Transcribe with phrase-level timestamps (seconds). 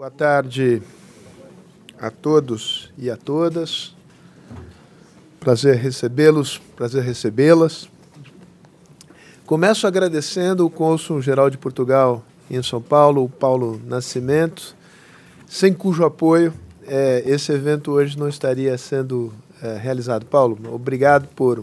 [0.00, 0.80] Boa tarde
[2.00, 3.94] a todos e a todas.
[5.38, 7.86] Prazer recebê-los, prazer recebê-las.
[9.44, 14.74] Começo agradecendo o cônsul geral de Portugal em São Paulo, o Paulo Nascimento,
[15.46, 16.54] sem cujo apoio
[16.86, 19.30] é, esse evento hoje não estaria sendo
[19.62, 20.24] é, realizado.
[20.24, 21.62] Paulo, obrigado por.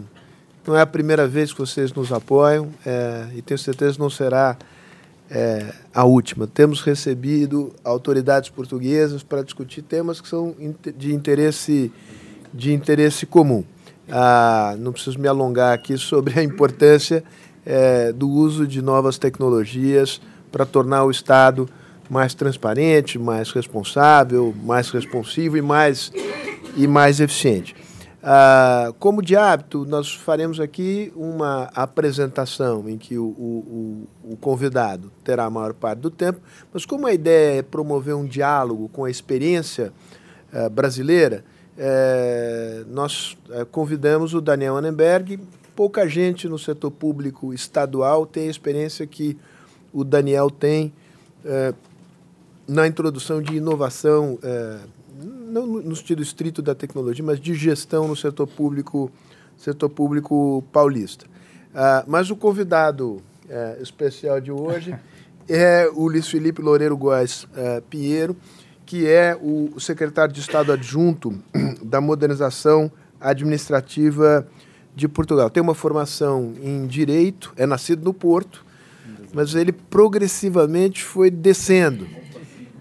[0.64, 4.08] Não é a primeira vez que vocês nos apoiam é, e tenho certeza que não
[4.08, 4.56] será
[5.30, 6.46] é, a última.
[6.46, 10.54] Temos recebido autoridades portuguesas para discutir temas que são
[10.96, 11.92] de interesse,
[12.52, 13.64] de interesse comum.
[14.10, 17.22] Ah, não preciso me alongar aqui sobre a importância
[17.66, 21.68] é, do uso de novas tecnologias para tornar o Estado
[22.08, 26.10] mais transparente, mais responsável, mais responsivo e mais,
[26.74, 27.76] e mais eficiente.
[28.22, 35.12] Ah, como de hábito, nós faremos aqui uma apresentação em que o, o, o, convidado
[35.22, 36.40] terá a maior parte do tempo,
[36.72, 39.92] mas como a ideia é promover um diálogo com a experiência
[40.52, 41.44] ah, brasileira,
[41.80, 45.38] eh, nós eh, convidamos o Daniel Annenberg.
[45.76, 49.38] Pouca gente no setor público estadual tem a experiência que
[49.92, 50.92] o Daniel tem
[51.44, 51.72] eh,
[52.66, 54.38] na introdução de inovação
[55.48, 59.10] não no sentido estrito da tecnologia, mas de gestão no setor público,
[59.56, 61.26] setor público paulista.
[61.26, 64.94] Uh, mas o convidado uh, especial de hoje
[65.48, 68.36] é o Luiz Felipe Loureiro Góes uh, Pinheiro,
[68.84, 71.38] que é o secretário de Estado adjunto
[71.82, 72.90] da modernização
[73.20, 74.46] administrativa
[74.94, 75.50] de Portugal.
[75.50, 78.64] Tem uma formação em direito, é nascido no Porto,
[79.32, 82.06] mas ele progressivamente foi descendo.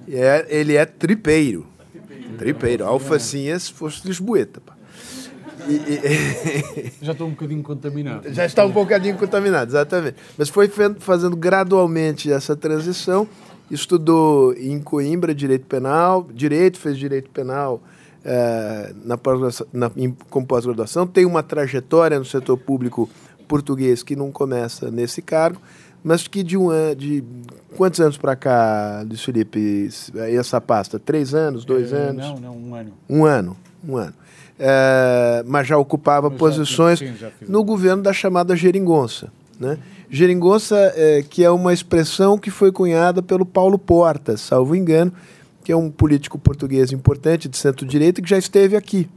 [0.10, 1.68] É, ele é tripeiro.
[2.38, 2.86] Tripeiro.
[2.86, 4.60] Alfacinhas fosse Lisboeta.
[4.60, 4.76] Pá.
[5.68, 6.92] E, e...
[7.02, 8.30] Já estou um bocadinho contaminado.
[8.34, 10.18] Já está um bocadinho contaminado, exatamente.
[10.38, 13.28] Mas foi fazendo gradualmente essa transição.
[13.70, 17.82] Estudou em Coimbra direito penal, direito, fez direito penal
[18.24, 19.20] é, na,
[19.74, 21.06] na, em, com pós-graduação.
[21.06, 23.10] Tem uma trajetória no setor público
[23.48, 25.62] português que não começa nesse cargo
[26.08, 27.24] mas que de um ano, de
[27.76, 30.98] quantos anos para cá, Luiz Felipe, essa pasta?
[30.98, 32.26] Três anos, dois é, anos?
[32.26, 32.94] Não, não, um ano.
[33.10, 34.14] Um ano, um ano.
[34.58, 39.32] É, mas já ocupava posições sim, já no governo da chamada geringonça.
[39.60, 39.78] Né?
[40.10, 45.12] Geringonça, é, que é uma expressão que foi cunhada pelo Paulo Portas, salvo engano,
[45.62, 49.10] que é um político português importante de centro-direita que já esteve aqui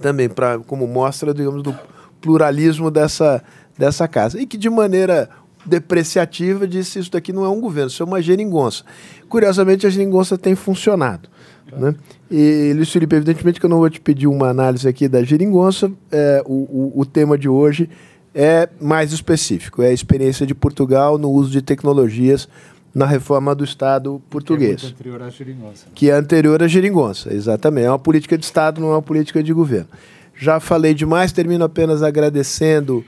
[0.00, 1.74] também, pra, como mostra, digamos, do
[2.20, 3.42] pluralismo dessa,
[3.78, 4.40] dessa casa.
[4.40, 5.28] E que, de maneira
[5.66, 8.84] depreciativa disse isso daqui não é um governo, isso é uma geringonça.
[9.28, 11.28] Curiosamente, a geringonça tem funcionado.
[11.72, 11.94] Né?
[12.30, 15.90] E, Luiz Felipe, evidentemente que eu não vou te pedir uma análise aqui da geringonça,
[16.10, 17.88] é, o, o, o tema de hoje
[18.34, 22.48] é mais específico, é a experiência de Portugal no uso de tecnologias
[22.94, 24.80] na reforma do Estado português.
[24.80, 25.86] Que é anterior à geringonça.
[25.94, 27.86] Que é anterior à geringonça, exatamente.
[27.86, 29.88] É uma política de Estado, não é uma política de governo.
[30.36, 33.04] Já falei demais, termino apenas agradecendo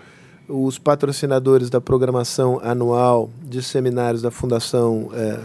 [0.49, 5.41] os patrocinadores da programação anual de seminários da Fundação é,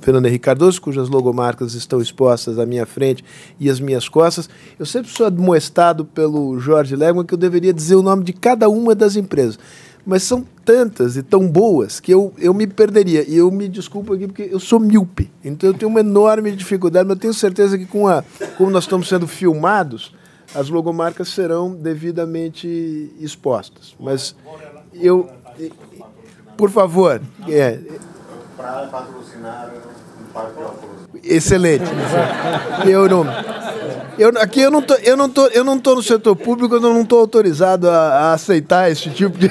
[0.00, 3.24] Fernando Henrique Cardoso, cujas logomarcas estão expostas à minha frente
[3.58, 4.48] e às minhas costas.
[4.78, 8.68] Eu sempre sou admoestado pelo Jorge Legman que eu deveria dizer o nome de cada
[8.68, 9.58] uma das empresas.
[10.04, 13.28] Mas são tantas e tão boas que eu, eu me perderia.
[13.28, 15.30] E eu me desculpo aqui porque eu sou míope.
[15.44, 18.24] Então eu tenho uma enorme dificuldade, mas eu tenho certeza que com a,
[18.56, 20.14] como nós estamos sendo filmados,
[20.54, 23.94] as logomarcas serão devidamente expostas.
[23.98, 24.34] Mas
[24.94, 25.30] eu,
[26.56, 27.78] por favor, é.
[28.56, 29.72] Para patrocinar.
[31.24, 31.84] Excelente.
[32.86, 33.24] Eu não.
[34.18, 36.80] Eu, aqui eu não tô, eu não tô, eu não tô no setor público, eu
[36.80, 39.48] não estou autorizado a, a, aceitar esse tipo de.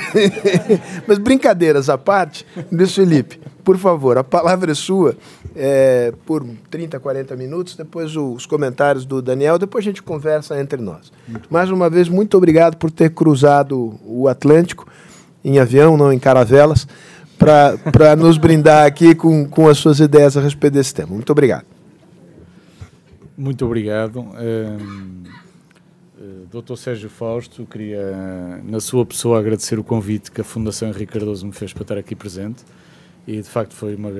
[1.07, 5.15] Mas brincadeiras à parte, Luiz Felipe, por favor, a palavra é sua
[5.55, 10.81] é, por 30, 40 minutos, depois os comentários do Daniel, depois a gente conversa entre
[10.81, 11.11] nós.
[11.49, 14.87] Mais uma vez, muito obrigado por ter cruzado o Atlântico
[15.43, 16.87] em avião, não em caravelas
[17.37, 21.13] para nos brindar aqui com, com as suas ideias a respeito desse tema.
[21.13, 21.65] Muito obrigado.
[23.37, 24.19] Muito obrigado.
[24.19, 25.23] Um,
[26.19, 26.75] uh, Dr.
[26.75, 31.53] Sérgio Fausto, queria, na sua pessoa, agradecer o convite que a Fundação Henrique Cardoso me
[31.53, 32.65] fez para estar aqui presente.
[33.25, 34.11] E, de facto, foi uma.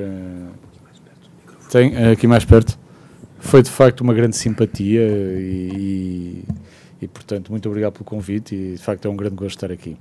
[1.69, 2.79] Tem, aqui mais perto.
[3.37, 6.43] Foi, de facto, uma grande simpatia e,
[6.99, 9.95] e, portanto, muito obrigado pelo convite e, de facto, é um grande gosto estar aqui.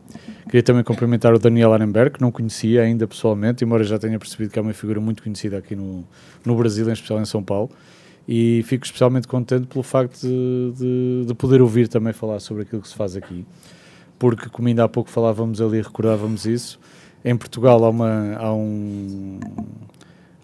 [0.46, 4.50] Queria também cumprimentar o Daniel Arenberg, que não conhecia ainda pessoalmente, embora já tenha percebido
[4.50, 6.04] que é uma figura muito conhecida aqui no,
[6.44, 7.70] no Brasil, em especial em São Paulo,
[8.26, 12.80] e fico especialmente contente pelo facto de, de, de poder ouvir também falar sobre aquilo
[12.80, 13.44] que se faz aqui,
[14.18, 16.80] porque, como ainda há pouco falávamos ali, recordávamos isso,
[17.22, 19.38] em Portugal há, uma, há um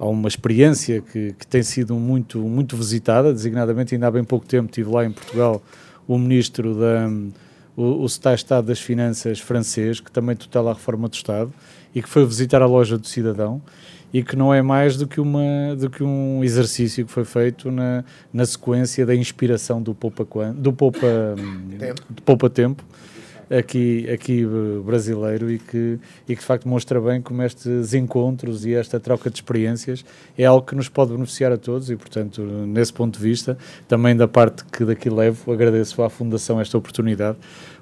[0.04, 4.46] há uma experiência que, que, tem sido muito, muito visitada, designadamente ainda há bem pouco
[4.46, 5.62] tempo tive lá em Portugal
[6.06, 7.10] o ministro da
[7.76, 11.52] o, o Estado das Finanças francês, que também tutela a reforma do Estado,
[11.94, 13.60] e que foi visitar a loja do cidadão,
[14.12, 17.72] e que não é mais do que, uma, do que um exercício que foi feito
[17.72, 21.34] na, na sequência da inspiração do Poupa, do Poupa,
[21.78, 22.02] tempo.
[22.08, 22.84] Do Poupa Tempo
[23.50, 25.98] aqui, aqui eh, brasileiro e que,
[26.28, 30.04] e que de facto mostra bem como estes encontros e esta troca de experiências
[30.36, 33.56] é algo que nos pode beneficiar a todos e, portanto, nesse ponto de vista,
[33.88, 37.38] também da parte que daqui levo, agradeço à Fundação esta oportunidade,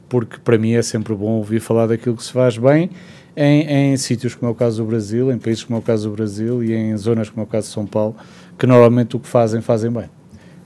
[0.09, 2.91] porque para mim é sempre bom ouvir falar daquilo que se faz bem
[3.37, 6.09] em, em sítios como é o caso do Brasil, em países como é o caso
[6.09, 8.17] do Brasil e em zonas como é o caso de São Paulo,
[8.59, 10.11] que normalmente o que fazem, fazem bem.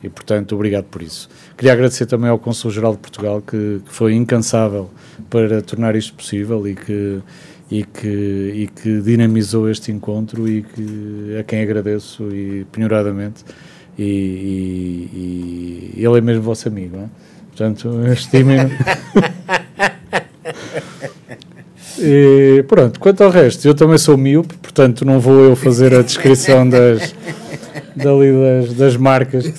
[0.02, 1.28] E, portanto, obrigado por isso.
[1.56, 4.90] Queria agradecer também ao Consul-Geral de Portugal, que, que, foi incansável
[5.30, 7.20] para tornar isto possível e que,
[7.70, 8.06] e, que,
[8.54, 13.44] e que dinamizou este encontro e que, a quem agradeço e penhoradamente.
[13.98, 17.08] E, e, e ele é mesmo vosso amigo, é?
[17.50, 18.58] portanto, estimem
[21.98, 26.02] E pronto, quanto ao resto, eu também sou miúpe, portanto não vou eu fazer a
[26.02, 27.14] descrição das,
[27.96, 29.58] das, das marcas que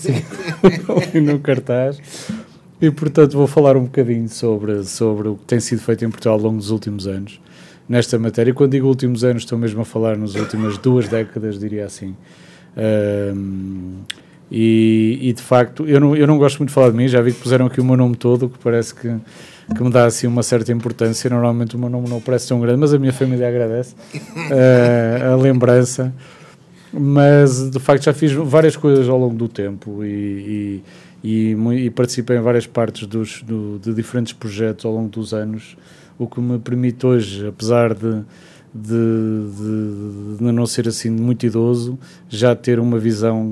[1.21, 1.99] no cartaz.
[2.79, 6.35] E portanto vou falar um bocadinho sobre, sobre o que tem sido feito em Portugal
[6.35, 7.39] ao longo dos últimos anos
[7.87, 8.51] nesta matéria.
[8.51, 12.15] E quando digo últimos anos, estou mesmo a falar nas últimas duas décadas, diria assim.
[12.77, 14.01] Um,
[14.51, 17.21] e, e, de facto, eu não, eu não gosto muito de falar de mim, já
[17.21, 19.13] vi que puseram aqui o meu nome todo, que parece que,
[19.75, 21.29] que me dá assim uma certa importância.
[21.29, 25.35] Normalmente o meu nome não parece tão grande, mas a minha família agradece uh, a
[25.35, 26.13] lembrança
[26.93, 30.83] mas de facto já fiz várias coisas ao longo do tempo e,
[31.23, 35.33] e, e, e participei em várias partes dos, do, de diferentes projetos ao longo dos
[35.33, 35.77] anos,
[36.17, 38.23] o que me permite hoje, apesar de,
[38.73, 41.97] de, de, de, não ser assim muito idoso,
[42.29, 43.45] já ter uma visão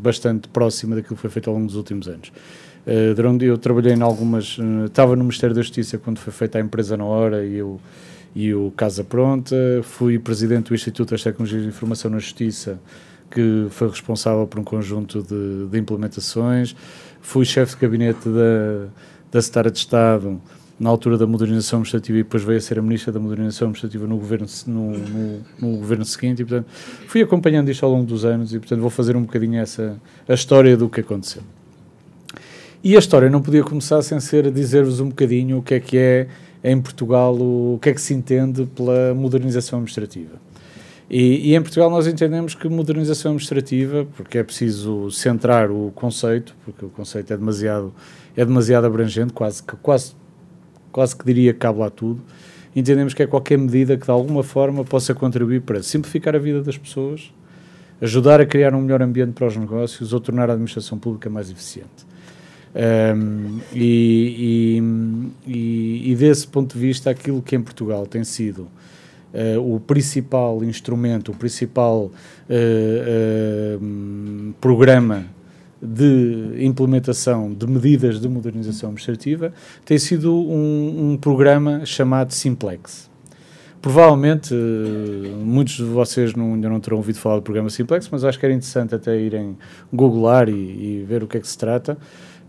[0.00, 2.32] bastante próxima daquilo que foi feito ao longo dos últimos anos.
[2.84, 6.60] Uh, eu trabalhei em algumas, uh, estava no Ministério da Justiça quando foi feita a
[6.60, 7.80] empresa na hora e eu
[8.34, 12.80] e o Casa Pronta, fui presidente do Instituto das Tecnologias de Informação na Justiça,
[13.30, 16.74] que foi responsável por um conjunto de, de implementações,
[17.20, 18.88] fui chefe de gabinete da,
[19.30, 20.40] da Secretária de Estado
[20.78, 24.06] na altura da modernização administrativa e depois veio a ser a ministra da modernização administrativa
[24.06, 26.66] no governo, no, no, no, governo seguinte e, portanto,
[27.06, 29.96] fui acompanhando isto ao longo dos anos e, portanto, vou fazer um bocadinho essa,
[30.28, 31.42] a história do que aconteceu.
[32.82, 35.96] E a história não podia começar sem ser dizer-vos um bocadinho o que é que
[35.96, 36.26] é
[36.62, 40.40] em Portugal o, o que é que se entende pela modernização administrativa.
[41.10, 46.56] E, e, em Portugal nós entendemos que modernização administrativa, porque é preciso centrar o conceito,
[46.64, 47.92] porque o conceito é demasiado,
[48.36, 50.14] é demasiado abrangente, quase que, quase,
[50.90, 52.22] quase que diria que cabe lá tudo,
[52.74, 56.62] entendemos que é qualquer medida que de alguma forma possa contribuir para simplificar a vida
[56.62, 57.30] das pessoas,
[58.00, 61.50] ajudar a criar um melhor ambiente para os negócios ou tornar a administração pública mais
[61.50, 62.06] eficiente.
[62.74, 64.80] Um, e,
[65.46, 68.66] e, e, desse ponto de vista, aquilo que em Portugal tem sido
[69.34, 72.10] uh, o principal instrumento, o principal
[72.48, 73.84] uh,
[74.58, 75.26] programa
[75.82, 79.52] de implementação de medidas de modernização administrativa
[79.84, 83.10] tem sido um, um programa chamado Simplex.
[83.82, 88.38] Provavelmente muitos de vocês não, ainda não terão ouvido falar do programa Simplex, mas acho
[88.38, 89.58] que era interessante até irem
[89.92, 91.98] googlar e, e ver o que é que se trata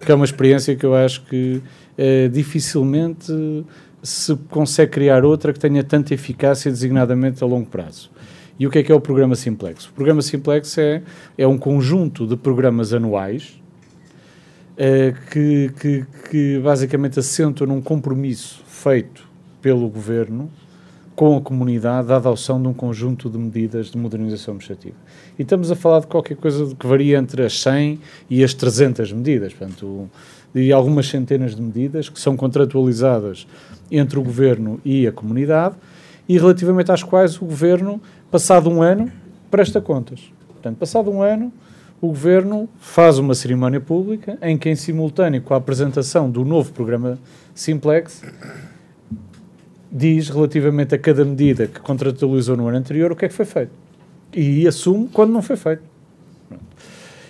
[0.04, 1.62] que é uma experiência que eu acho que
[1.98, 3.32] é, dificilmente
[4.02, 8.12] se consegue criar outra que tenha tanta eficácia designadamente a longo prazo.
[8.60, 9.88] E o que é que é o programa Simplex?
[9.88, 11.02] O programa Simplex é,
[11.38, 13.60] é um conjunto de programas anuais
[14.78, 19.28] é, que, que, que basicamente assentam num compromisso feito
[19.62, 20.52] pelo governo
[21.16, 24.96] com a comunidade a adoção de um conjunto de medidas de modernização administrativa.
[25.38, 28.00] E estamos a falar de qualquer coisa que varia entre as 100
[28.30, 30.10] e as 300 medidas, portanto,
[30.54, 33.48] e algumas centenas de medidas que são contratualizadas
[33.92, 35.76] entre o governo e a comunidade
[36.30, 39.12] e relativamente às quais o governo, passado um ano,
[39.50, 40.32] presta contas.
[40.48, 41.52] Portanto, passado um ano,
[42.00, 46.72] o governo faz uma cerimónia pública em que, em simultâneo com a apresentação do novo
[46.72, 47.18] programa
[47.56, 48.24] Simplex,
[49.92, 53.46] diz relativamente a cada medida que contratualizou no ano anterior o que é que foi
[53.46, 53.83] feito.
[54.34, 55.84] E assume quando não foi feito.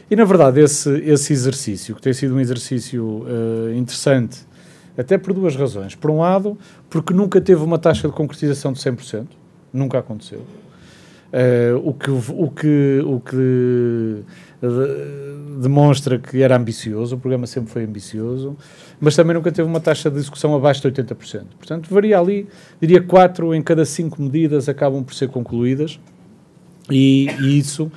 [0.09, 4.41] E na verdade, esse, esse exercício, que tem sido um exercício uh, interessante,
[4.97, 5.95] até por duas razões.
[5.95, 6.57] Por um lado,
[6.89, 9.25] porque nunca teve uma taxa de concretização de 100%,
[9.71, 10.41] nunca aconteceu.
[11.33, 14.23] Uh, o que, o que, o que
[14.61, 18.55] uh, demonstra que era ambicioso, o programa sempre foi ambicioso,
[18.99, 21.45] mas também nunca teve uma taxa de execução abaixo de 80%.
[21.57, 22.47] Portanto, varia ali,
[22.79, 25.99] diria 4 em cada 5 medidas acabam por ser concluídas,
[26.89, 27.91] E, e isso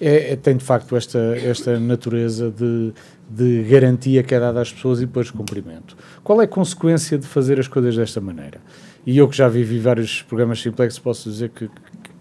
[0.00, 2.92] é, é, tem de facto esta, esta natureza de,
[3.28, 5.96] de garantia que é dada às pessoas e depois de cumprimento.
[6.24, 8.60] Qual é a consequência de fazer as coisas desta maneira?
[9.06, 11.70] E eu que já vivi vários programas simplex posso dizer que,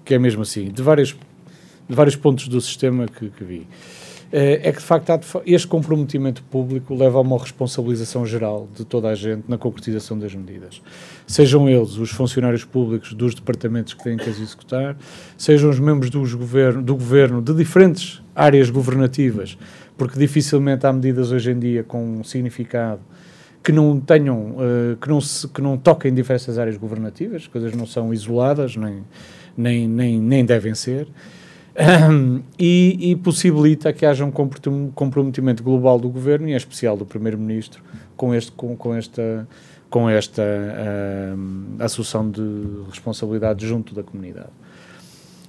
[0.03, 3.67] que é mesmo assim, de, várias, de vários pontos do sistema que, que vi.
[4.31, 9.09] Eh, é que de facto este comprometimento público leva a uma responsabilização geral de toda
[9.09, 10.81] a gente na concretização das medidas.
[11.25, 14.95] Sejam eles os funcionários públicos dos departamentos que têm que as executar,
[15.35, 19.57] sejam os membros do governo, do governo de diferentes áreas governativas,
[19.97, 23.01] porque dificilmente há medidas hoje em dia com um significado
[23.63, 27.73] que não tenham, uh, que, não se, que não toquem diversas áreas governativas, as coisas
[27.73, 29.03] não são isoladas, nem,
[29.57, 31.07] nem, nem, nem devem ser
[32.59, 34.31] e, e, possibilita que haja um
[34.93, 37.81] comprometimento global do governo e em especial do primeiro-ministro
[38.17, 39.47] com este com, com esta
[39.89, 42.41] com esta uh, assunção de
[42.89, 44.49] responsabilidade junto da comunidade.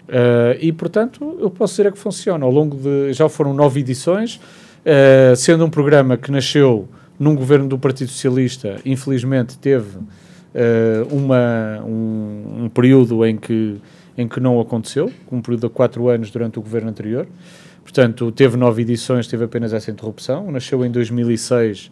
[0.08, 2.44] Uh, e portanto eu posso dizer é que funciona.
[2.44, 7.68] Ao longo de já foram nove edições, uh, sendo um programa que nasceu num governo
[7.68, 13.78] do Partido Socialista, infelizmente teve uh, uma, um, um período em que
[14.16, 17.26] em que não aconteceu, um período de quatro anos durante o governo anterior.
[17.82, 20.50] Portanto, teve nove edições, teve apenas essa interrupção.
[20.50, 21.90] Nasceu em 2006 uh,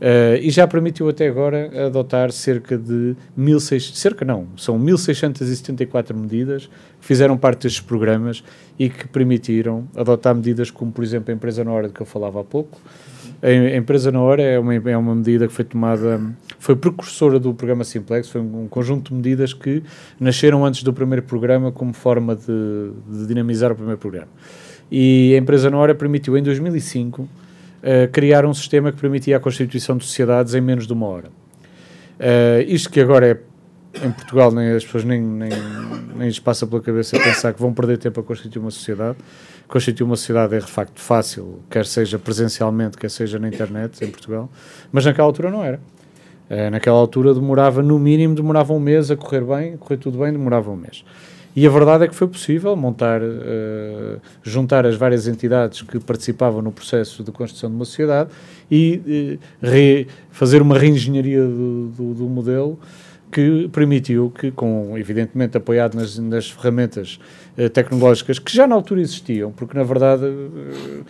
[0.00, 6.66] eh, e já permitiu até agora adotar cerca de 1.600, cerca não, são 1.674 medidas
[7.00, 8.44] que fizeram parte destes programas
[8.78, 12.06] e que permitiram adotar medidas como, por exemplo, a empresa na hora de que eu
[12.06, 12.80] falava há pouco,
[13.46, 16.18] a empresa na hora é uma, é uma medida que foi tomada,
[16.58, 19.82] foi precursora do programa Simplex, foi um, conjunto de medidas que
[20.18, 22.46] nasceram antes do primeiro programa como forma de,
[23.06, 24.30] de dinamizar o primeiro programa.
[24.90, 27.28] E a empresa na hora permitiu, em 2005, uh,
[27.82, 31.28] eh, criar um sistema que permitia a constituição de sociedades em menos de uma hora.
[32.18, 33.38] Uh, isto que agora é
[34.02, 35.50] em Portugal nem as pessoas nem, nem,
[36.16, 39.18] nem lhes passa pela cabeça pensar que vão perder tempo a constituir uma sociedade.
[39.68, 44.10] Constituir uma sociedade é de facto fácil, quer seja presencialmente, quer seja na internet em
[44.10, 44.50] Portugal,
[44.92, 45.80] mas naquela altura não era.
[46.50, 50.18] Uh, naquela altura demorava, no mínimo, demorava um mês a correr bem, a correr tudo
[50.18, 51.04] bem, demorava um mês.
[51.56, 56.60] E a verdade é que foi possível montar, uh, juntar as várias entidades que participavam
[56.60, 58.30] no processo de construção de uma sociedade
[58.68, 62.78] e uh, re, fazer uma reengenharia do, do, do modelo
[63.34, 67.18] que permitiu que, com, evidentemente apoiado nas, nas ferramentas
[67.58, 71.02] eh, tecnológicas que já na altura existiam, porque na verdade eh,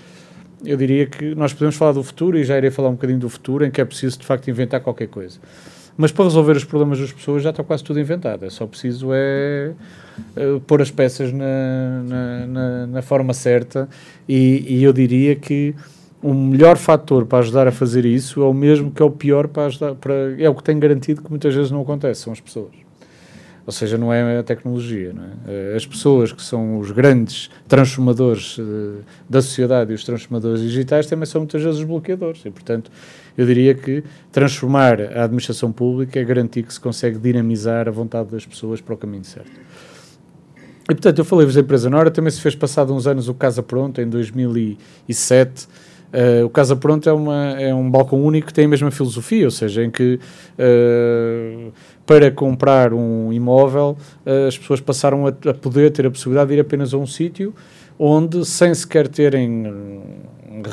[0.65, 3.29] eu diria que nós podemos falar do futuro e já irei falar um bocadinho do
[3.29, 5.39] futuro, em que é preciso de facto inventar qualquer coisa.
[5.99, 9.11] Mas para resolver os problemas das pessoas já está quase tudo inventado, é só preciso
[9.13, 9.73] é,
[10.35, 13.87] é pôr as peças na, na, na, na forma certa
[14.27, 15.75] e, e eu diria que
[16.25, 19.47] o melhor fator para ajudar a fazer isso é o mesmo que é o pior
[19.47, 22.41] para ajudar, para, é o que tem garantido que muitas vezes não acontece, são as
[22.41, 22.73] pessoas.
[23.67, 25.15] Ou seja, não é a tecnologia.
[25.47, 25.73] É?
[25.73, 31.07] Eh, as pessoas que são os grandes transformadores uh, da sociedade e os transformadores digitais
[31.07, 32.43] também são muitas vezes os bloqueadores.
[32.45, 32.91] E, portanto,
[33.37, 34.03] eu diria que
[34.33, 38.95] transformar a administração pública é garantir que se consegue dinamizar a vontade das pessoas para
[38.95, 39.53] o caminho certo.
[40.85, 43.63] E, portanto, eu falei-vos da empresa Nora, também se fez passado uns anos o Casa
[43.63, 45.67] Pronta, em 2007,
[46.15, 49.47] Uh, o Casa Pronto é, uma, é um balcão único que tem a mesma filosofia,
[49.47, 50.21] ou seja, em que
[50.57, 51.73] uh,
[52.07, 56.55] para comprar um imóvel uh, as pessoas passaram a, a, poder ter a possibilidade de
[56.55, 57.53] ir apenas a um sítio
[57.99, 59.65] onde, sem sequer terem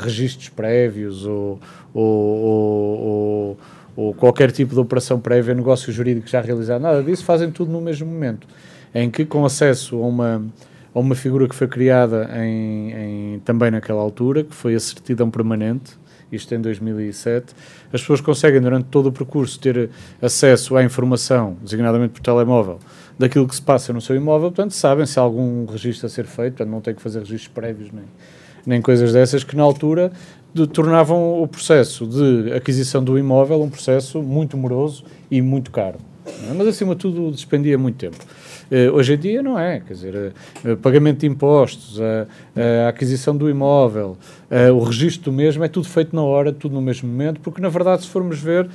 [0.00, 1.58] registros prévios ou,
[1.92, 3.58] ou, ou,
[3.96, 7.80] ou, qualquer tipo de operação prévia, negócio jurídico já realizado, nada disso, fazem tudo no
[7.80, 8.46] mesmo momento,
[8.94, 10.44] em que com acesso a uma
[10.94, 15.30] a uma figura que foi criada em, em, também naquela altura, que foi a certidão
[15.30, 15.98] permanente,
[16.30, 17.54] isto em 2007.
[17.92, 22.78] As pessoas conseguem, durante todo o percurso, ter acesso à informação, designadamente por telemóvel,
[23.18, 26.24] daquilo que se passa no seu imóvel, portanto, sabem se há algum registro a ser
[26.24, 28.04] feito, portanto, não têm que fazer registros prévios nem,
[28.64, 30.10] nem coisas dessas, que na altura
[30.54, 35.98] de, tornavam o processo de aquisição do imóvel um processo muito moroso e muito caro.
[36.56, 38.18] Mas, acima de tudo, despendia muito tempo.
[38.72, 40.32] Uh, hoje em dia não é, quer dizer,
[40.64, 44.16] uh, pagamento de impostos, a, a aquisição do imóvel,
[44.74, 47.68] o registro do mesmo, é tudo feito na hora, tudo no mesmo momento, porque na
[47.68, 48.68] verdade, se formos ver,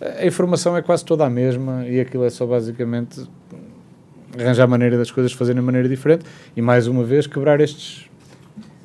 [0.00, 3.26] a informação é quase toda a mesma e aquilo é só basicamente
[4.38, 6.24] arranjar a maneira das coisas fazerem de maneira diferente
[6.56, 8.08] e mais uma vez quebrar estes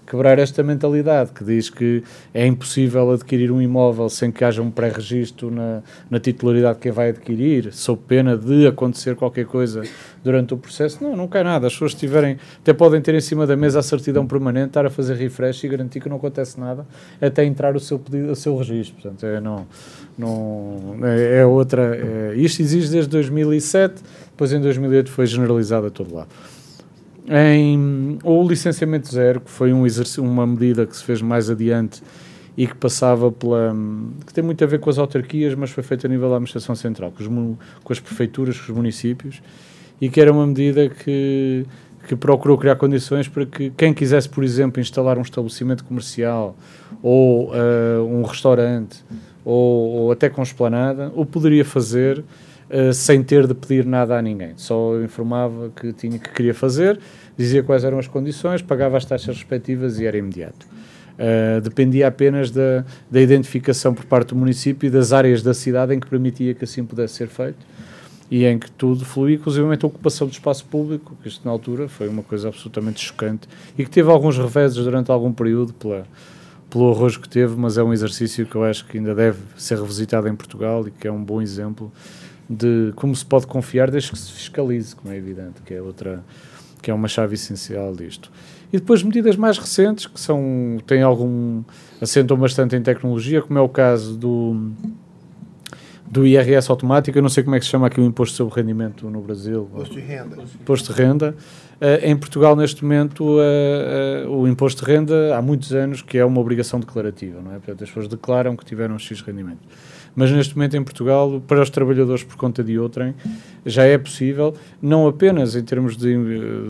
[0.09, 4.71] quebrar esta mentalidade que diz que é impossível adquirir um imóvel sem que haja um
[4.71, 9.83] pré-registro na, na titularidade de quem vai adquirir, sob pena de acontecer qualquer coisa
[10.23, 11.03] durante o processo.
[11.03, 11.67] Não, não cai nada.
[11.67, 14.89] As pessoas tiverem, até podem ter em cima da mesa a certidão permanente, estar a
[14.89, 16.87] fazer refresh e garantir que não acontece nada
[17.21, 18.95] até entrar o seu pedido, o seu registro.
[18.99, 19.67] Portanto, é, não,
[20.17, 21.95] não, é, é outra.
[21.95, 24.01] É, isto existe desde 2007,
[24.31, 26.29] depois em 2008 foi generalizado a todo lado.
[27.27, 29.85] Em, ou o licenciamento zero, que foi um
[30.19, 32.01] uma medida que se fez mais adiante
[32.57, 33.73] e que passava pela.
[34.25, 36.75] que tem muito a ver com as autarquias, mas foi feita a nível da administração
[36.75, 37.27] central, com, os,
[37.83, 39.41] com as prefeituras, com os municípios,
[40.01, 41.65] e que era uma medida que,
[42.07, 46.57] que procurou criar condições para que quem quisesse, por exemplo, instalar um estabelecimento comercial
[47.01, 49.03] ou uh, um restaurante
[49.49, 54.21] ou, ou, até com esplanada, o poderia fazer uh, sem ter de pedir nada a
[54.21, 54.53] ninguém.
[54.55, 56.99] Só informava que tinha que queria fazer,
[57.35, 60.67] dizia quais eram as condições, pagava as taxas respectivas e era imediato.
[61.15, 65.95] Uh, dependia apenas da, da identificação por parte do município e das áreas da cidade
[65.95, 67.65] em que permitia que assim pudesse ser feito
[68.29, 71.89] e em que tudo fluía, inclusive a ocupação do espaço público, que isto na altura
[71.89, 76.05] foi uma coisa absolutamente chocante e que teve alguns reveses durante algum período pela,
[76.69, 79.77] pelo arrojo que teve, mas é um exercício que eu acho que ainda deve ser
[79.77, 81.91] revisitado em Portugal e que é um bom exemplo
[82.49, 86.23] de como se pode confiar desde que se fiscalize, como é evidente, que é outra
[86.81, 88.31] que é uma chave essencial disto.
[88.71, 91.63] E depois medidas mais recentes que são têm algum
[91.99, 94.71] assentam bastante em tecnologia, como é o caso do
[96.09, 98.55] do IRS automático, eu não sei como é que se chama aqui o imposto sobre
[98.55, 99.69] rendimento no Brasil.
[99.71, 100.37] Imposto de renda.
[100.59, 101.35] Imposto de renda.
[101.79, 106.17] Uh, em Portugal, neste momento, uh, uh, o imposto de renda, há muitos anos, que
[106.17, 107.55] é uma obrigação declarativa, não é?
[107.55, 109.59] Portanto, as pessoas declaram que tiveram X rendimento.
[110.13, 113.15] Mas neste momento, em Portugal, para os trabalhadores por conta de outrem,
[113.65, 116.17] já é possível, não apenas em termos de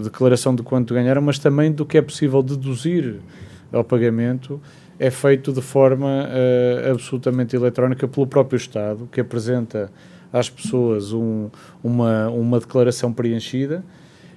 [0.03, 3.15] declaração de quanto ganharam, mas também do que é possível deduzir
[3.71, 4.61] ao pagamento
[4.99, 9.91] é feito de forma uh, absolutamente eletrónica pelo próprio Estado, que apresenta
[10.31, 11.49] às pessoas um,
[11.83, 13.83] uma, uma declaração preenchida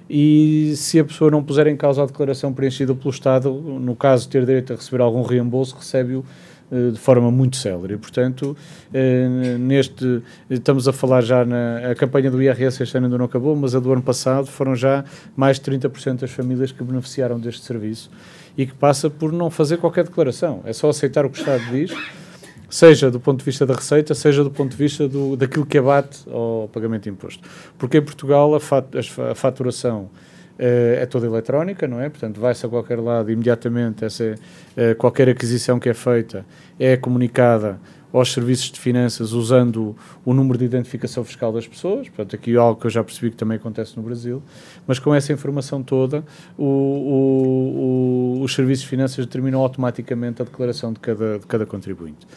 [0.09, 4.23] e se a pessoa não puser em causa a declaração preenchida pelo Estado, no caso
[4.23, 6.25] de ter direito a receber algum reembolso, recebe-o
[6.71, 7.97] uh, de forma muito célere.
[7.97, 8.55] Portanto,
[8.89, 13.25] uh, neste, estamos a falar já na a campanha do IRS este ano ainda não
[13.25, 15.03] acabou, mas a do ano passado foram já
[15.35, 18.09] mais de 30% das famílias que beneficiaram deste serviço
[18.57, 20.61] e que passa por não fazer qualquer declaração.
[20.65, 21.91] É só aceitar o que o Estado diz,
[22.73, 25.77] seja do ponto de vista da receita, seja do ponto de vista do, daquilo que
[25.77, 27.47] abate ao pagamento de imposto.
[27.77, 28.87] Porque em Portugal a, fat,
[29.29, 30.09] a faturação uh,
[30.57, 32.09] é toda eletrónica, não é?
[32.09, 36.43] Portanto, vai-se a qualquer lado imediatamente, essa, uh, qualquer aquisição que é feita
[36.79, 37.79] é comunicada
[38.11, 39.95] aos serviços de finanças usando
[40.25, 43.29] o número de identificação fiscal das pessoas, portanto aqui é algo que eu já percebi
[43.29, 44.41] que também acontece no Brasil,
[44.85, 46.23] mas com essa informação toda
[46.57, 51.65] o, o, o, os serviços de finanças determinam automaticamente a declaração de cada, de cada
[51.65, 52.27] contribuinte.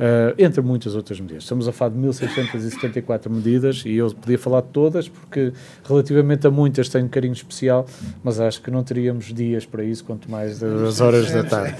[0.00, 1.42] Uh, entre muitas outras medidas.
[1.42, 5.52] Estamos a falar de 1.674 medidas e eu podia falar de todas, porque
[5.86, 7.84] relativamente a muitas tenho um carinho especial,
[8.24, 11.76] mas acho que não teríamos dias para isso, quanto mais das horas da tarde.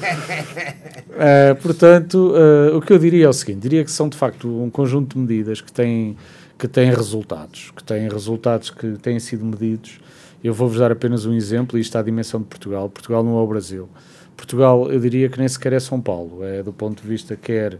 [1.08, 4.46] Uh, portanto, uh, o que eu diria é o seguinte: diria que são de facto
[4.62, 6.14] um conjunto de medidas que têm,
[6.58, 9.98] que têm resultados, que têm resultados que têm sido medidos.
[10.44, 12.90] Eu vou-vos dar apenas um exemplo, e isto é a dimensão de Portugal.
[12.90, 13.88] Portugal não é o Brasil.
[14.36, 17.78] Portugal, eu diria que nem sequer é São Paulo, é do ponto de vista quer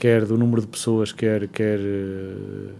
[0.00, 2.72] quer do número de pessoas, quer, quer uh,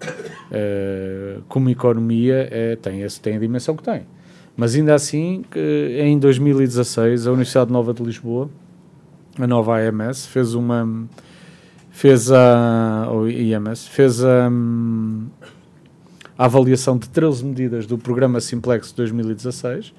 [1.48, 4.06] como economia, é, tem, esse, tem a dimensão que tem.
[4.56, 8.48] Mas ainda assim, em 2016, a Universidade Nova de Lisboa,
[9.38, 11.06] a nova AMS, fez uma.
[11.90, 13.06] fez a.
[13.10, 14.50] ou IMS, fez a.
[16.38, 19.92] a avaliação de 13 medidas do programa Simplex 2016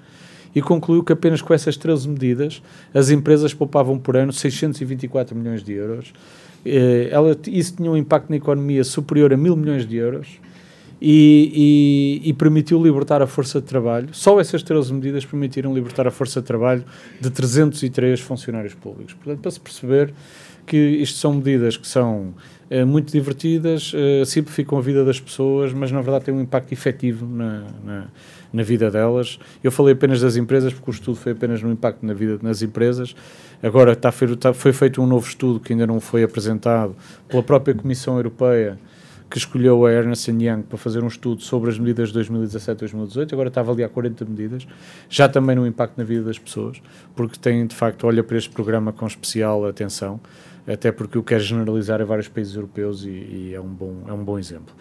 [0.54, 2.62] e concluiu que apenas com essas 13 medidas
[2.94, 6.14] as empresas poupavam por ano 624 milhões de euros
[6.66, 10.28] eh, ela, isso tinha um impacto na economia superior a mil milhões de euros
[11.02, 14.10] e, e, e, permitiu libertar a força de trabalho.
[14.12, 16.84] Só essas 13 medidas permitiram libertar a força de trabalho
[17.20, 19.16] de 303 funcionários públicos.
[19.16, 20.14] Portanto, para se perceber
[20.68, 22.36] que isto são medidas que são
[22.70, 26.72] é, muito divertidas, é, simplificam a vida das pessoas, mas na verdade têm um impacto
[26.72, 28.08] efetivo na, na,
[28.52, 29.40] na, vida delas.
[29.64, 32.62] Eu falei apenas das empresas, porque o estudo foi apenas no impacto na vida nas
[32.62, 33.16] empresas.
[33.62, 36.96] Agora está, foi feito um novo estudo que ainda não foi apresentado
[37.28, 38.80] pela própria Comissão Europeia,
[39.32, 43.34] que escolheu a Ernst Young para fazer um estudo sobre as medidas de 2017 2018.
[43.34, 44.68] Agora está a avaliar 40 medidas,
[45.10, 46.82] já também no impacto na vida das pessoas,
[47.16, 50.20] porque tem, de facto, olha para este programa com especial atenção,
[50.68, 54.12] até porque o quer generalizar a vários países europeus e, e é, um bom, é
[54.12, 54.74] um bom exemplo.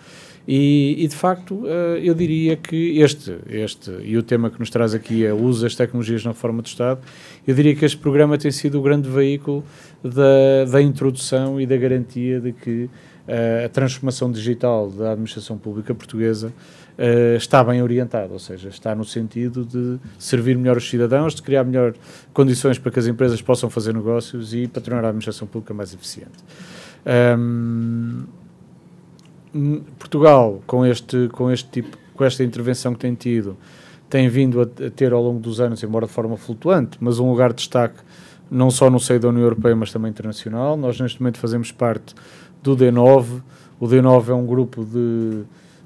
[0.48, 4.70] E, e, de facto, eh, eu diria que este, este, e o tema que nos
[4.70, 7.00] traz aqui é o uso das tecnologias na reforma do Estado,
[7.46, 9.62] eu diria que este programa tem sido o grande veículo
[10.02, 15.94] da, da introdução e da garantia de que uh, a transformação digital da administração pública
[15.94, 21.34] portuguesa uh, está bem orientada, ou seja, está no sentido de servir melhor os cidadãos,
[21.34, 21.94] de criar melhor
[22.32, 25.92] condições para que as empresas possam fazer negócios e para tornar a administração pública mais
[25.92, 26.32] eficiente.
[27.38, 28.24] Um,
[29.98, 33.56] Portugal, com este, com este tipo, com esta intervenção que tem tido,
[34.08, 37.50] tem vindo a, ter ao longo dos anos, embora de forma flutuante, mas um lugar
[37.50, 38.00] de destaque
[38.50, 40.76] não só no seio da União Europeia, mas também internacional.
[40.76, 42.14] Nós, neste momento, fazemos parte
[42.62, 43.40] do D9.
[43.78, 45.44] O D9 é um grupo de,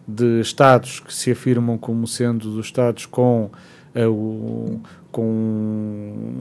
[0.09, 3.50] de Estados que se afirmam como sendo dos Estados com,
[3.94, 4.81] uh, o,
[5.14, 5.22] com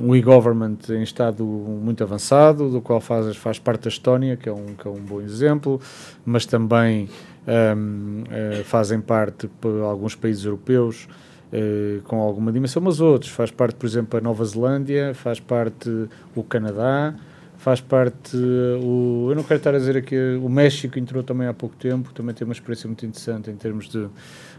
[0.04, 4.52] um e-government em estado muito avançado, do qual faz, faz parte a Estónia, que é
[4.52, 5.80] um, que é um bom exemplo,
[6.26, 7.08] mas também
[7.48, 9.48] um, uh, eh, fazem parte
[9.88, 11.08] alguns países europeus
[11.52, 13.32] uh, com alguma dimensão, mas outros.
[13.32, 17.14] Faz parte, por exemplo, a Nova Zelândia, faz parte o Canadá,
[17.58, 19.28] faz parte o.
[19.30, 22.34] Eu não quero estar a dizer aqui, o México entrou também há pouco tempo, também
[22.34, 24.08] tem uma experiência muito interessante em termos de,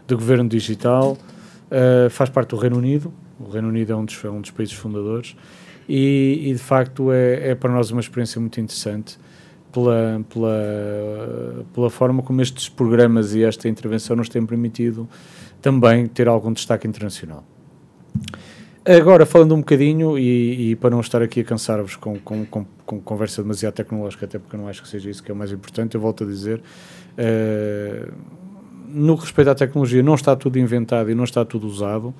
[0.07, 1.17] de governo digital.
[1.65, 4.51] Uh, faz parte do Reino Unido, o Reino Unido é um dos, é um dos
[4.51, 5.35] países fundadores,
[5.87, 9.17] e, e de facto é, é para nós uma experiência muito interessante
[9.71, 15.07] pela, pela, pela forma como estes programas e esta intervenção nos têm permitido
[15.61, 17.43] também ter algum destaque internacional.
[18.87, 22.65] Agora, falando um bocadinho, e, e para não estar aqui a cansar-vos com, com, com,
[22.85, 25.37] com, conversa demasiado tecnológica, até porque eu não acho que seja isso que é o
[25.37, 26.61] mais importante, eu volto a dizer,
[27.17, 28.13] uh,
[28.87, 32.13] no que respeita à tecnologia, não está tudo inventado e não está tudo usado,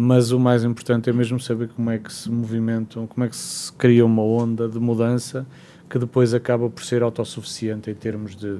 [0.00, 3.34] mas o mais importante é mesmo saber como é que se movimentam, como é que
[3.34, 5.44] se cria uma onda de mudança
[5.90, 8.58] que depois acaba por ser autossuficiente em termos de,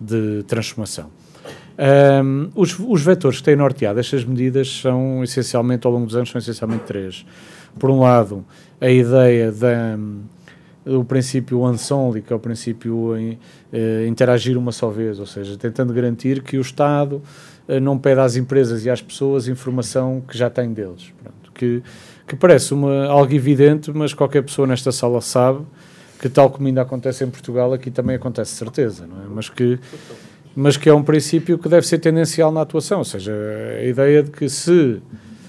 [0.00, 1.10] de transformação.
[2.24, 6.30] Um, os, os, vetores que têm norteado estas medidas são essencialmente, ao longo dos anos,
[6.30, 7.26] são essencialmente três.
[7.78, 8.42] Por um lado,
[8.80, 9.98] a ideia da,
[11.06, 13.38] princípio once-only, que é o princípio em,
[13.70, 17.20] eh, interagir uma só vez, ou seja, tentando garantir que o Estado
[17.80, 21.12] não pede às empresas e às pessoas informação que já tem deles.
[21.22, 21.82] Pronto, que,
[22.26, 25.60] que parece uma, algo evidente, mas qualquer pessoa nesta sala sabe
[26.18, 29.26] que, tal como ainda acontece em Portugal, aqui também acontece certeza, não é?
[29.28, 29.78] Mas que
[30.60, 33.32] mas que é um princípio que deve ser tendencial na atuação, ou seja,
[33.78, 35.00] a ideia de que se,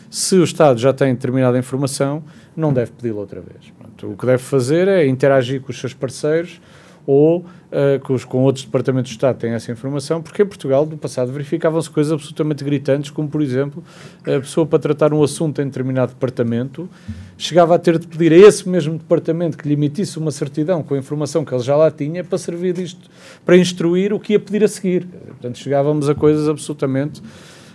[0.08, 2.23] se o Estado já tem determinada informação,
[2.55, 3.73] não deve pedi-la outra vez.
[3.75, 6.62] Pronto, o que deve fazer é interagir com os seus parceiros
[7.08, 10.45] ou uh, com, os, com outros departamentos do Estado que têm essa informação, porque em
[10.45, 13.84] Portugal, no passado, verificavam-se coisas absolutamente gritantes, como, por exemplo,
[14.21, 16.89] a pessoa para tratar um assunto em determinado departamento
[17.38, 20.93] chegava a ter de pedir a esse mesmo departamento que lhe emitisse uma certidão com
[20.93, 23.10] a informação que ele já lá tinha para servir disto,
[23.45, 25.05] para instruir o que ia pedir a seguir.
[25.05, 27.21] Portanto, chegávamos a coisas absolutamente...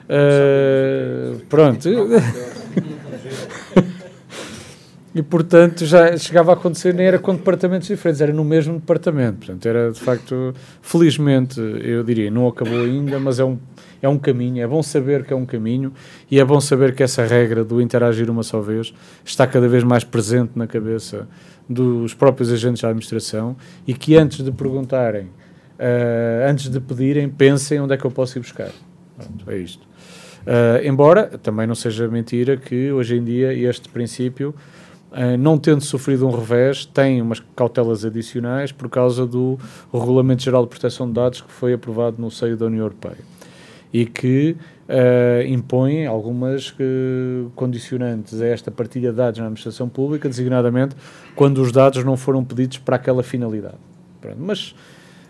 [0.05, 1.89] Uh, pronto.
[5.15, 9.39] e portanto já chegava a acontecer, nem era com departamentos diferentes, era no mesmo departamento.
[9.39, 13.57] Portanto, era de facto, felizmente, eu diria, não acabou ainda, mas é um,
[14.03, 14.61] é um caminho.
[14.61, 15.93] É bom saber que é um caminho
[16.29, 18.93] e é bom saber que essa regra do interagir uma só vez
[19.25, 21.29] está cada vez mais presente na cabeça
[21.69, 27.81] dos próprios agentes da administração e que antes de perguntarem, uh, antes de pedirem, pensem
[27.81, 28.71] onde é que eu posso ir buscar.
[29.17, 29.87] Pronto, é isto.
[30.45, 34.55] Uh, embora também não seja mentira que hoje em dia este princípio
[35.15, 39.57] Uh, não tendo sofrido um revés, tem umas cautelas adicionais por causa do
[39.93, 43.19] Regulamento Geral de Proteção de Dados que foi aprovado no seio da União Europeia
[43.93, 44.57] e que
[44.89, 50.97] uh, impõe algumas uh, condicionantes a esta partilha de dados na administração pública, designadamente
[51.37, 53.79] quando os dados não foram pedidos para aquela finalidade.
[54.21, 54.75] Pronto, mas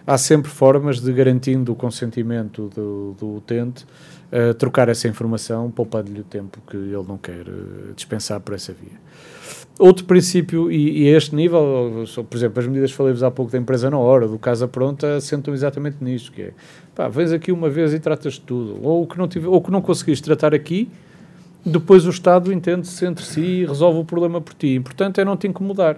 [0.06, 3.84] há sempre formas de, garantindo o consentimento do, do utente,
[4.58, 7.44] trocar essa informação, poupando-lhe o tempo que ele não quer
[7.94, 8.98] dispensar por essa via.
[9.76, 13.50] Outro princípio, e, e, a este nível, por exemplo, as medidas que falei-vos há pouco
[13.50, 16.50] da empresa na hora, do Casa Pronta, assentam exatamente nisto, que é,
[16.94, 19.60] pá, vens aqui uma vez e tratas de tudo, ou o que não, tive, ou
[19.60, 20.88] que não conseguiste tratar aqui,
[21.66, 24.74] depois o Estado entende-se entre si e resolve o problema por ti.
[24.74, 25.96] Importante é não te incomodar,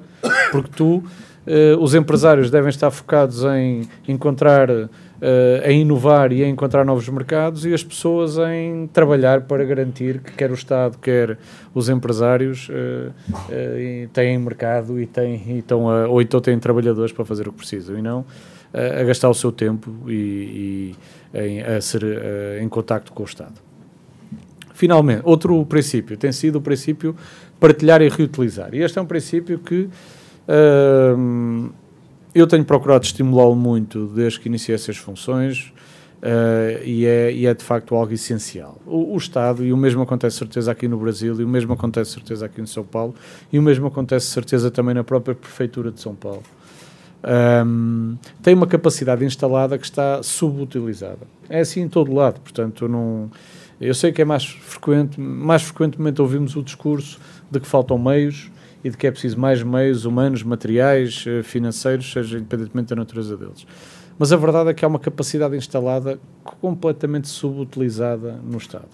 [0.52, 1.02] porque tu,
[1.46, 4.68] eh, os empresários devem estar focados em encontrar
[5.16, 10.20] uh, a inovar e a encontrar novos mercados e as pessoas em trabalhar para garantir
[10.20, 11.38] que quer o Estado, quer
[11.74, 17.12] os empresários uh, uh, têm mercado e, têm, e estão a, ou então têm trabalhadores
[17.12, 18.24] para fazer o que precisam e não
[18.72, 20.94] a gastar o seu tempo e,
[21.32, 22.02] e em, a ser
[22.60, 23.54] em contacto com o Estado.
[24.74, 27.16] Finalmente, outro princípio tem sido o princípio
[27.58, 28.74] partilhar e reutilizar.
[28.74, 29.88] E este é um princípio que
[30.46, 31.72] uh,
[32.38, 35.72] eu tenho procurado estimulá-lo muito desde que iniciei essas funções
[36.18, 38.78] uh, e, é, e é de facto algo essencial.
[38.84, 42.10] O, o, Estado, e o mesmo acontece certeza aqui no Brasil, e o mesmo acontece
[42.10, 43.14] certeza aqui em São Paulo,
[43.50, 46.42] e o mesmo acontece certeza também na própria Prefeitura de São Paulo.
[47.66, 51.26] Um, tem uma capacidade instalada que está subutilizada.
[51.48, 53.30] É assim em todo lado, portanto, não,
[53.80, 57.18] eu sei que é mais frequente, mais frequentemente ouvimos o discurso
[57.50, 58.50] de que faltam meios,
[58.84, 63.36] e de que é preciso mais meios humanos, materiais, eh, financeiros, seja independentemente da natureza
[63.36, 63.66] deles.
[64.18, 66.18] Mas a verdade é que há uma capacidade instalada
[66.60, 68.88] completamente subutilizada no Estado.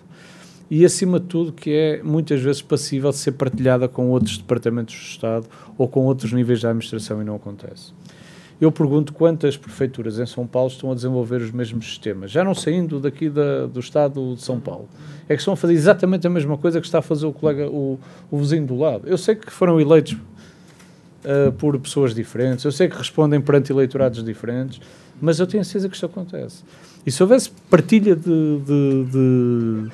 [0.71, 4.95] e, acima de tudo, que é muitas vezes passível de ser partilhada com outros departamentos
[4.95, 7.93] do Estado ou com outros níveis da administração e não acontece.
[8.63, 12.55] Eu pergunto quantas prefeituras em São Paulo estão a desenvolver os mesmos sistemas, já não
[12.55, 14.89] saindo daqui da, do Estado de São Paulo.
[15.33, 17.69] É que estão a fazer exatamente a mesma coisa que está a fazer o colega,
[17.69, 17.99] o,
[18.31, 19.07] o vizinho do lado.
[19.07, 24.23] Eu sei que foram eleitos uh, por pessoas diferentes, eu sei que respondem perante eleitorados
[24.23, 24.81] diferentes,
[25.21, 26.63] mas eu tenho certeza que isto acontece.
[27.07, 29.91] E se houvesse partilha de, de, de,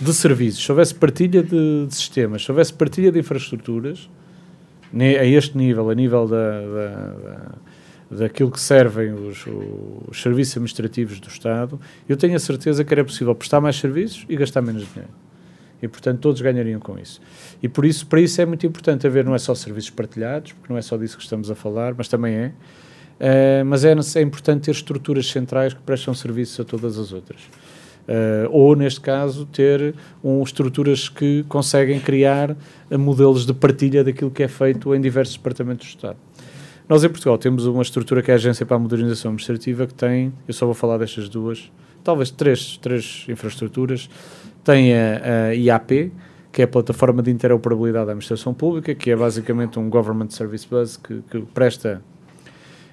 [0.00, 4.08] de serviços, se houvesse partilha de, de, sistemas, se houvesse partilha de infraestruturas,
[4.94, 7.52] a este nível, a nível da, da, da,
[8.18, 9.44] daquilo que servem os,
[10.08, 14.24] os serviços administrativos do Estado, eu tenho a certeza que era possível prestar mais serviços
[14.28, 15.12] e gastar menos dinheiro.
[15.82, 17.20] E, portanto, todos ganhariam com isso.
[17.60, 20.72] E por isso, para isso é muito importante haver não é só serviços partilhados, porque
[20.72, 22.52] não é só disso que estamos a falar, mas também é,
[23.22, 27.40] Uh, mas é, é, importante ter estruturas centrais que prestam serviços a todas as outras.
[27.42, 29.94] Uh, ou, neste caso, ter
[30.24, 35.36] um, estruturas que conseguem criar uh, modelos de partilha daquilo que é feito em diversos
[35.36, 36.16] departamentos do Estado.
[36.88, 39.94] Nós, em Portugal, temos uma estrutura que é a Agência para a Modernização Administrativa, que
[39.94, 41.70] tem, eu só vou falar destas duas,
[42.02, 44.10] talvez três, três infraestruturas.
[44.64, 46.12] Tem a, a IAP,
[46.52, 50.66] que é a Plataforma de Interoperabilidade da Administração Pública, que é basicamente um Government Service
[50.68, 52.02] Bus que, que presta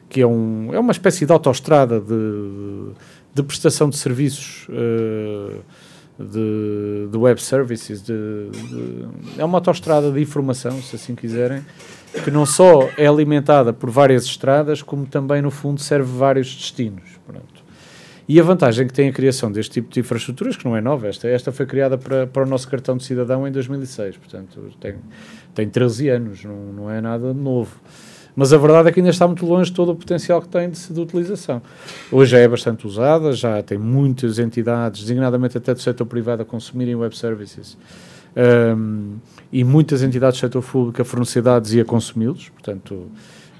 [0.09, 2.91] que é, um, é uma espécie de autoestrada de,
[3.33, 5.61] de prestação de serviços uh,
[6.17, 11.63] de, de, web services, de, de, é uma autoestrada de informação, se assim quiserem,
[12.23, 17.19] que não só é alimentada por várias estradas, como também, no fundo, serve vários destinos.
[17.25, 17.63] Pronto.
[18.27, 21.07] E a vantagem que tem a criação deste tipo de infraestruturas, que não é nova,
[21.07, 24.95] esta, esta foi criada para, para o nosso cartão de cidadão em 2006, portanto, tem,
[25.55, 27.79] tem 13 anos, não, não é nada novo.
[28.35, 30.69] Mas a verdade é que ainda está muito longe de todo o potencial que tem
[30.69, 31.61] de, de utilização.
[32.11, 36.45] Hoje já é bastante usada, já tem muitas entidades, designadamente até do setor privado, a
[36.45, 37.77] consumirem web services.
[38.37, 39.15] Um,
[39.51, 43.09] e muitas entidades do setor público a fornecer dados e a consumi-los, portanto,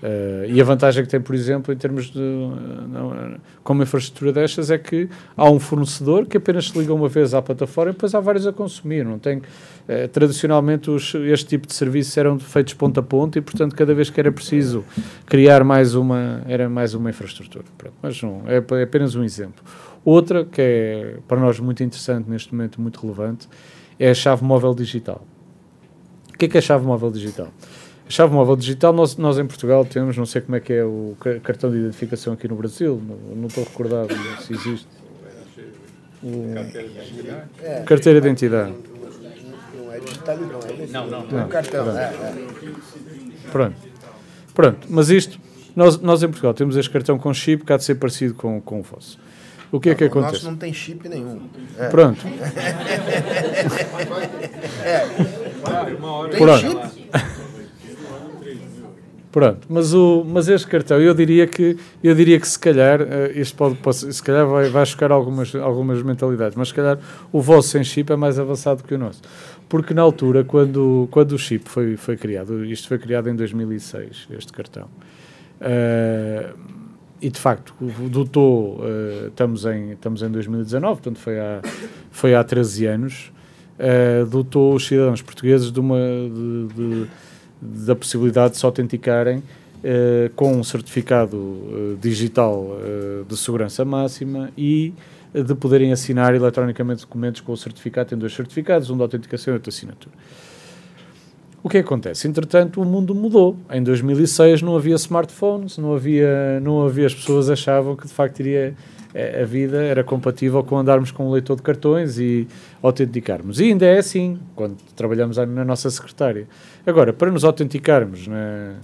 [0.02, 4.72] Uh, e a vantagem que tem, por exemplo, em termos de não, como infraestrutura destas,
[4.72, 8.16] é que há um fornecedor que apenas se liga uma vez à plataforma e depois
[8.16, 9.04] há vários a consumir.
[9.04, 13.42] Não tem, uh, tradicionalmente, os, este tipo de serviços eram feitos ponto a ponto e,
[13.42, 14.86] portanto, cada vez que era preciso
[15.26, 17.66] criar mais uma, era mais uma infraestrutura.
[17.78, 19.62] Pronto, mas não, é, é apenas um exemplo.
[20.06, 23.50] Outra, que é para nós muito interessante, neste momento muito relevante,
[24.00, 25.26] é a chave móvel digital.
[26.40, 27.50] O que é, que é a chave móvel digital?
[28.08, 30.86] A chave móvel digital, nós, nós em Portugal temos, não sei como é que é
[30.86, 34.08] o cartão de identificação aqui no Brasil, não, não estou recordado
[34.42, 34.88] se existe.
[36.24, 36.56] O,
[37.86, 38.74] carteira de identidade.
[39.76, 40.88] Não é digital, não é?
[40.88, 41.28] Não, não.
[41.28, 41.50] não.
[41.50, 41.84] cartão.
[41.84, 41.98] Pronto.
[41.98, 43.52] É, é.
[43.52, 43.76] Pronto.
[44.54, 45.38] Pronto, mas isto,
[45.76, 48.62] nós, nós em Portugal temos este cartão com chip que há de ser parecido com,
[48.62, 49.20] com o vosso.
[49.74, 50.32] O que é que acontece?
[50.32, 51.50] O nosso não tem chip nenhum.
[51.78, 51.90] É.
[51.90, 52.26] Pronto.
[54.86, 55.39] é.
[56.38, 56.80] Pronto.
[59.32, 63.00] Pronto, mas, o, mas este cartão, eu diria que, eu diria que se calhar,
[63.36, 66.98] isto pode, pode, se calhar vai, vai chocar algumas, algumas mentalidades, mas se calhar
[67.32, 69.22] o vosso sem chip é mais avançado que o nosso.
[69.68, 74.30] Porque na altura, quando, quando o chip foi, foi criado, isto foi criado em 2006,
[74.32, 74.88] este cartão,
[75.62, 76.58] uh,
[77.22, 77.76] e de facto,
[78.10, 81.62] dotou, uh, estamos, em, estamos em 2019, portanto foi há,
[82.10, 83.32] foi há 13 anos,
[83.80, 85.98] uh, dotou os cidadãos portugueses de uma...
[85.98, 87.08] de, de
[87.62, 92.78] da possibilidade de se autenticarem uh, com um certificado uh, digital
[93.28, 94.94] de segurança máxima e
[95.34, 98.10] de poderem assinar eletronicamente documentos com o certificado.
[98.10, 100.16] Tem dois certificados, um de autenticação e outro de assinatura.
[101.62, 102.28] O que acontece?
[102.28, 103.58] Entretanto, o mundo mudou.
[103.70, 108.40] Em 2006 não havia smartphones, não havia, não havia as pessoas achavam que de facto
[108.40, 108.74] iria
[109.14, 112.48] a vida era compatível com andarmos com um leitor de cartões e
[112.82, 113.60] autenticarmos.
[113.60, 116.48] E ainda é assim, quando trabalhamos na nossa secretária.
[116.86, 118.76] Agora, para nos autenticarmos né,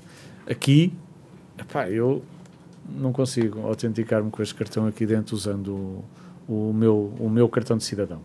[0.50, 0.92] aqui,
[1.60, 2.24] epá, eu
[2.90, 6.04] não consigo autenticar-me com este cartão aqui dentro usando
[6.48, 8.18] o, o, meu, o meu cartão de cidadão.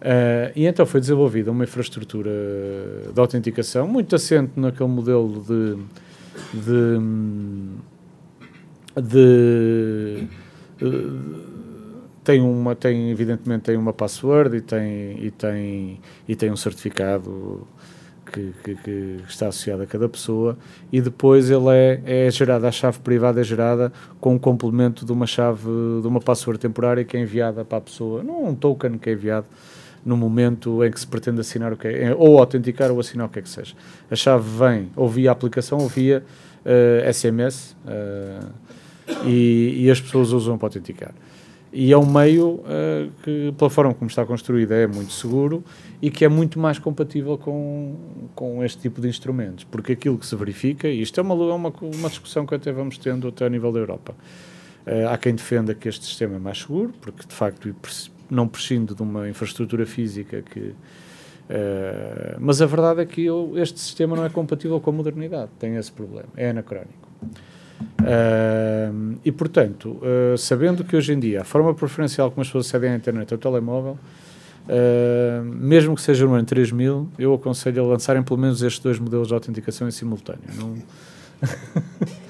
[0.00, 2.30] Uh, e então foi desenvolvida uma infraestrutura
[3.12, 5.76] de autenticação muito assente naquele modelo de,
[6.58, 6.98] de,
[9.02, 10.26] de
[12.22, 17.66] tem uma tem evidentemente tem uma password e tem e tem e tem um certificado
[18.30, 20.56] que, que, que, está associado a cada pessoa
[20.92, 25.10] e depois ele é, é gerada, a chave privada é gerada com um complemento de
[25.10, 25.68] uma chave,
[26.00, 29.12] de uma password temporária que é enviada para a pessoa, não um token que é
[29.14, 29.46] enviado
[30.04, 33.30] no momento em que se pretende assinar o que é, ou autenticar ou assinar o
[33.30, 33.74] que é que seja.
[34.10, 36.22] A chave vem ou via aplicação ou via
[36.64, 38.46] uh, SMS uh,
[39.24, 41.14] e, e, as pessoas usam para autenticar.
[41.72, 45.62] E é um meio uh, que, pela forma como está construída, é muito seguro
[46.02, 47.94] e que é muito mais compatível com,
[48.34, 49.62] com este tipo de instrumentos.
[49.64, 52.72] Porque aquilo que se verifica, e isto é uma, é uma, uma discussão que até
[52.72, 54.14] vamos tendo até a nível da Europa,
[54.84, 57.72] uh, há quem defenda que este sistema é mais seguro, porque de facto
[58.28, 60.60] não prescinde de uma infraestrutura física que.
[61.50, 65.50] Uh, mas a verdade é que eu, este sistema não é compatível com a modernidade,
[65.58, 67.08] tem esse problema, é anacrónico.
[68.00, 72.66] Uh, e, portanto, uh, sabendo que hoje em dia a forma preferencial como as pessoas
[72.66, 73.98] acedem à internet é o telemóvel,
[74.66, 78.98] uh, mesmo que seja no ano 3000, eu aconselho a lançarem pelo menos estes dois
[78.98, 80.42] modelos de autenticação em simultâneo.
[80.56, 80.74] Não...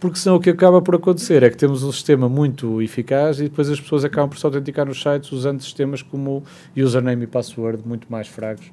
[0.00, 3.44] Porque senão o que acaba por acontecer é que temos um sistema muito eficaz e
[3.44, 6.42] depois as pessoas acabam por se autenticar nos sites usando sistemas como
[6.76, 8.68] username e password muito mais fracos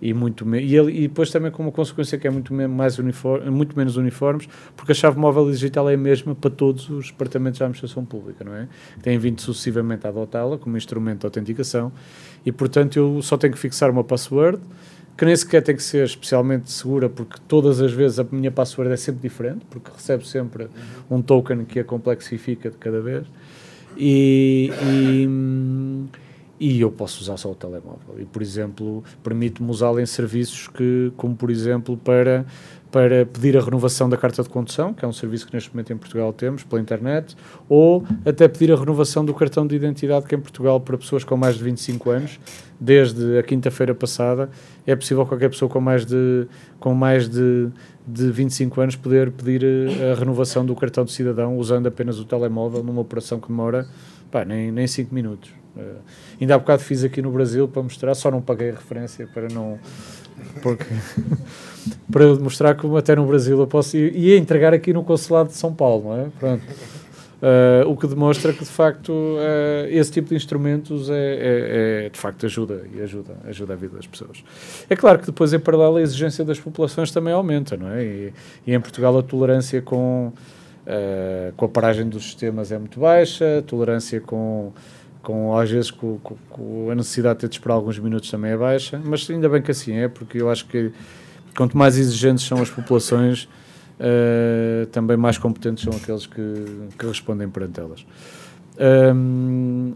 [0.00, 3.50] e muito e, ele, e depois também com uma consequência que é muito, mais uniforme,
[3.50, 7.58] muito menos uniformes, porque a chave móvel digital é a mesma para todos os departamentos
[7.58, 8.66] da administração pública, não é?
[9.02, 11.92] Têm vindo sucessivamente a adotá-la como instrumento de autenticação
[12.44, 14.60] e, portanto, eu só tenho que fixar uma password
[15.16, 18.90] que nem sequer tem que ser especialmente segura, porque todas as vezes a minha password
[18.90, 20.66] é sempre diferente, porque recebo sempre
[21.10, 23.26] um token que a complexifica de cada vez.
[23.98, 25.28] E, e
[26.60, 28.16] e eu posso usar só o telemóvel.
[28.18, 32.44] E, por exemplo, permite-me usá-lo em serviços que, como por exemplo, para,
[32.92, 35.90] para pedir a renovação da carta de condução, que é um serviço que neste momento
[35.94, 37.34] em Portugal temos pela internet,
[37.66, 41.34] ou até pedir a renovação do cartão de identidade, que em Portugal, para pessoas com
[41.34, 42.38] mais de 25 anos,
[42.78, 44.50] desde a quinta-feira passada,
[44.86, 46.46] é possível qualquer pessoa com mais de,
[46.78, 47.68] com mais de,
[48.06, 49.64] de 25 anos poder pedir
[50.12, 53.88] a renovação do cartão de cidadão usando apenas o telemóvel numa operação que demora
[54.30, 55.59] pá, nem 5 minutos.
[55.76, 55.98] Uh,
[56.40, 59.48] ainda há bocado fiz aqui no Brasil para mostrar, só não paguei a referência para
[59.48, 59.78] não.
[60.62, 60.84] Porque,
[62.10, 63.96] para mostrar como até no Brasil eu posso.
[63.96, 66.26] ia entregar aqui no Consulado de São Paulo, não é?
[66.38, 66.62] Pronto.
[67.40, 72.08] Uh, o que demonstra que de facto uh, esse tipo de instrumentos é, é, é,
[72.10, 74.44] de facto ajuda e ajuda, ajuda a vida das pessoas.
[74.90, 78.04] É claro que depois em paralelo a exigência das populações também aumenta, não é?
[78.04, 78.32] E,
[78.66, 80.34] e em Portugal a tolerância com,
[80.86, 84.70] uh, com a paragem dos sistemas é muito baixa, a tolerância com
[85.22, 88.52] com às vezes com, com, com, a necessidade de ter de esperar alguns minutos também
[88.52, 90.92] é baixa, mas ainda bem que assim é, porque eu acho que
[91.56, 93.44] quanto mais exigentes são as populações,
[93.98, 98.06] uh, também mais competentes são aqueles que, que respondem perante elas.
[99.14, 99.92] Um,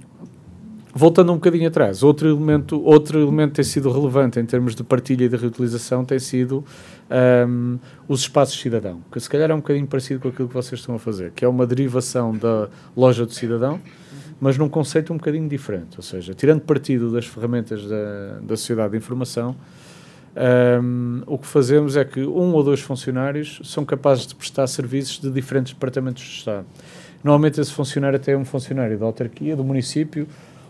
[0.95, 5.25] voltando um bocadinho atrás, outro elemento, outro elemento tem sido relevante em termos de partilha
[5.25, 6.65] e de reutilização tem sido
[7.49, 10.81] um, os espaços cidadão, que se calhar é um bocadinho parecido com aquilo que vocês
[10.81, 13.81] estão a fazer, que é uma derivação da loja do cidadão,
[14.41, 15.97] mas num conceito um bocadinho diferente.
[15.97, 19.57] Ou seja, tirando partido das ferramentas da, da sociedade de informação,
[20.83, 25.21] um, o que fazemos é que um ou dois funcionários são capazes de prestar serviços
[25.21, 26.67] de diferentes departamentos de Estado.
[27.23, 30.27] Normalmente esse funcionário até é um funcionário da autarquia, do município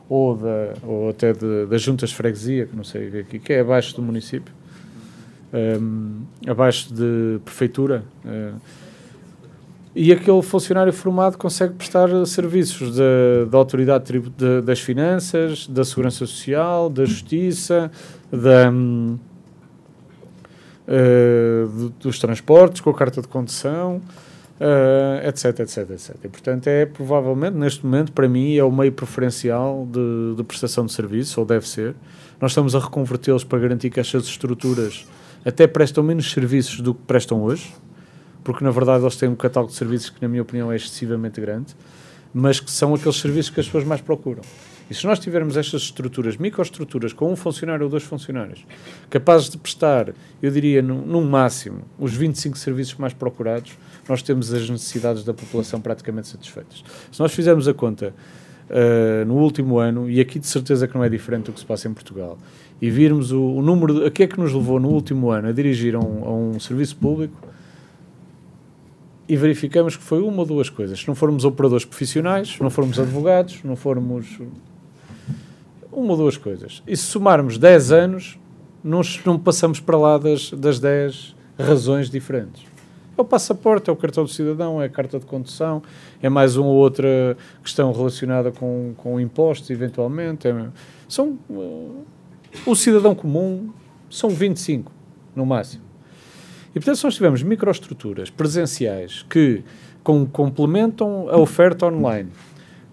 [0.09, 3.61] ou, da, ou até de, das juntas de freguesia, que não sei o que é,
[3.61, 4.55] abaixo do município,
[5.81, 8.05] um, abaixo de prefeitura.
[8.24, 8.84] Uh,
[9.94, 12.96] e aquele funcionário formado consegue prestar serviços
[13.48, 17.92] da autoridade de, das finanças, da segurança social, da justiça,
[18.30, 18.72] da,
[20.88, 24.02] uh, dos transportes, com a carta de condução,
[24.59, 26.16] uh, etc, etc, etc.
[26.24, 30.85] E, portanto, é provavelmente, neste momento, para mim, é o meio preferencial de, de prestação
[30.87, 31.94] de serviço, ou deve ser.
[32.40, 35.07] Nós estamos a reconvertê-los para garantir que estas estruturas
[35.44, 37.72] até prestam menos serviços do que prestam hoje
[38.44, 41.40] porque na verdade eles têm um catálogo de serviços que, na minha opinião, é excessivamente
[41.40, 41.74] grande,
[42.33, 44.42] mas que são aqueles serviços que as pessoas mais procuram.
[44.90, 48.66] E se nós tivermos estas estruturas, microestruturas, com um funcionário ou dois funcionários,
[49.09, 53.72] capazes de prestar, eu diria, no, no máximo, os 25 serviços mais procurados,
[54.07, 56.85] nós temos as necessidades da população praticamente satisfeitas.
[57.11, 58.12] Se nós fizermos a conta
[58.68, 61.66] uh, no último ano, e aqui de certeza que não é diferente do que se
[61.66, 62.38] passa em Portugal,
[62.83, 65.48] e virmos o, o número, de, a que é que nos levou no último ano
[65.48, 67.35] a dirigir a um, a um serviço público,
[69.29, 71.01] e verificamos que foi uma ou duas coisas.
[71.01, 74.39] Se não formos operadores profissionais, não formos advogados, não formos.
[75.91, 76.83] Uma ou duas coisas.
[76.87, 78.39] E se somarmos 10 anos,
[78.83, 82.64] não, não passamos para lá das, das 10 razões diferentes.
[83.16, 85.83] É o passaporte, é o cartão de cidadão, é a carta de condução,
[86.20, 90.49] é mais uma ou outra questão relacionada com, com impostos, eventualmente.
[90.49, 90.66] É,
[91.09, 91.39] são.
[91.49, 92.05] Uh,
[92.66, 93.70] o cidadão comum
[94.11, 94.91] são 25,
[95.35, 95.83] no máximo.
[96.75, 99.62] E, portanto, se nós tivermos microestruturas presenciais que
[100.03, 102.31] com, complementam a oferta online,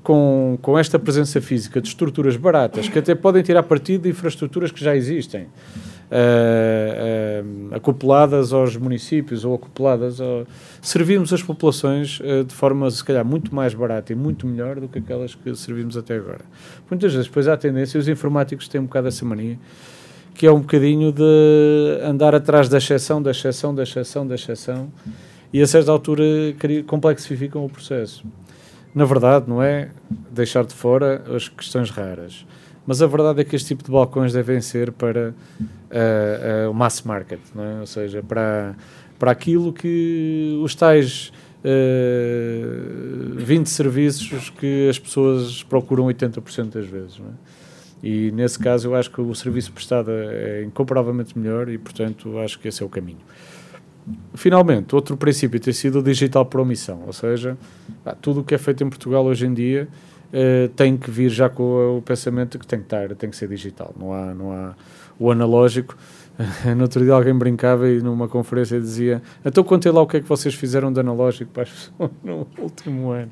[0.04, 4.72] com, com esta presença física de estruturas baratas, que até podem tirar partido de infraestruturas
[4.72, 5.48] que já existem, uh,
[7.72, 10.46] uh, acopladas aos municípios ou acopladas ao,
[10.82, 14.88] servimos as populações uh, de forma, se calhar, muito mais barata e muito melhor do
[14.88, 16.46] que aquelas que servimos até agora.
[16.90, 19.60] Muitas vezes, depois há tendência, os informáticos têm um bocado essa mania,
[20.34, 24.92] que é um bocadinho de andar atrás da exceção, da exceção, da exceção, da exceção,
[25.54, 26.24] e a certa altura
[26.88, 28.24] complexificam o processo.
[28.94, 29.90] Na verdade, não é
[30.30, 32.46] deixar de fora as questões raras
[32.86, 36.74] mas a verdade é que este tipo de balcões devem ser para uh, uh, o
[36.74, 37.80] mass market, é?
[37.80, 38.76] ou seja, para,
[39.20, 41.32] para aquilo que os tais
[41.64, 47.20] uh, 20 serviços que as pessoas procuram 80% das vezes.
[47.20, 47.61] É?
[48.04, 52.60] E nesse caso eu acho que o serviço prestado é incomparavelmente melhor e, portanto, acho
[52.60, 53.20] que esse é o caminho.
[54.34, 57.56] Finalmente, outro princípio tem sido o digital por omissão, ou seja,
[58.20, 59.88] tudo o que é feito em Portugal hoje em dia
[60.32, 63.48] uh, tem que vir já com o pensamento que tem que estar, tem que ser
[63.48, 63.94] digital.
[63.98, 64.74] Não há, não há
[65.20, 65.96] o analógico.
[66.76, 70.22] no outro dia alguém brincava e numa conferência dizia: Então contei lá o que é
[70.22, 73.32] que vocês fizeram de analógico para as pessoas no último ano.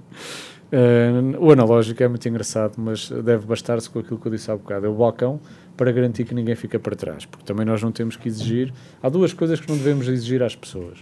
[0.71, 4.55] Uh, o analógico é muito engraçado, mas deve bastar-se com aquilo que eu disse há
[4.55, 5.39] bocado: é o balcão
[5.75, 8.71] para garantir que ninguém fica para trás, porque também nós não temos que exigir.
[9.01, 10.99] Há duas coisas que não devemos exigir às pessoas.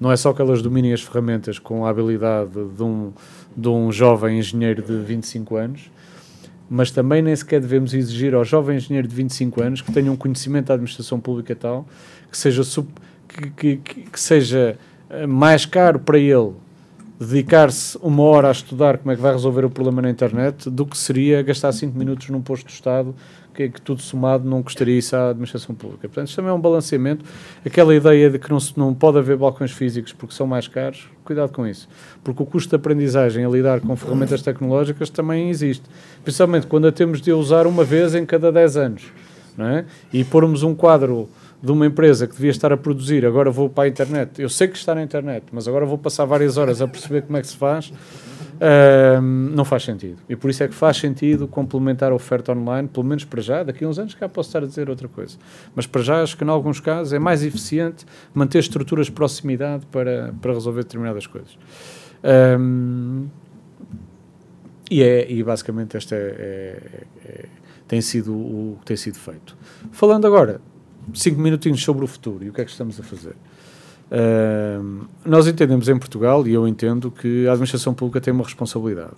[0.00, 3.12] Não é só que elas dominem as ferramentas com a habilidade de um,
[3.56, 5.90] de um jovem engenheiro de 25 anos,
[6.68, 10.16] mas também nem sequer devemos exigir ao jovem engenheiro de 25 anos que tenha um
[10.16, 11.86] conhecimento da administração pública tal
[12.30, 12.62] que seja,
[13.26, 14.76] que, que, que seja
[15.08, 16.52] eh, mais caro para ele
[17.18, 20.84] dedicar-se uma hora a estudar como é que vai resolver o problema na internet do
[20.84, 23.14] que seria gastar 5 minutos num posto de Estado
[23.54, 26.06] que, que, tudo somado não custaria isso à administração pública.
[26.06, 27.24] Portanto, isto também é um balanceamento.
[27.64, 31.08] Aquela ideia de que não, se, não pode haver balcões físicos porque são mais caros,
[31.24, 31.88] cuidado com isso.
[32.22, 35.84] Porque o custo de aprendizagem a lidar com ferramentas tecnológicas também existe.
[36.22, 39.04] Principalmente quando a temos de usar uma vez em cada 10 anos.
[39.56, 39.86] Não é?
[40.12, 41.30] E pormos um quadro
[41.66, 44.40] de uma empresa que devia estar a produzir, agora vou para a internet.
[44.40, 47.36] Eu sei que está na internet, mas agora vou passar várias horas a perceber como
[47.36, 47.92] é que se faz
[48.56, 50.16] Uh, não faz sentido.
[50.30, 53.62] E por isso é que faz sentido complementar a oferta online, pelo menos para já.
[53.62, 55.36] Daqui a uns anos cá posso estar a dizer outra coisa.
[55.74, 59.84] Mas para já acho que, em alguns casos, é mais eficiente manter estruturas de proximidade
[59.92, 61.58] para, para resolver determinadas coisas.
[64.90, 67.44] E, é, e basicamente este é, é, é,
[67.86, 69.54] tem sido o que tem sido feito.
[69.92, 70.62] Falando agora,
[71.14, 73.34] cinco minutinhos sobre o futuro e o que é que estamos a fazer.
[74.10, 79.16] Uh, nós entendemos em Portugal, e eu entendo, que a administração pública tem uma responsabilidade,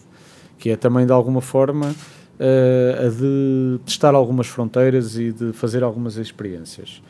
[0.59, 5.82] que é também, de alguma forma, uh, a de testar algumas fronteiras e de fazer
[5.82, 7.03] algumas experiências.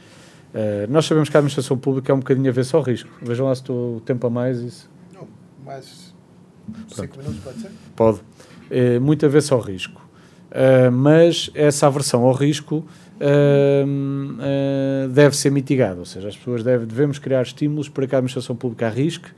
[0.53, 3.11] Uh, nós sabemos que a administração pública é um bocadinho a ver só risco.
[3.22, 4.61] Vejam lá se estou tempo a mais.
[4.61, 4.91] Isso.
[5.14, 5.29] Não,
[5.64, 6.14] mais
[6.95, 7.70] 5 minutos pode ser?
[7.95, 8.18] Pode.
[8.70, 10.01] Uh, muito a ver só risco.
[10.51, 12.85] Uh, mas essa aversão ao risco
[13.21, 18.19] uh, deve ser mitigado, ou seja, as pessoas devem, devemos criar estímulos para que a
[18.19, 19.29] administração pública arrisque,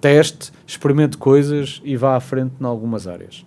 [0.00, 3.44] teste, experimente coisas e vá à frente em algumas áreas.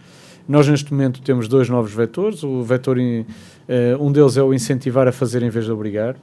[0.48, 2.44] Nós, neste momento, temos dois novos vetores.
[2.44, 6.16] O vetor, uh, um deles é o incentivar a fazer em vez de obrigar,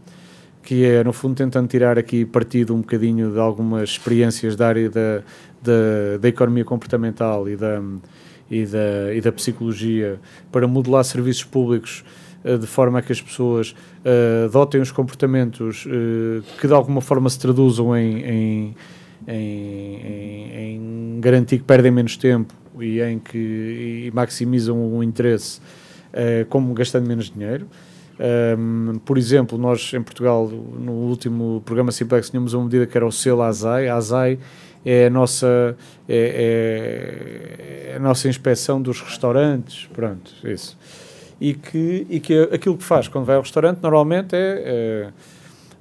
[0.62, 4.91] que é, no fundo, tentando tirar aqui partido um bocadinho de algumas experiências da área
[4.91, 5.23] da,
[5.62, 7.81] da, da economia comportamental e da,
[8.51, 10.19] e, da, e da psicologia
[10.51, 12.05] para modelar serviços públicos
[12.55, 13.75] de forma a que as pessoas
[14.05, 18.77] uh, adotem os comportamentos uh, que de alguma forma se traduzam em, em,
[19.27, 25.61] em, em, garantir que perdem menos tempo e em que e maximizam o interesse
[26.49, 27.67] como gastando menos dinheiro.
[28.19, 32.97] Um, ehm, por exemplo, nós em Portugal, no último programa Simplex, tínhamos uma medida que
[32.97, 33.89] era o selo ASAI.
[33.89, 34.39] A ASAI
[34.83, 35.77] é a nossa,
[36.09, 40.79] é, é a nossa inspeção dos restaurantes, pronto, isso
[41.41, 45.12] e que, e que aquilo que faz quando vai ao restaurante normalmente é, é,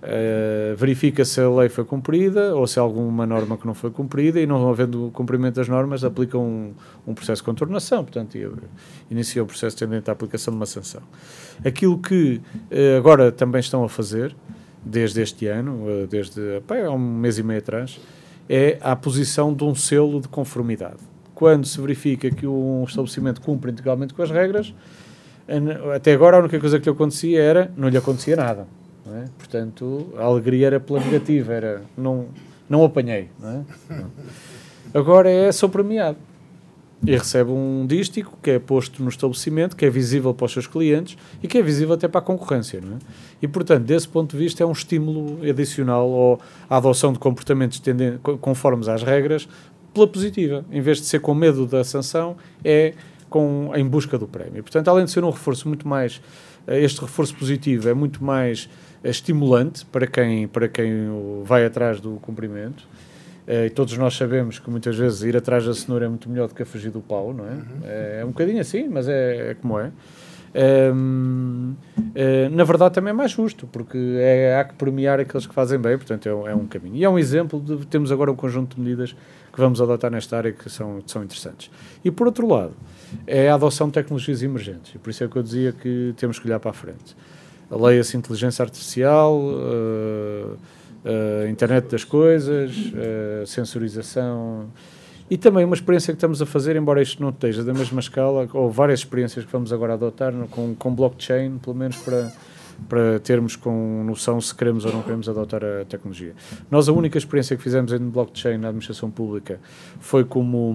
[0.03, 3.89] é verifica se a lei foi cumprida ou se há alguma norma que não foi
[3.89, 6.73] cumprida e não havendo cumprimento das normas aplica um,
[7.07, 8.37] um processo de contornação, portanto
[9.09, 11.01] inicia o processo tendente à aplicação de uma sanção.
[11.63, 14.35] Aquilo que eh, agora também estão a fazer
[14.83, 17.99] desde este ano, eh, desde há um mês e meio atrás,
[18.47, 20.99] é a posição de um selo de conformidade.
[21.33, 24.73] Quando se verifica que um estabelecimento cumpre integralmente com as regras,
[25.95, 28.67] até agora a única coisa que lhe acontecia era não lhe acontecia nada.
[29.07, 29.25] É?
[29.37, 32.25] Portanto, a alegria era pela negativa, era não,
[32.67, 33.29] não apanhei.
[33.39, 34.05] Não é?
[34.93, 36.17] Agora é só premiado.
[37.05, 40.65] E recebe um dístico que é posto no estabelecimento, que é visível para os seus
[40.65, 42.77] clientes e que é visível até para a concorrência.
[42.77, 42.81] É?
[43.41, 47.79] E, portanto, desse ponto de vista, é um estímulo adicional ou à adoção de comportamentos
[48.41, 49.47] conformes às regras
[49.93, 50.65] pela positiva.
[50.71, 52.93] Em vez de ser com medo da sanção, é
[53.36, 54.63] com, em busca do prémio.
[54.63, 56.21] Portanto, além de ser um reforço muito mais,
[56.65, 58.69] eh, este reforço positivo é muito mais
[59.03, 60.89] estimulante para quem, para quem
[61.43, 62.88] vai atrás do cumprimento.
[63.45, 66.47] Uh, e todos nós sabemos que muitas vezes ir atrás da cenoura é muito melhor
[66.47, 67.49] do que a fugir do pau, não é?
[67.49, 67.65] Uhum.
[67.83, 69.91] É, é, um bocadinho assim, mas é, é como é.
[70.55, 75.53] Um, uh, na verdade também é mais justo, porque é, há que premiar aqueles que
[75.53, 76.95] fazem bem, portanto é, é, um caminho.
[76.95, 79.11] E é um exemplo de temos agora um conjunto de medidas
[79.51, 81.69] que vamos adotar nesta área que são, são interessantes.
[82.05, 82.73] E por outro lado,
[83.27, 86.39] é a adoção de tecnologias emergentes, e por isso é que eu dizia que temos
[86.39, 87.15] que olhar para a frente.
[87.69, 92.71] A lei-se inteligência artificial, uh, uh, internet das coisas,
[93.45, 94.69] sensorização
[95.30, 98.47] e também uma experiência que estamos a fazer, embora isto não esteja da mesma escala,
[98.53, 102.32] ou várias experiências que vamos agora adotar no, com, com blockchain, pelo menos para,
[102.88, 106.34] para termos com noção se queremos ou não queremos adotar a tecnologia.
[106.69, 109.59] Nós a única experiência que fizemos em blockchain na administração pública
[109.99, 110.71] foi como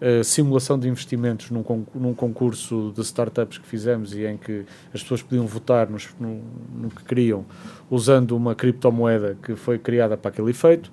[0.00, 5.00] uh, simulação de investimentos num, num, concurso de startups que fizemos e em que as
[5.00, 6.40] pessoas podiam votar nos, no,
[6.74, 7.44] no que queriam
[7.88, 10.90] usando uma criptomoeda que foi criada para aquele efeito.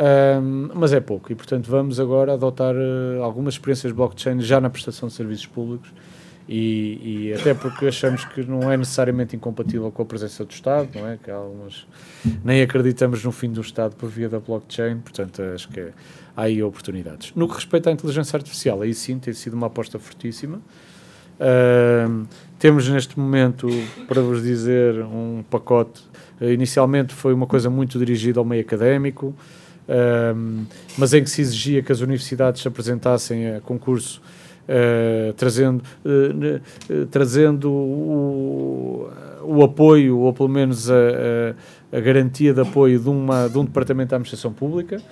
[0.00, 4.70] Um, mas é pouco e, portanto, vamos agora adotar uh, algumas experiências blockchain já na
[4.70, 5.92] prestação de serviços públicos
[6.48, 10.88] e, e, até porque achamos que não é necessariamente incompatível com a presença do Estado,
[10.94, 11.18] não é?
[11.22, 11.86] Que há algumas,
[12.42, 15.92] nem acreditamos no fim do Estado por via da blockchain, portanto, acho que é,
[16.34, 17.32] há aí oportunidades.
[17.36, 20.62] No que respeita à inteligência artificial, aí sim tem sido uma aposta fortíssima.
[21.38, 22.26] Uh,
[22.58, 23.68] temos neste momento,
[24.08, 26.00] para vos dizer, um pacote.
[26.40, 29.34] Uh, inicialmente foi uma coisa muito dirigida ao meio académico,
[29.90, 30.66] uh,
[30.96, 34.22] mas em que se exigia que as universidades se apresentassem a concurso
[34.68, 36.60] Uh, trazendo, uh,
[36.92, 39.10] uh, trazendo o,
[39.42, 43.64] o, apoio, ou pelo menos a, a, a, garantia de apoio de, uma, de um
[43.64, 45.02] departamento da administração pública.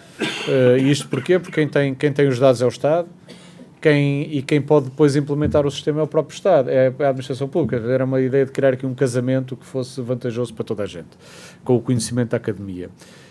[0.81, 1.41] e isto porquê?
[1.41, 3.09] Porque quem tem, quem tem os dados é o Estado,
[3.81, 7.49] quem, e quem pode depois implementar o sistema é o próprio Estado, é a administração
[7.49, 7.85] pública.
[7.85, 11.11] Era uma ideia de criar aqui um casamento que fosse vantajoso para toda a gente,
[11.64, 12.91] com o conhecimento da academia.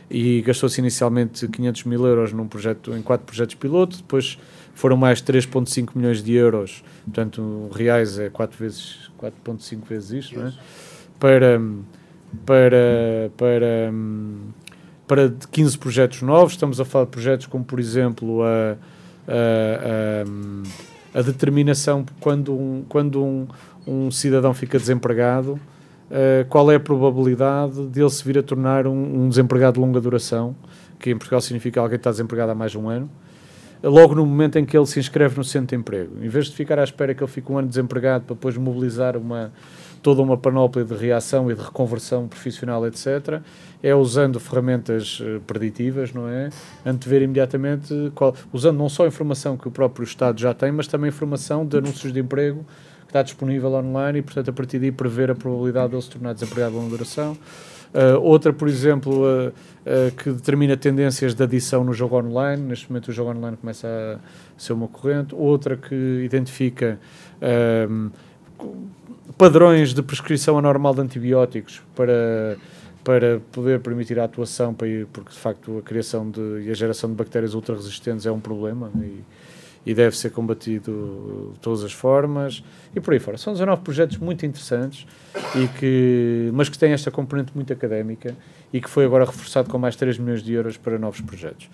[0.10, 4.38] E gastou-se inicialmente 500 mil euros num projeto, em quatro projetos piloto, depois
[4.74, 10.47] foram mais 3,5 milhões de euros, portanto, reais é 4 vezes 4,5 vezes isto, não
[10.47, 10.53] é?
[11.20, 11.60] Para,
[12.45, 13.91] para, para,
[15.08, 16.53] para 15 projetos novos.
[16.53, 18.78] Estamos a falar de projetos como, por exemplo, a
[19.28, 20.24] a,
[21.16, 23.47] a, a determinação quando um, quando um,
[23.86, 25.60] um cidadão fica desempregado,
[26.10, 29.80] uh, qual é a probabilidade de ele se vir a tornar um, um, desempregado de
[29.80, 30.55] longa duração,
[30.99, 33.10] que em Portugal significa alguém que está desempregado há mais de um ano,
[33.84, 36.24] logo no momento em que ele se inscreve no centro de emprego.
[36.24, 39.16] Em vez de ficar à espera que ele fique um ano desempregado para depois mobilizar
[39.16, 39.51] uma,
[40.01, 43.41] toda uma panóplia de reação e de reconversão profissional, etc.,
[43.84, 46.49] é usando ferramentas uh, preditivas, não é?
[46.84, 50.88] Antever imediatamente, qual, usando não só a informação que o próprio Estado já tem, mas
[50.88, 52.66] também informação de anúncios de emprego
[53.08, 56.10] que está disponível online e, portanto, a partir daí prever a probabilidade de ele se
[56.10, 57.38] tornar desempregado de longa duração.
[57.93, 62.62] Uh, outra, por exemplo, uh, uh, que determina tendências de adição no jogo online.
[62.62, 65.34] Neste momento, o jogo online começa a ser uma corrente.
[65.34, 65.95] Outra que
[66.26, 66.99] identifica
[69.38, 72.58] padrões de prescrição anormal de antibióticos para,
[73.03, 77.16] para poder permitir a atuação, porque de facto a criação de, e a geração de
[77.16, 79.24] bactérias ultra-resistentes é um problema e,
[79.89, 82.63] e deve ser combatido de todas as formas
[82.95, 83.38] e por aí fora.
[83.38, 85.07] São 19 projetos muito interessantes,
[85.55, 88.35] e que, mas que têm esta componente muito académica
[88.73, 91.69] e que foi agora reforçado com mais 3 milhões de euros para novos projetos.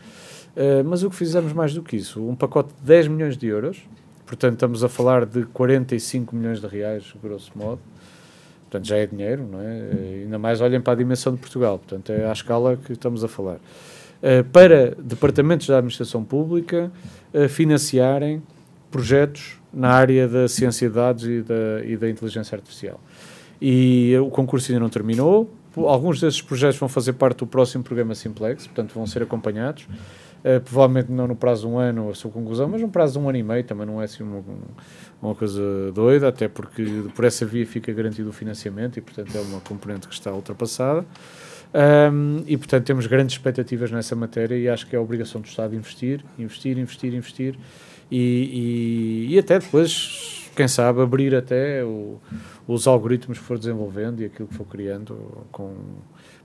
[0.56, 3.48] Uh, mas o que fizemos mais do que isso, um pacote de 10 milhões de
[3.48, 3.84] euros,
[4.26, 7.80] Portanto, estamos a falar de 45 milhões de reais, grosso modo.
[8.64, 10.24] Portanto, já é dinheiro, não é?
[10.24, 11.78] Ainda mais olhem para a dimensão de Portugal.
[11.78, 13.60] Portanto, é à escala que estamos a falar.
[14.24, 16.90] Uh, para departamentos da administração pública
[17.34, 18.42] uh, financiarem
[18.90, 23.02] projetos na área da ciência de dados e da, e da inteligência artificial.
[23.62, 25.54] E o concurso ainda não terminou.
[25.76, 29.84] Alguns desses projetos vão fazer parte do próximo programa Simplex, portanto, vão ser acompanhados.
[29.84, 33.26] Uh, provavelmente não no prazo de um ano a sua conclusão, mas no prazo de
[33.26, 34.42] um ano e meio também não é assim uma,
[35.22, 39.42] uma coisa doida, até porque por essa via fica garantido o financiamento e, portanto, é
[39.42, 41.06] uma componente que está ultrapassada.
[41.74, 45.48] Um, e, portanto, temos grandes expectativas nessa matéria e acho que é a obrigação do
[45.48, 47.56] Estado investir, investir, investir, investir
[48.12, 52.20] e, e, e até depois, quem sabe, abrir até o,
[52.68, 55.18] os algoritmos que for desenvolvendo e aquilo que for criando
[55.52, 55.74] com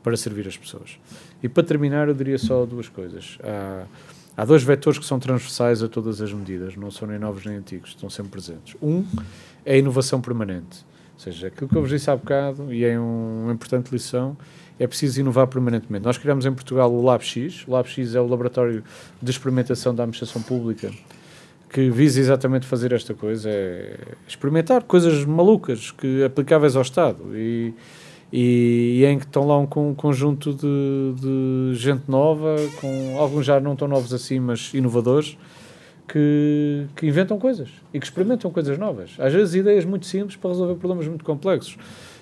[0.02, 0.98] para servir as pessoas.
[1.42, 3.36] E para terminar, eu diria só duas coisas.
[3.42, 3.84] Há,
[4.36, 7.56] há dois vetores que são transversais a todas as medidas, não são nem novos nem
[7.56, 8.74] antigos, estão sempre presentes.
[8.80, 9.04] Um
[9.66, 12.98] é a inovação permanente, ou seja, aquilo que eu vos disse há bocado, e é
[12.98, 14.36] um, uma importante lição,
[14.78, 16.04] é preciso inovar permanentemente.
[16.04, 18.84] Nós criamos em Portugal o LabX, o LabX é o laboratório
[19.20, 20.90] de experimentação da administração pública,
[21.70, 27.74] que visa exatamente fazer esta coisa, é experimentar coisas malucas que aplicáveis ao Estado e
[28.32, 33.46] e, e em que estão lá um, um conjunto de, de, gente nova, com alguns
[33.46, 35.36] já não tão novos assim, mas inovadores,
[36.06, 39.10] que, que, inventam coisas e que experimentam coisas novas.
[39.18, 41.76] Às vezes ideias muito simples para resolver problemas muito complexos.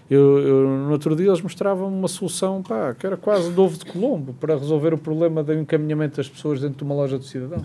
[0.09, 3.77] Eu, eu, no outro dia eles mostravam uma solução pá, que era quase de ovo
[3.77, 7.25] de Colombo para resolver o problema do encaminhamento das pessoas dentro de uma loja do
[7.25, 7.65] cidadão.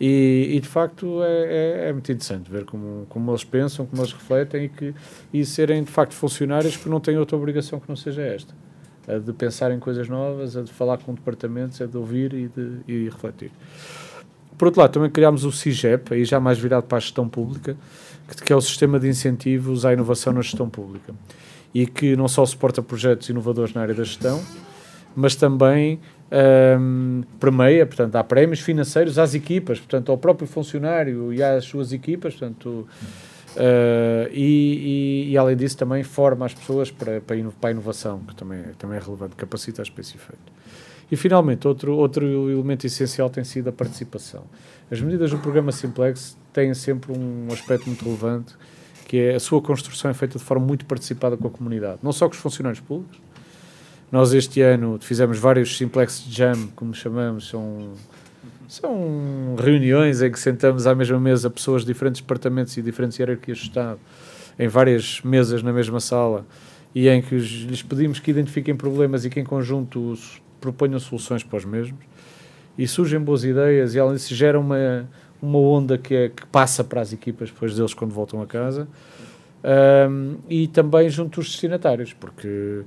[0.00, 4.00] E, e, de facto é, é, é, muito interessante ver como, como eles pensam, como
[4.00, 4.94] eles refletem e, que,
[5.30, 8.54] e serem de facto funcionários que não têm outra obrigação que não seja esta.
[9.06, 12.48] A de pensar em coisas novas, a de falar com departamentos, a de ouvir e
[12.48, 13.50] de e refletir.
[14.56, 17.76] Por outro lado, também criámos o CIGEP, aí já mais virado para a gestão pública,
[18.28, 21.14] que, que é o Sistema de Incentivos à Inovação na Gestão Pública.
[21.72, 24.42] E que não só suporta projetos inovadores na área da gestão,
[25.14, 26.00] mas também
[26.78, 31.92] um, premia, portanto, há prémios financeiros às equipas, portanto, ao próprio funcionário e às suas
[31.92, 32.86] equipas, portanto,
[33.56, 38.34] uh, e, e, e, além disso também forma as pessoas para, para, a inovação, que
[38.34, 40.52] também, também é relevante, capacita a esse efeito.
[41.10, 44.44] E finalmente, outro, outro elemento essencial tem sido a participação.
[44.88, 48.54] As medidas do programa Simplex têm sempre um aspecto muito relevante,
[49.10, 52.12] que é a sua construção é feita de forma muito participada com a comunidade, não
[52.12, 53.20] só com os funcionários públicos,
[54.12, 57.90] nós este ano fizemos vários Simplex Jam, como chamamos, são,
[58.68, 63.58] são reuniões em que sentamos à mesma mesa pessoas de diferentes departamentos e diferentes hierarquias
[63.58, 63.98] de Estado,
[64.56, 66.46] em várias mesas na mesma sala,
[66.94, 70.16] e em que lhes pedimos que identifiquem problemas e que em conjunto
[70.60, 71.98] proponham soluções para os mesmos.
[72.78, 75.08] E surgem boas ideias e além disso gera uma,
[75.42, 78.88] uma onda que, é, que passa para as equipas depois deles quando voltam a casa.
[79.62, 82.84] Um, e também junto dos destinatários, porque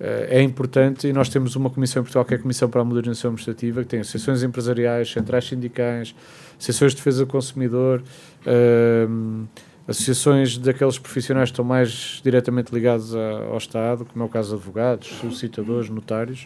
[0.00, 2.80] eh, é importante e nós temos uma comissão em Portugal que é a Comissão para
[2.80, 6.14] a Modernização Administrativa, que tem associações empresariais, centrais sindicais,
[6.58, 8.02] associações de defesa do consumidor,
[8.46, 9.46] uh,
[9.86, 14.50] associações daqueles profissionais que estão mais diretamente ligados a, ao Estado, como é o caso
[14.50, 16.44] de advogados, solicitadores, notários,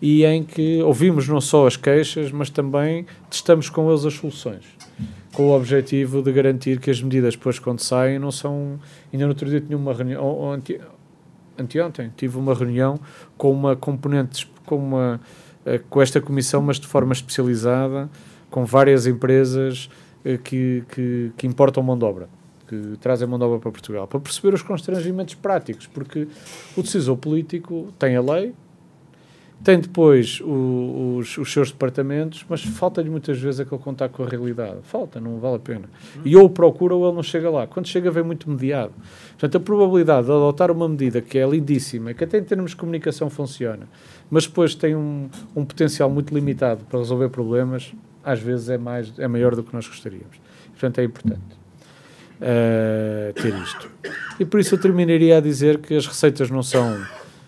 [0.00, 4.64] e em que ouvimos não só as queixas, mas também testamos com eles as soluções,
[5.32, 8.78] com o objetivo de garantir que as medidas depois quando saem não são...
[9.12, 10.52] Ainda no outro dia tinha uma reunião,
[11.58, 12.98] anteontem, tive uma reunião
[13.36, 15.20] com uma componente, com, uma,
[15.64, 18.10] eh, com esta comissão, mas de forma especializada,
[18.50, 19.88] com várias empresas
[20.24, 22.28] eh, que, que, que importam mão de obra,
[22.68, 26.28] que trazem mão de obra para Portugal, para perceber os constrangimentos práticos, porque
[26.76, 28.52] o decisor político tem a lei,
[29.64, 34.28] tem depois o, os, os, seus departamentos, mas falta-lhe muitas vezes aquele contato com a
[34.28, 34.76] realidade.
[34.82, 35.84] Falta, não vale a pena.
[36.24, 37.66] E ou procura ou ele não chega lá.
[37.66, 38.92] Quando chega, vem muito mediado.
[39.30, 42.76] Portanto, a probabilidade de adotar uma medida que é lindíssima, que até em termos de
[42.76, 43.88] comunicação funciona,
[44.30, 47.92] mas depois tem um, um potencial muito limitado para resolver problemas,
[48.22, 50.36] às vezes é, mais, é maior do que nós gostaríamos.
[50.72, 51.56] Portanto, é importante
[52.40, 53.90] uh, ter isto.
[54.38, 57.02] E por isso eu terminaria a dizer que as receitas não são,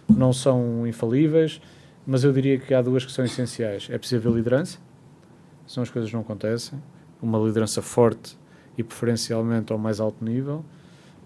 [0.08, 1.60] não são infalíveis
[2.08, 3.86] mas eu diria que há duas que são essenciais.
[3.90, 4.78] É preciso haver liderança,
[5.66, 6.82] são as coisas não acontecem.
[7.20, 8.34] Uma liderança forte
[8.78, 10.64] e preferencialmente ao mais alto nível.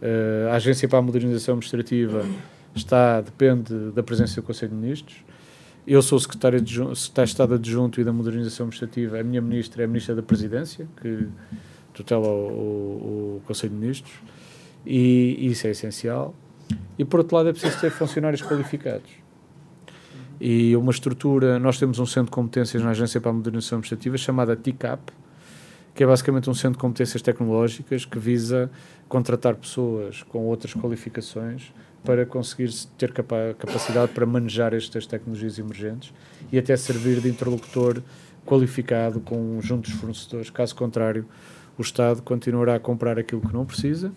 [0.03, 2.27] Uh, a Agência para a Modernização Administrativa
[2.75, 5.19] está, depende da presença do Conselho de Ministros.
[5.87, 9.21] Eu sou secretário de, secretário de Estado adjunto e da Modernização Administrativa.
[9.21, 11.29] A minha ministra é a ministra da Presidência, que
[11.95, 14.15] tutela o, o, o Conselho de Ministros.
[14.85, 16.35] E isso é essencial.
[16.99, 19.22] E, por outro lado, é preciso ter funcionários qualificados
[20.43, 21.57] e uma estrutura.
[21.61, 25.13] Nós temos um centro de competências na Agência para a Modernização Administrativa chamada TICAP,
[25.95, 28.69] que é basicamente um centro de competências tecnológicas que visa
[29.09, 31.73] contratar pessoas com outras qualificações
[32.03, 36.13] para conseguir ter capa capacidade para manejar estas tecnologias emergentes
[36.51, 38.03] e até servir de interlocutor
[38.45, 40.51] qualificado com juntos fornecedores.
[40.51, 41.25] Caso contrário,
[41.79, 44.11] o Estado continuará a comprar aquilo que não precisa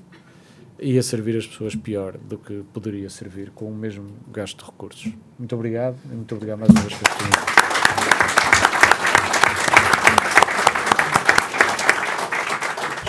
[0.80, 4.66] e a servir as pessoas pior do que poderia servir com o mesmo gasto de
[4.66, 5.14] recursos.
[5.40, 7.56] Muito obrigado e muito obrigado mais uma vez pela oportunidade.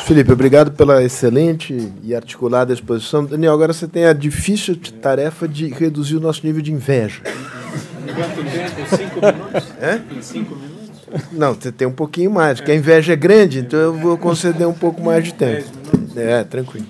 [0.07, 3.25] Felipe, obrigado pela excelente e articulada exposição.
[3.25, 7.23] Daniel, agora você tem a difícil tarefa de reduzir o nosso nível de inveja.
[8.09, 8.97] Em quanto tempo?
[8.97, 9.73] Cinco minutos?
[9.81, 10.01] É?
[10.17, 10.77] Em cinco minutos?
[11.33, 14.69] Não, você tem um pouquinho mais, porque a inveja é grande, então eu vou conceder
[14.69, 15.69] um pouco mais de tempo.
[16.14, 16.87] É, tranquilo.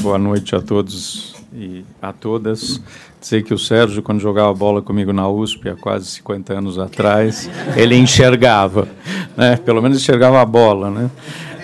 [0.00, 2.80] Boa noite a todos e a todas.
[3.20, 7.50] Dizer que o Sérgio, quando jogava bola comigo na USP, há quase 50 anos atrás,
[7.76, 8.88] ele enxergava,
[9.36, 9.56] né?
[9.56, 10.90] pelo menos enxergava a bola.
[10.90, 11.10] Né?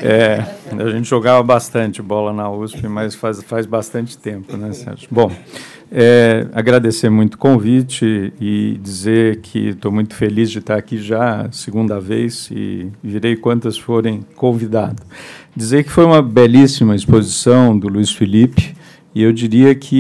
[0.03, 5.09] É, a gente jogava bastante bola na USP, mas faz, faz bastante tempo, né, Sérgio?
[5.11, 5.31] Bom,
[5.95, 11.49] é, agradecer muito o convite e dizer que estou muito feliz de estar aqui já
[11.53, 15.03] segunda vez e virei quantas forem convidado.
[15.55, 18.75] Dizer que foi uma belíssima exposição do Luiz Felipe
[19.15, 19.97] E eu diria que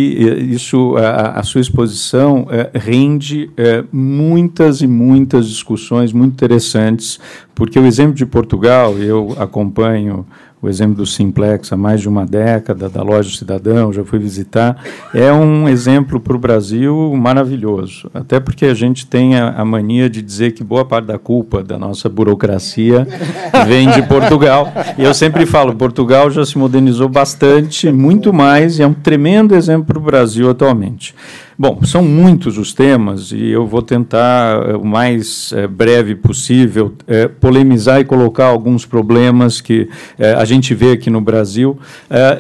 [0.51, 7.21] isso, a, a sua exposição é, rende é, muitas e muitas discussões muito interessantes,
[7.55, 10.27] porque o exemplo de Portugal, eu acompanho
[10.63, 14.81] o exemplo do Simplex há mais de uma década, da loja Cidadão, já fui visitar,
[15.13, 18.09] é um exemplo para o Brasil maravilhoso.
[18.15, 21.65] Até porque a gente tem a, a, mania de dizer que boa parte da culpa
[21.65, 23.05] da nossa burocracia
[23.67, 24.73] vem de Portugal.
[24.97, 29.57] E eu sempre falo, Portugal já se modernizou bastante, muito mais, e é um tremendo
[29.57, 31.13] exemplo para o Brasil atualmente.
[31.59, 36.95] Bom, são muitos os temas e eu vou tentar, eh, o mais é, breve possível,
[37.07, 39.87] é, polemizar e colocar alguns problemas que
[40.19, 41.79] é, a gente vê aqui no Brasil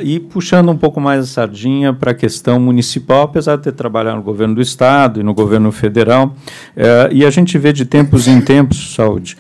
[0.03, 4.17] e puxando um pouco mais a sardinha para a questão municipal, apesar de ter trabalhado
[4.17, 6.35] no governo do Estado e no governo federal.
[7.11, 9.37] e a gente vê de tempos em tempos, saúde,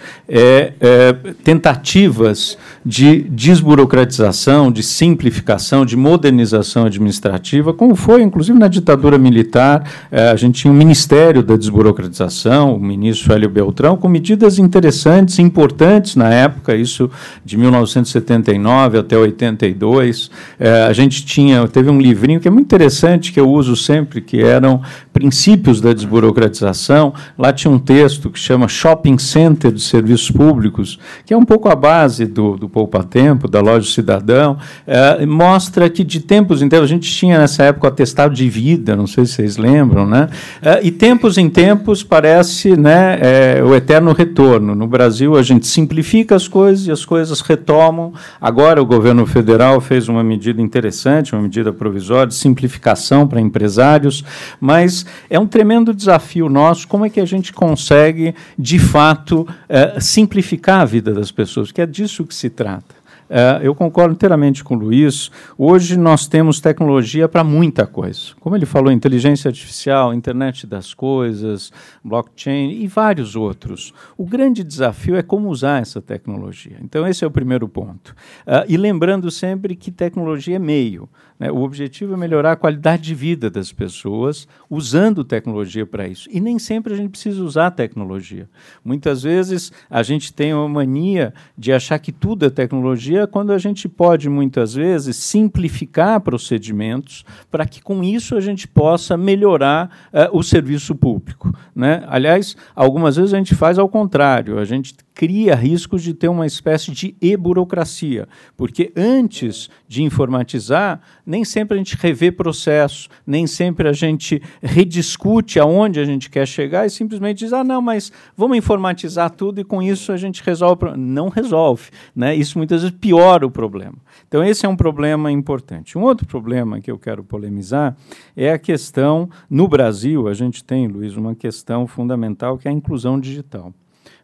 [1.44, 9.61] tentativas de desburocratização, de simplificação, de modernização administrativa, como foi, inclusive, na ditadura militar.
[10.10, 15.38] Eh, a gente tinha o Ministério da Desburocratização, o ministro Hélio Beltrão, com medidas interessantes,
[15.38, 17.10] importantes na época, isso
[17.44, 20.30] de 1979 até 82.
[20.58, 24.20] Eh, a gente tinha, teve um livrinho que é muito interessante, que eu uso sempre,
[24.20, 24.80] que eram
[25.12, 27.12] princípios da desburocratização.
[27.38, 31.68] Lá tinha um texto que chama Shopping Center de Serviços Públicos, que é um pouco
[31.68, 36.68] a base do, do Poupa Tempo, da Loja Cidadão, é, mostra que de tempos em
[36.68, 40.07] tempos, a gente tinha nessa época o atestado de vida, não sei se vocês lembram,
[40.07, 40.28] né?
[40.61, 44.74] É, e tempos em tempos parece né, é, o eterno retorno.
[44.74, 48.12] No Brasil, a gente simplifica as coisas e as coisas retomam.
[48.40, 54.24] Agora, o governo federal fez uma medida interessante, uma medida provisória de simplificação para empresários,
[54.61, 59.98] mas é um tremendo desafio nosso como é que a gente consegue, de fato, é,
[60.00, 63.01] simplificar a vida das pessoas, que é disso que se trata.
[63.33, 65.30] Uh, eu concordo inteiramente com o Luiz.
[65.57, 68.33] Hoje nós temos tecnologia para muita coisa.
[68.39, 71.72] Como ele falou, inteligência artificial, internet das coisas,
[72.05, 73.95] blockchain e vários outros.
[74.18, 76.76] O grande desafio é como usar essa tecnologia.
[76.83, 78.14] Então, esse é o primeiro ponto.
[78.47, 81.09] Uh, e lembrando sempre que tecnologia é meio.
[81.39, 81.51] Né?
[81.51, 86.28] O objetivo é melhorar a qualidade de vida das pessoas usando tecnologia para isso.
[86.30, 88.49] E nem sempre a gente precisa usar tecnologia.
[88.85, 93.59] Muitas vezes a gente tem uma mania de achar que tudo é tecnologia, quando a
[93.59, 100.37] gente pode, muitas vezes, simplificar procedimentos para que com isso a gente possa melhorar uh,
[100.37, 101.53] o serviço público.
[101.74, 102.05] Né?
[102.07, 106.44] Aliás, algumas vezes a gente faz ao contrário, a gente cria riscos de ter uma
[106.44, 113.88] espécie de e-burocracia, porque antes de informatizar, nem sempre a gente revê processo, nem sempre
[113.88, 118.58] a gente rediscute aonde a gente quer chegar e simplesmente diz, ah, não, mas vamos
[118.58, 121.06] informatizar tudo e com isso a gente resolve o problema.
[121.06, 121.90] Não resolve.
[122.16, 122.34] Né?
[122.34, 123.98] Isso muitas vezes piora o problema.
[124.26, 125.96] Então, esse é um problema importante.
[125.96, 127.96] Um outro problema que eu quero polemizar
[128.36, 132.74] é a questão, no Brasil, a gente tem, Luiz, uma questão fundamental que é a
[132.74, 133.72] inclusão digital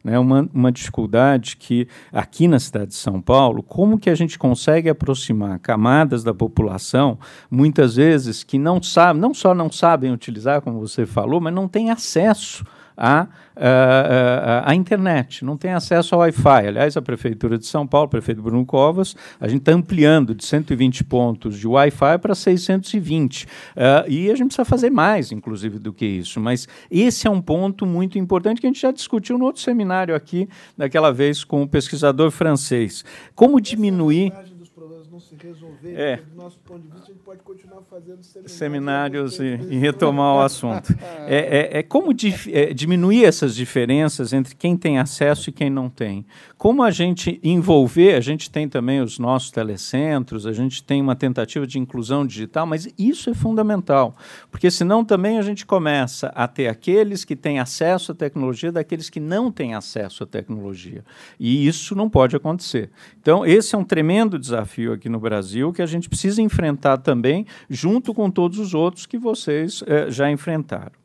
[0.02, 4.38] né, uma, uma dificuldade que aqui na cidade de São Paulo, como que a gente
[4.38, 7.18] consegue aproximar camadas da população,
[7.50, 11.68] muitas vezes que não sabem, não só não sabem utilizar, como você falou, mas não
[11.68, 12.64] têm acesso
[12.98, 13.28] a
[13.60, 16.68] a, a, internet, não tem acesso ao Wi-Fi.
[16.68, 20.44] Aliás, a Prefeitura de São Paulo, o prefeito Bruno Covas, a gente está ampliando de
[20.44, 23.44] 120 pontos de Wi-Fi para 620.
[23.44, 23.48] Uh,
[24.08, 26.38] e a gente precisa fazer mais, inclusive, do que isso.
[26.38, 30.14] Mas esse é um ponto muito importante que a gente já discutiu no outro seminário
[30.14, 33.04] aqui, daquela vez com o pesquisador francês.
[33.34, 34.32] Como diminuir
[35.18, 36.16] não se resolver, é.
[36.16, 40.96] do nosso ponto de vista, pode continuar fazendo seminários, seminários e, e, retomar o assunto.
[41.30, 45.68] É, é, é como dif, é, diminuir essas diferenças entre quem tem acesso e quem
[45.68, 46.24] não tem.
[46.56, 51.14] Como a gente envolver, a gente tem também os nossos telecentros, a gente tem uma
[51.14, 54.16] tentativa de inclusão digital, mas isso é fundamental,
[54.50, 59.10] porque senão também a gente começa a ter aqueles que têm acesso à tecnologia daqueles
[59.10, 61.04] que não têm acesso à tecnologia.
[61.38, 62.90] E isso não pode acontecer.
[63.20, 67.17] Então, esse é um tremendo desafio aqui no Brasil que a gente precisa enfrentar também,
[67.68, 70.97] junto com todos os outros que vocês eh, já enfrentaram.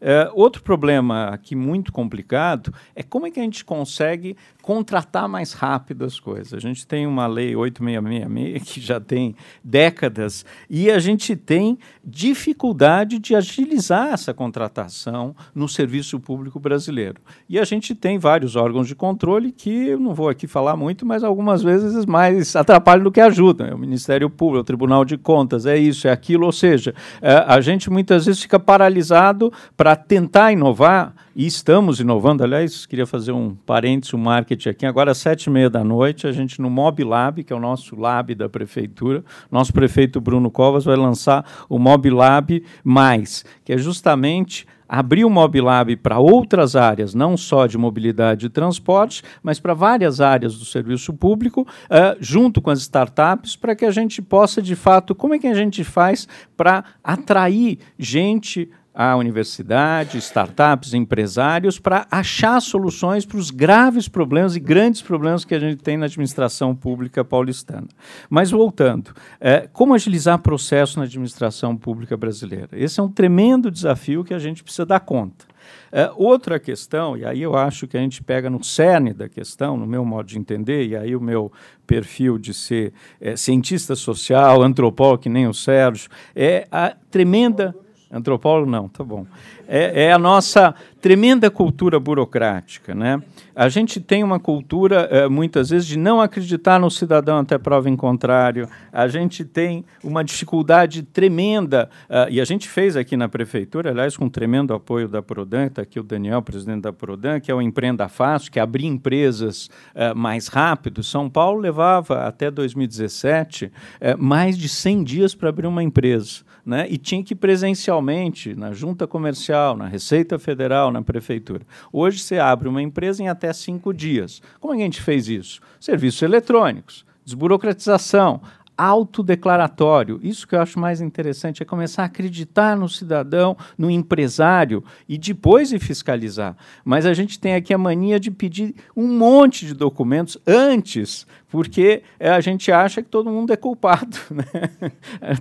[0.00, 5.52] Uh, outro problema aqui muito complicado é como é que a gente consegue contratar mais
[5.52, 6.54] rápido as coisas.
[6.54, 9.34] A gente tem uma lei 8666 que já tem
[9.64, 17.20] décadas e a gente tem dificuldade de agilizar essa contratação no serviço público brasileiro.
[17.48, 21.04] E a gente tem vários órgãos de controle que eu não vou aqui falar muito,
[21.04, 23.66] mas algumas vezes mais atrapalham do que ajudam.
[23.66, 26.46] É o Ministério Público, o Tribunal de Contas, é isso, é aquilo.
[26.46, 31.98] Ou seja, é, a gente muitas vezes fica paralisado para para tentar inovar, e estamos
[31.98, 32.44] inovando.
[32.44, 34.86] Aliás, queria fazer um parênteses, um marketing aqui.
[34.86, 37.58] Agora, às sete e meia da noite, a gente no Mob Lab, que é o
[37.58, 43.72] nosso lab da prefeitura, nosso prefeito Bruno Covas vai lançar o Mob Lab Mais, que
[43.72, 49.60] é justamente abrir o MobLab para outras áreas, não só de mobilidade e transporte, mas
[49.60, 54.20] para várias áreas do serviço público, uh, junto com as startups, para que a gente
[54.20, 56.26] possa, de fato, como é que a gente faz
[56.56, 64.60] para atrair gente à universidade, startups, empresários, para achar soluções para os graves problemas e
[64.60, 67.86] grandes problemas que a gente tem na administração pública paulistana.
[68.28, 72.68] Mas voltando, é, como agilizar processo na administração pública brasileira?
[72.72, 75.50] Esse é um tremendo desafio que a gente precisa dar conta.
[75.92, 79.76] É, outra questão, e aí eu acho que a gente pega no cerne da questão,
[79.76, 81.52] no meu modo de entender, e aí o meu
[81.86, 87.74] perfil de ser é, cientista social, antropólogo, que nem o Sérgio, é a tremenda
[88.10, 89.24] Antropólogo não, tá bom.
[89.68, 92.94] É, é, a nossa tremenda cultura burocrática.
[92.94, 93.22] Né?
[93.54, 97.88] A gente tem uma cultura, é, muitas vezes, de não acreditar no cidadão até prova
[97.88, 98.68] em contrário.
[98.92, 104.16] A gente tem uma dificuldade tremenda, uh, e a gente fez aqui na prefeitura, aliás,
[104.16, 107.62] com tremendo apoio da Prodan, está aqui o Daniel, presidente da Prodan, que é o
[107.62, 111.02] Empreenda Fácil, que é abrir empresas uh, mais rápido.
[111.02, 113.70] São Paulo levava, até 2017, uh,
[114.18, 119.06] mais de 100 dias para abrir uma empresa né, e tinha que presencialmente na junta
[119.06, 121.66] comercial, na Receita Federal, na prefeitura.
[121.92, 124.40] Hoje você abre uma empresa em até cinco dias.
[124.58, 125.60] Como é a gente fez isso?
[125.78, 128.40] Serviços eletrônicos, desburocratização,
[128.80, 130.18] autodeclaratório.
[130.22, 135.18] Isso que eu acho mais interessante é começar a acreditar no cidadão, no empresário e
[135.18, 136.56] depois ir fiscalizar.
[136.82, 142.02] Mas a gente tem aqui a mania de pedir um monte de documentos antes porque
[142.18, 144.70] é, a gente acha que todo mundo é culpado, né?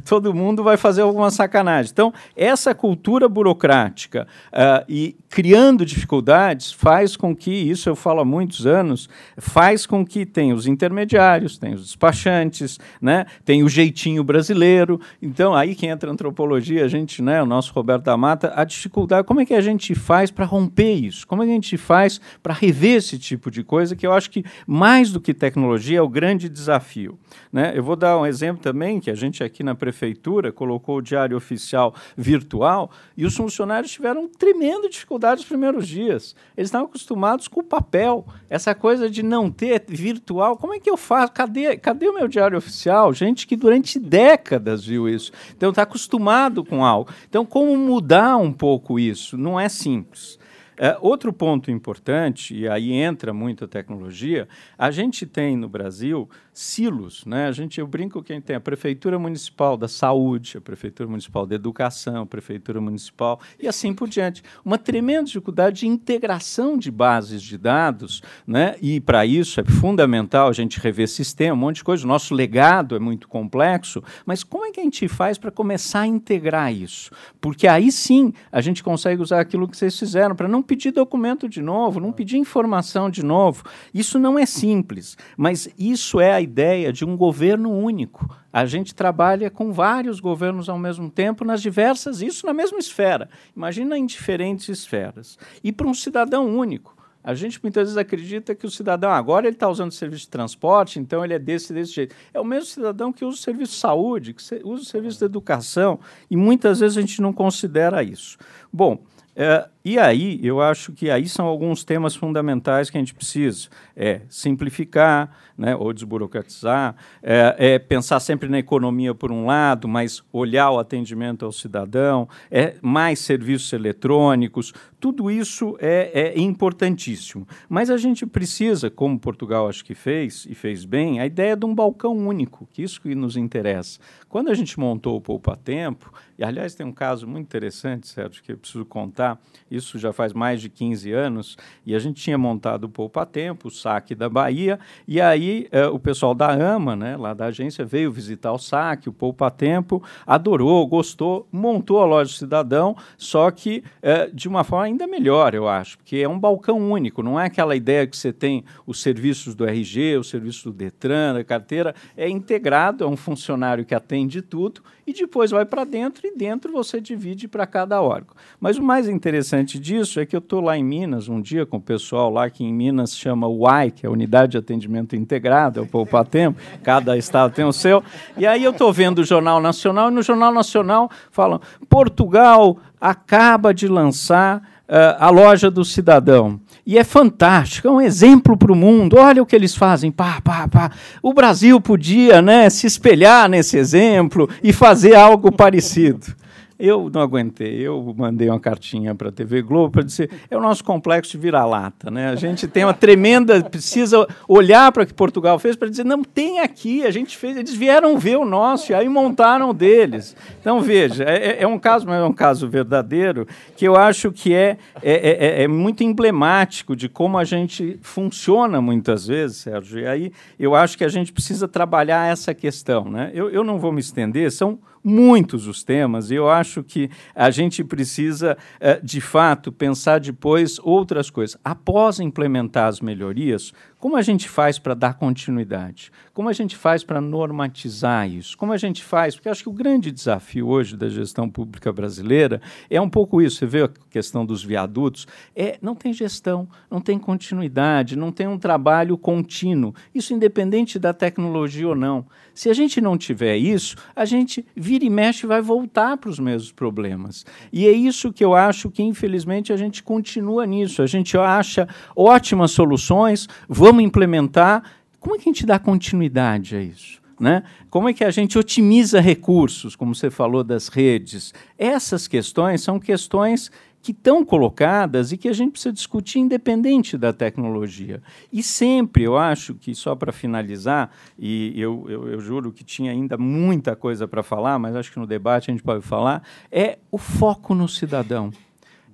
[0.04, 1.92] todo mundo vai fazer alguma sacanagem.
[1.92, 8.26] Então, essa cultura burocrática uh, e criando dificuldades faz com que, isso eu falo há
[8.26, 9.08] muitos anos,
[9.38, 13.28] faz com que tenha os intermediários, tem os despachantes, né?
[13.46, 15.00] tem o jeitinho brasileiro.
[15.22, 18.64] Então, aí que entra a antropologia, a gente, né, o nosso Roberto da Mata, a
[18.64, 21.28] dificuldade, como é que a gente faz para romper isso?
[21.28, 24.32] Como é que a gente faz para rever esse tipo de coisa que eu acho
[24.32, 27.20] que mais do que tecnologia é o grande desafio.
[27.52, 27.74] Né?
[27.76, 31.38] Eu vou dar um exemplo também, que a gente aqui na prefeitura colocou o diário
[31.38, 36.36] oficial virtual e os funcionários tiveram tremenda dificuldade nos primeiros dias.
[36.56, 40.58] Eles estavam acostumados com o papel, essa coisa de não ter virtual.
[40.58, 41.34] Como é que eu faço?
[41.34, 43.14] Cadê, cadê o meu diário oficial?
[43.14, 45.32] Gente que durante décadas viu isso.
[45.56, 47.12] Então está acostumado com algo.
[47.28, 49.38] Então, como mudar um pouco isso?
[49.38, 50.39] Não é simples.
[50.82, 56.30] É, outro ponto importante, e aí entra muito a tecnologia, a gente tem no Brasil
[56.60, 57.24] silos.
[57.26, 57.48] Né?
[57.48, 61.10] A gente, eu brinco que a gente tem a Prefeitura Municipal da Saúde, a Prefeitura
[61.10, 64.44] Municipal da Educação, a Prefeitura Municipal e assim por diante.
[64.64, 68.76] Uma tremenda dificuldade de integração de bases de dados, né?
[68.82, 72.04] e para isso é fundamental a gente rever sistema, um monte de coisa.
[72.04, 76.02] O nosso legado é muito complexo, mas como é que a gente faz para começar
[76.02, 77.12] a integrar isso?
[77.40, 81.48] Porque aí sim a gente consegue usar aquilo que vocês fizeram para não pedir documento
[81.48, 83.64] de novo, não pedir informação de novo.
[83.94, 88.28] Isso não é simples, mas isso é a ideia de um governo único.
[88.52, 93.30] A gente trabalha com vários governos ao mesmo tempo, nas diversas, isso na mesma esfera.
[93.56, 95.38] Imagina em diferentes esferas.
[95.64, 96.98] E para um cidadão único.
[97.22, 100.30] A gente muitas vezes acredita que o cidadão agora ele está usando o serviço de
[100.30, 102.16] transporte, então ele é desse desse jeito.
[102.34, 105.26] É o mesmo cidadão que usa o serviço de saúde, que usa o serviço de
[105.26, 106.00] educação,
[106.32, 108.38] e muitas vezes a gente não considera isso.
[108.72, 109.04] Bom,
[109.36, 113.70] é, e aí, eu acho que aí são alguns temas fundamentais que a gente precisa.
[113.96, 120.24] É simplificar, né, ou desburocratizar, é, é, pensar sempre na economia por um lado, mas
[120.32, 127.48] olhar o atendimento ao cidadão, é mais serviços eletrônicos, tudo isso é, é importantíssimo.
[127.68, 131.66] Mas a gente precisa, como Portugal acho que fez, e fez bem, a ideia de
[131.66, 134.00] um balcão único, que isso que nos interessa.
[134.28, 138.42] Quando a gente montou o Poupa Tempo, e aliás tem um caso muito interessante, Sérgio,
[138.42, 139.38] que eu preciso contar,
[139.70, 143.68] isso já faz mais de 15 anos, e a gente tinha montado o Poupa Tempo,
[143.68, 147.84] o saque da Bahia, e aí eh, o pessoal da AMA, né, lá da agência,
[147.84, 153.84] veio visitar o saque, o Poupa Tempo, adorou, gostou, montou a loja cidadão, só que
[154.02, 157.48] eh, de uma forma ainda melhor, eu acho, porque é um balcão único, não é
[157.48, 161.94] aquela ideia que você tem os serviços do RG, os serviços do Detran, da carteira,
[162.16, 166.72] é integrado, é um funcionário que atende tudo, e depois vai para dentro e dentro
[166.72, 168.36] você divide para cada órgão.
[168.60, 171.78] Mas o mais interessante disso é que eu estou lá em Minas um dia com
[171.78, 175.80] o pessoal lá que em Minas chama UAI, que é a Unidade de Atendimento Integrado,
[175.80, 178.04] é o Poupatempo, cada estado tem o seu.
[178.38, 181.60] E aí eu estou vendo o Jornal Nacional e no Jornal Nacional falam
[181.90, 184.58] Portugal acaba de lançar
[184.88, 186.60] uh, a loja do cidadão.
[186.90, 189.16] E é fantástico, é um exemplo para o mundo.
[189.16, 190.10] Olha o que eles fazem.
[190.12, 190.90] Pá, pá, pá.
[191.22, 196.34] O Brasil podia né, se espelhar nesse exemplo e fazer algo parecido.
[196.80, 200.62] Eu não aguentei, eu mandei uma cartinha para a TV Globo para dizer é o
[200.62, 202.10] nosso complexo de vira-lata.
[202.10, 202.30] Né?
[202.30, 203.62] A gente tem uma tremenda.
[203.62, 207.58] precisa olhar para o que Portugal fez para dizer, não, tem aqui, a gente fez,
[207.58, 210.38] eles vieram ver o nosso e aí montaram o deles.
[210.62, 214.32] Então, veja, é, é, é um caso, mas é um caso verdadeiro, que eu acho
[214.32, 220.00] que é, é, é, é muito emblemático de como a gente funciona muitas vezes, Sérgio.
[220.00, 223.04] E aí eu acho que a gente precisa trabalhar essa questão.
[223.04, 223.32] Né?
[223.34, 227.50] Eu, eu não vou me estender, são muitos os temas, e eu acho que a
[227.50, 231.58] gente precisa, eh, de fato, pensar depois outras coisas.
[231.64, 236.12] Após implementar as melhorias, como a gente faz para dar continuidade?
[236.40, 238.58] Como a gente faz para normatizar isso?
[238.58, 239.36] Como a gente faz?
[239.36, 243.58] Porque acho que o grande desafio hoje da gestão pública brasileira é um pouco isso.
[243.58, 248.48] Você vê a questão dos viadutos, é não tem gestão, não tem continuidade, não tem
[248.48, 249.94] um trabalho contínuo.
[250.16, 252.26] Isso independente da tecnologia ou não.
[252.54, 256.30] Se a gente não tiver isso, a gente vira e mexe e vai voltar para
[256.30, 257.46] os mesmos problemas.
[257.70, 261.02] E é isso que eu acho que infelizmente a gente continua nisso.
[261.02, 261.86] A gente acha
[262.16, 264.99] ótimas soluções, vamos implementar.
[265.20, 267.20] Como é que a gente dá continuidade a isso?
[267.40, 267.64] Né?
[267.90, 271.54] Como é que a gente otimiza recursos, como você falou das redes?
[271.78, 277.34] Essas questões são questões que estão colocadas e que a gente precisa discutir independente da
[277.34, 278.22] tecnologia.
[278.52, 283.12] E sempre, eu acho que, só para finalizar, e eu, eu, eu, juro que tinha
[283.12, 286.98] ainda muita coisa para falar, mas acho que no debate a gente pode falar, é
[287.12, 288.52] o foco no cidadão.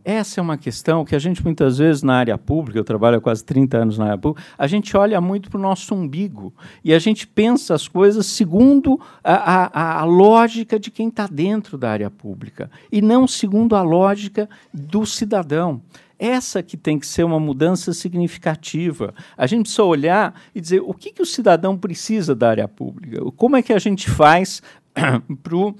[0.05, 3.21] Essa é uma questão que a gente muitas vezes na área pública, eu trabalho há
[3.21, 6.53] quase 30 anos na área pública, a gente olha muito para o nosso umbigo
[6.83, 11.75] e a gente pensa as coisas segundo a, a, a lógica de quem está dentro
[11.75, 15.81] da área pública e não segundo a lógica do cidadão.
[16.19, 19.11] Essa que tem que ser uma mudança significativa.
[19.35, 23.19] A gente precisa olhar e dizer o que, que o cidadão precisa da área pública,
[23.35, 24.61] como é que a gente faz
[25.41, 25.75] para o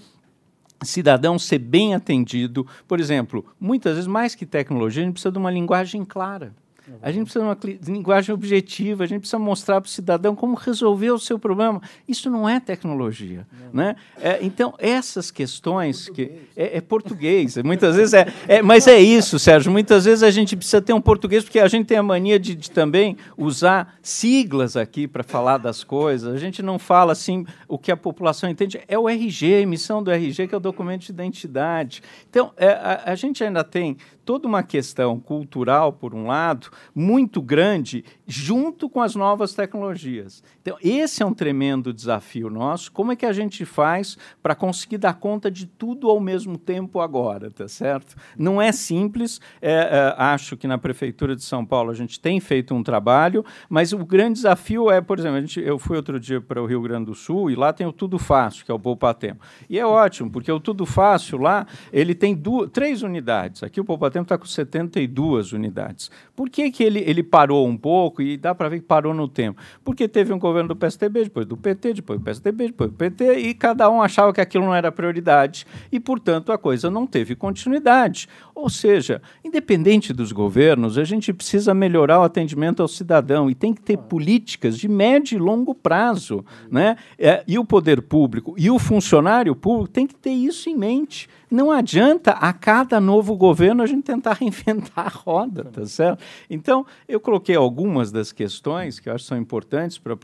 [0.84, 2.68] cidadão ser bem atendido.
[2.88, 6.54] Por exemplo, muitas vezes, mais que tecnologia, a gente precisa de uma linguagem clara.
[7.02, 10.56] A gente precisa de uma linguagem objetiva, a gente precisa mostrar para o cidadão como
[10.56, 11.82] resolver o seu problema.
[12.08, 13.48] Isso não é tecnologia.
[13.74, 13.96] Né?
[14.20, 19.40] É, então, essas questões que é, é português, muitas vezes é, é, Mas é isso,
[19.40, 19.72] Sérgio.
[19.72, 22.56] Muitas vezes a gente precisa ter um português, porque a gente tem a mania de,
[22.56, 26.34] de também usar siglas aqui para falar das coisas.
[26.34, 28.80] A gente não fala assim o que a população entende.
[28.88, 32.02] É o RG, a emissão do RG, que é o documento de identidade.
[32.30, 37.42] Então, é, a, a gente ainda tem toda uma questão cultural, por um lado, muito
[37.42, 40.44] grande, junto com as novas tecnologias.
[40.62, 42.92] Então, esse é um tremendo desafio nosso.
[42.92, 47.00] Como é que a gente faz para conseguir dar conta de tudo ao mesmo tempo
[47.00, 48.16] agora, tá certo?
[48.38, 49.40] Não é simples.
[49.62, 53.46] É, é, acho que na Prefeitura de São Paulo a gente tem feito um trabalho,
[53.70, 56.82] mas o grande desafio é, por exemplo, gente, eu fui outro dia para o Rio
[56.82, 59.46] Grande do Sul e lá tem o Tudo Fácil, que é o Poupatempo.
[59.70, 63.62] E é ótimo, porque o Tudo Fácil lá, ele tem duas, três unidades.
[63.62, 66.09] Aqui o Poupatempo está com 72 unidades.
[66.36, 69.28] Por que, que ele, ele parou um pouco e dá para ver que parou no
[69.28, 69.62] tempo?
[69.84, 73.40] Porque teve um governo do PSDB, depois do PT, depois do PSDB, depois do PT,
[73.40, 77.36] e cada um achava que aquilo não era prioridade e, portanto, a coisa não teve
[77.36, 78.28] continuidade.
[78.54, 83.74] Ou seja, independente dos governos, a gente precisa melhorar o atendimento ao cidadão e tem
[83.74, 86.44] que ter políticas de médio e longo prazo.
[86.70, 86.98] Né?
[87.18, 91.30] É, e o poder público e o funcionário público tem que ter isso em mente.
[91.50, 96.24] Não adianta a cada novo governo a gente tentar reinventar a roda, tá certo?
[96.50, 100.16] Então, eu coloquei algumas das questões que eu acho que são importantes para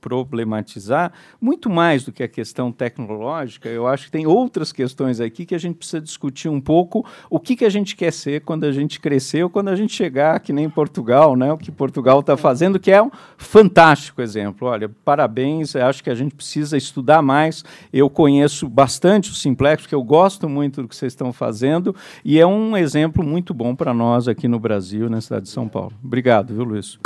[0.00, 5.44] problematizar, muito mais do que a questão tecnológica, eu acho que tem outras questões aqui
[5.44, 8.64] que a gente precisa discutir um pouco o que, que a gente quer ser quando
[8.64, 11.52] a gente crescer ou quando a gente chegar, que nem Portugal, né?
[11.52, 14.68] o que Portugal está fazendo, que é um fantástico exemplo.
[14.68, 17.64] Olha, parabéns, acho que a gente precisa estudar mais.
[17.92, 21.94] Eu conheço bastante o Simplex, porque eu gosto muito do que vocês estão fazendo,
[22.24, 25.68] e é um exemplo muito bom para nós aqui no Brasil, na cidade de São
[25.68, 25.92] Paulo.
[26.02, 26.98] Obrigado, viu, Luiz?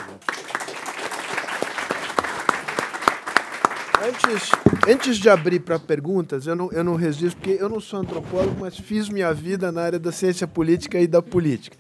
[4.31, 4.51] Antes,
[4.89, 8.57] antes de abrir para perguntas, eu não, eu não resisto, porque eu não sou antropólogo,
[8.61, 11.77] mas fiz minha vida na área da ciência política e da política.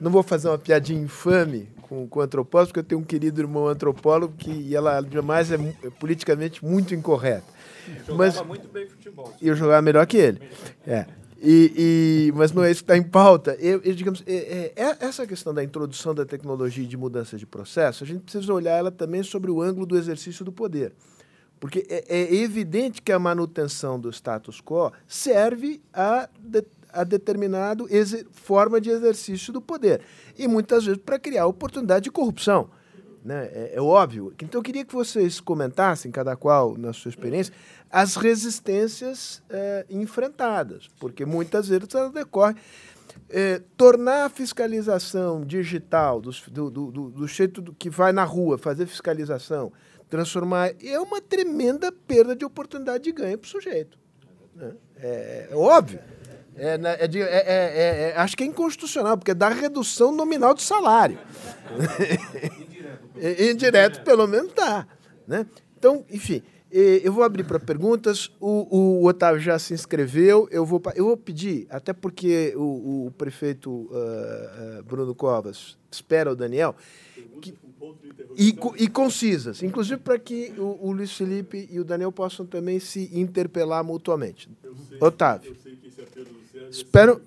[0.00, 3.68] Não vou fazer uma piadinha infame com, com antropólogo, porque eu tenho um querido irmão
[3.68, 7.44] antropólogo que e ela jamais é, é politicamente muito incorreta.
[8.16, 9.34] Mas, muito bem futebol.
[9.42, 10.40] e eu jogava melhor que ele.
[10.86, 11.04] É.
[11.42, 13.54] E, e- mas não é isso que está em pauta.
[13.60, 17.36] Eu, eu, digamos, é- é- é- essa questão da introdução da tecnologia e de mudança
[17.36, 20.92] de processo, a gente precisa olhar ela também sobre o ângulo do exercício do poder.
[21.64, 26.62] Porque é, é evidente que a manutenção do status quo serve a, de,
[26.92, 27.82] a determinada
[28.32, 30.02] forma de exercício do poder.
[30.36, 32.68] E muitas vezes para criar oportunidade de corrupção.
[33.24, 33.48] Né?
[33.50, 34.30] É, é óbvio.
[34.42, 37.54] Então eu queria que vocês comentassem, cada qual na sua experiência,
[37.90, 42.56] as resistências eh, enfrentadas, porque muitas vezes elas decorrem.
[43.30, 48.58] eh, tornar a fiscalização digital dos- do, do, do, do jeito que vai na rua
[48.58, 49.72] fazer fiscalização,
[50.08, 53.98] transformar, é uma tremenda perda de oportunidade de ganho para o sujeito.
[54.54, 54.72] né?
[54.96, 55.98] É, é óbvio.
[56.56, 60.62] É, é é- é- é- é- acho que é inconstitucional, porque dá redução nominal do
[60.62, 61.18] salário.
[63.16, 64.86] I- Indireto, pelo menos dá.
[65.26, 65.46] Né?
[65.76, 68.30] Então, enfim, eh, eu vou abrir para perguntas.
[68.40, 70.48] O, o Otávio já se inscreveu.
[70.50, 76.30] Eu vou, eu vou pedir, até porque o, o prefeito ah, ah, Bruno Covas espera
[76.32, 76.74] o Daniel.
[77.40, 77.54] que-
[78.36, 82.80] e, e concisas, inclusive para que o, o Luiz Felipe e o Daniel possam também
[82.80, 84.48] se interpelar mutuamente.
[85.00, 85.56] Otávio.
[86.70, 87.20] Espero.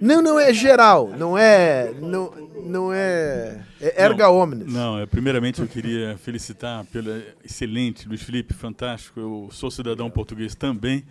[0.00, 2.30] Não, não é geral, não é, não,
[2.64, 4.70] não é, é erga omnes.
[4.70, 7.10] Não, é, primeiramente eu queria felicitar pelo
[7.42, 9.18] excelente Luiz Felipe, fantástico.
[9.18, 11.04] Eu sou cidadão português também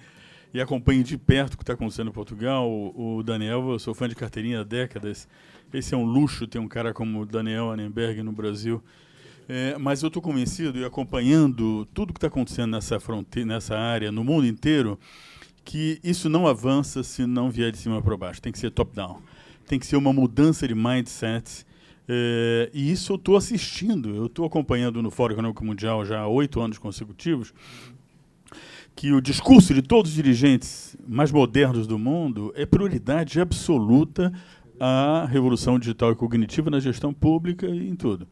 [0.56, 2.72] e acompanho de perto o que está acontecendo em Portugal.
[2.72, 5.28] O, o Daniel, eu sou fã de carteirinha há décadas.
[5.74, 8.82] Esse é um luxo ter um cara como o Daniel Annenberg no Brasil.
[9.49, 14.14] É, mas eu estou convencido e acompanhando tudo que está acontecendo nessa fronteira, nessa área,
[14.14, 14.97] no mundo inteiro,
[15.66, 18.41] que isso não avança se não vier de cima para baixo.
[18.41, 19.22] Tem que ser top-down.
[19.68, 21.66] Tem que ser uma mudança de mindset.
[22.08, 24.16] É, e isso eu estou assistindo.
[24.16, 27.53] Eu estou acompanhando no Fórum Econômico Mundial já há oito anos consecutivos
[28.96, 34.32] que o discurso de todos os dirigentes mais modernos do mundo é prioridade absoluta
[34.80, 38.28] à revolução digital e cognitiva na gestão pública e em tudo.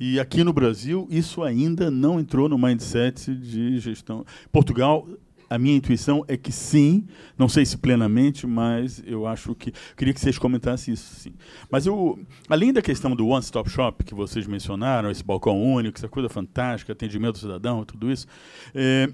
[0.00, 4.24] E aqui no Brasil, isso ainda não entrou no mindset de gestão.
[4.50, 5.06] Portugal,
[5.50, 7.06] a minha intuição é que sim,
[7.36, 9.72] não sei se plenamente, mas eu acho que.
[9.96, 11.34] Queria que vocês comentassem isso, sim.
[11.70, 15.98] Mas eu, além da questão do One Stop Shop que vocês mencionaram, esse balcão único,
[15.98, 18.26] essa coisa fantástica, atendimento ao cidadão, tudo isso.
[18.74, 19.10] é,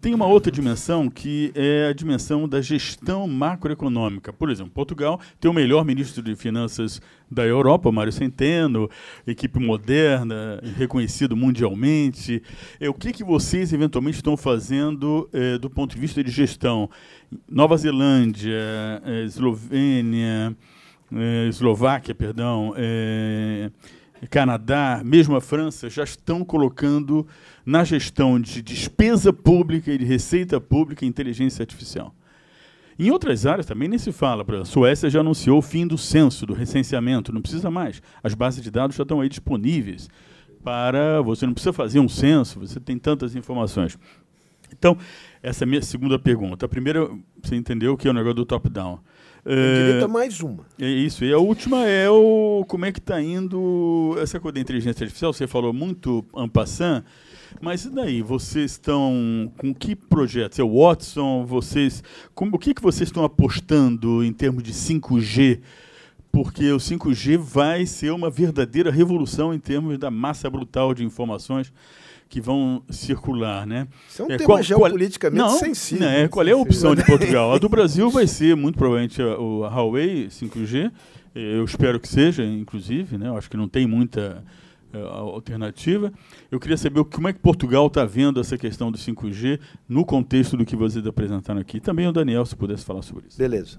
[0.00, 4.32] tem uma outra dimensão que é a dimensão da gestão macroeconômica.
[4.32, 8.90] Por exemplo, Portugal tem o melhor ministro de Finanças da Europa, Mário Centeno,
[9.26, 12.42] equipe moderna, reconhecido mundialmente.
[12.80, 16.90] É, o que, que vocês eventualmente estão fazendo é, do ponto de vista de gestão?
[17.48, 20.56] Nova Zelândia, é, Eslovênia,
[21.12, 23.70] é, Eslováquia, perdão, é,
[24.30, 27.26] Canadá, mesmo a França, já estão colocando
[27.64, 32.14] na gestão de despesa pública e de receita pública inteligência artificial.
[32.98, 34.44] Em outras áreas também nem se fala.
[34.60, 37.32] A Suécia já anunciou o fim do censo, do recenseamento.
[37.32, 38.00] Não precisa mais.
[38.22, 40.08] As bases de dados já estão aí disponíveis
[40.64, 42.58] para você não precisa fazer um censo.
[42.58, 43.98] Você tem tantas informações.
[44.72, 44.96] Então,
[45.42, 46.66] essa é a minha segunda pergunta.
[46.66, 47.08] A primeira,
[47.42, 48.98] você entendeu que é o negócio do top-down.
[49.54, 50.64] Tem É, direito a mais uma.
[50.80, 51.24] é isso.
[51.24, 55.32] E a última é o como é que está indo essa coisa da inteligência artificial.
[55.32, 57.04] Você falou muito en passant,
[57.60, 58.22] mas e daí?
[58.22, 60.58] Vocês estão com que projetos?
[60.58, 61.44] É o Watson?
[61.46, 62.02] Vocês,
[62.34, 65.60] como, o que, que vocês estão apostando em termos de 5G?
[66.32, 71.72] Porque o 5G vai ser uma verdadeira revolução em termos da massa brutal de informações
[72.28, 73.86] que vão circular, né?
[74.08, 76.06] Isso é um É, tema qual- geopoliticamente não, sensível.
[76.08, 77.52] né, qual é a opção de Portugal?
[77.52, 80.90] A do Brasil vai ser muito provavelmente a- o Huawei 5G.
[81.34, 83.28] Eu espero que seja, inclusive, né?
[83.28, 84.42] Eu acho que não tem muita
[84.92, 86.10] eh, alternativa.
[86.50, 89.58] Eu queria saber o- como é que Portugal está vendo essa questão do 5G
[89.88, 91.78] no contexto do que vocês apresentaram aqui.
[91.80, 93.36] Também o Daniel, se pudesse falar sobre isso.
[93.36, 93.78] Beleza.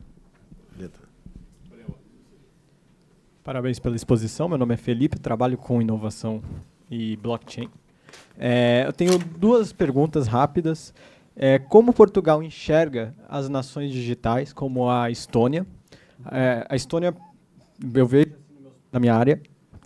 [3.44, 4.50] Parabéns pela exposição.
[4.50, 6.42] Meu nome é Felipe, trabalho com inovação
[6.92, 7.70] e blockchain.
[8.40, 10.94] É, eu tenho duas perguntas rápidas.
[11.36, 15.66] É, como Portugal enxerga as nações digitais, como a Estônia?
[16.32, 17.16] É, a Estônia,
[17.94, 18.32] eu vejo
[18.92, 19.40] na minha área,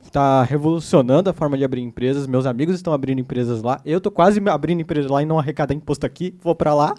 [0.03, 2.27] está revolucionando a forma de abrir empresas.
[2.27, 3.81] Meus amigos estão abrindo empresas lá.
[3.85, 6.35] Eu estou quase abrindo empresa lá e não arrecadar imposto aqui.
[6.41, 6.95] Vou para lá.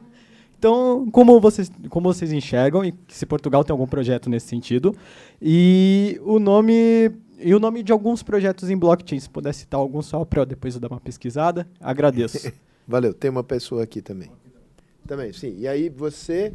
[0.58, 4.94] Então, como vocês, como vocês enxergam e se Portugal tem algum projeto nesse sentido?
[5.40, 7.10] E o nome
[7.42, 10.46] e o nome de alguns projetos em blockchain, se puder citar algum só para eu
[10.46, 12.52] depois eu dar uma pesquisada, agradeço.
[12.86, 13.14] Valeu.
[13.14, 14.30] Tem uma pessoa aqui também.
[15.06, 15.56] Também, sim.
[15.58, 16.52] E aí você.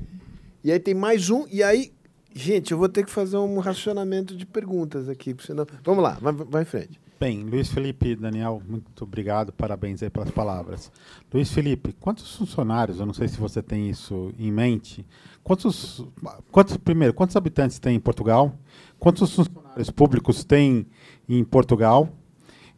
[0.64, 1.46] E aí tem mais um.
[1.52, 1.92] E aí.
[2.34, 5.36] Gente, eu vou ter que fazer um racionamento de perguntas aqui.
[5.40, 5.66] Senão...
[5.84, 7.00] Vamos lá, vai, vai em frente.
[7.20, 10.92] Bem, Luiz Felipe Daniel, muito obrigado, parabéns aí pelas palavras.
[11.34, 15.04] Luiz Felipe, quantos funcionários, eu não sei se você tem isso em mente,
[15.44, 16.06] quantos,
[16.52, 18.54] quantos primeiro, quantos habitantes tem em Portugal?
[19.00, 20.86] Quantos funcionários públicos tem
[21.28, 22.10] em Portugal?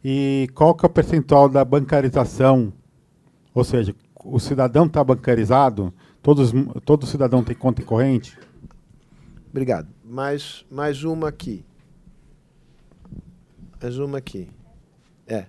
[0.04, 2.72] E qual que é o percentual da bancarização?
[3.54, 3.94] Ou seja,
[4.24, 5.92] o cidadão está bancarizado?
[6.22, 6.52] Todos,
[6.84, 8.38] todo cidadão tem conta corrente?
[9.50, 9.88] Obrigado.
[10.04, 11.64] Mais, mais uma aqui.
[13.82, 14.48] Mais uma aqui.
[15.26, 15.46] É.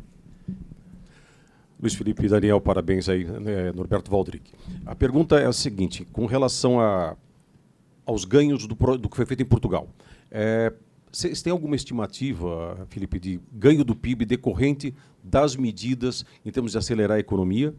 [1.82, 4.54] Luiz Felipe e Daniel, parabéns aí, né, Norberto Valdric.
[4.86, 7.18] A pergunta é a seguinte, com relação a,
[8.06, 9.88] aos ganhos do, do que foi feito em Portugal.
[10.30, 10.72] É,
[11.12, 16.78] vocês têm alguma estimativa, Felipe, de ganho do PIB decorrente das medidas em termos de
[16.78, 17.76] acelerar a economia?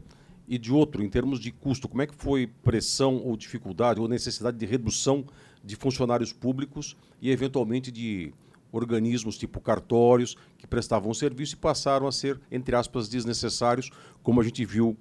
[0.46, 4.08] E de outro, em termos de custo, como é que foi pressão ou dificuldade ou
[4.08, 5.24] necessidade de redução
[5.64, 8.34] de funcionários públicos e, eventualmente, de
[8.70, 13.90] organismos tipo cartórios que prestavam serviço e passaram a ser, entre aspas, desnecessários,
[14.22, 14.96] como a gente viu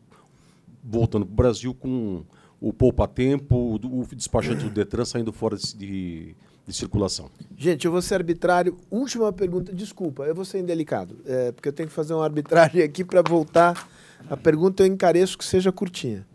[0.84, 2.24] voltando para o Brasil com
[2.62, 6.36] o poupa-tempo, o despachante do Detran saindo fora de,
[6.72, 7.30] de, circulação.
[7.58, 8.78] Gente, eu vou ser arbitrário.
[8.90, 12.82] Última pergunta, desculpa, eu vou ser indelicado, é, porque eu tenho que fazer uma arbitragem
[12.82, 13.88] aqui para voltar.
[14.30, 16.26] A pergunta eu encareço que seja curtinha.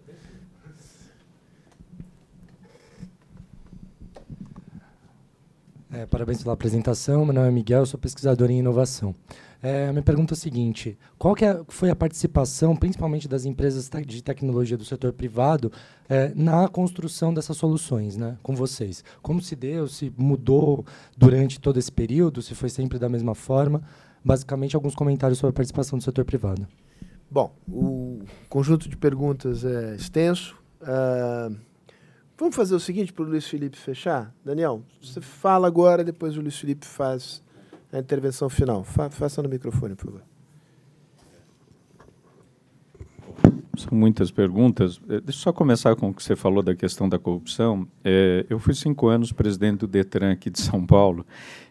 [5.91, 7.25] É, parabéns pela apresentação.
[7.25, 9.15] Meu nome é Miguel, sou pesquisador em inovação.
[9.63, 14.23] É, minha pergunta é a seguinte: qual é, foi a participação, principalmente das empresas de
[14.23, 15.73] tecnologia do setor privado,
[16.09, 19.03] é, na construção dessas soluções, né, com vocês?
[19.23, 19.89] Como se deu?
[19.89, 20.85] Se mudou
[21.17, 22.43] durante todo esse período?
[22.43, 23.83] Se foi sempre da mesma forma?
[24.25, 26.67] Basicamente, alguns comentários sobre a participação do setor privado.
[27.31, 30.57] Bom, o conjunto de perguntas é extenso.
[30.81, 31.57] Uh,
[32.39, 34.35] Vamos fazer o seguinte para o Luiz Felipe fechar?
[34.45, 37.43] Daniel, você fala agora, depois o Luiz Felipe faz
[37.93, 38.85] a intervenção final.
[38.85, 40.23] Fa faça no microfone, por favor.
[43.77, 45.01] São muitas perguntas.
[45.09, 47.87] Eh, deixa eu só começar com o que você falou da questão da corrupção.
[48.03, 51.27] É, eu fui cinco anos presidente do Detran aqui de São Paulo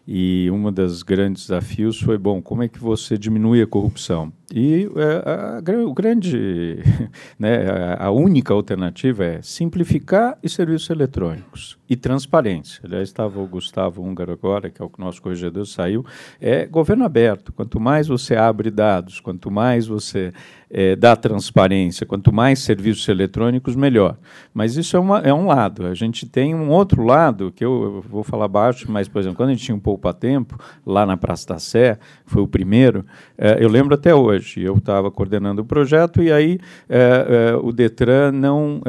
[0.06, 4.32] e um dos grandes desafios foi, bom, como é que você diminui a corrupção?
[4.54, 6.78] E é, a, a, o grande,
[7.36, 12.80] né, a, a, única alternativa é simplificar e serviços eletrônicos e transparência.
[12.84, 16.06] Aliás, estava o Gustavo Húngaro agora, que é o nosso corregedor, saiu.
[16.40, 17.52] É governo aberto.
[17.52, 20.32] Quanto mais você abre dados, quanto mais você
[20.70, 24.16] é, dá transparência, quanto mais serviços eletrônicos, melhor.
[24.54, 25.86] Mas isso é, uma, é um lado.
[25.86, 29.36] A gente tem um outro lado, que eu, eu vou falar baixo, mas, por exemplo,
[29.36, 33.04] quando a gente tinha um poupa-tempo, lá na Praça da Sé, foi o primeiro,
[33.36, 36.58] é, eu lembro até hoje, eu estava coordenando o projeto e aí
[36.88, 38.80] é, é, o Detran não,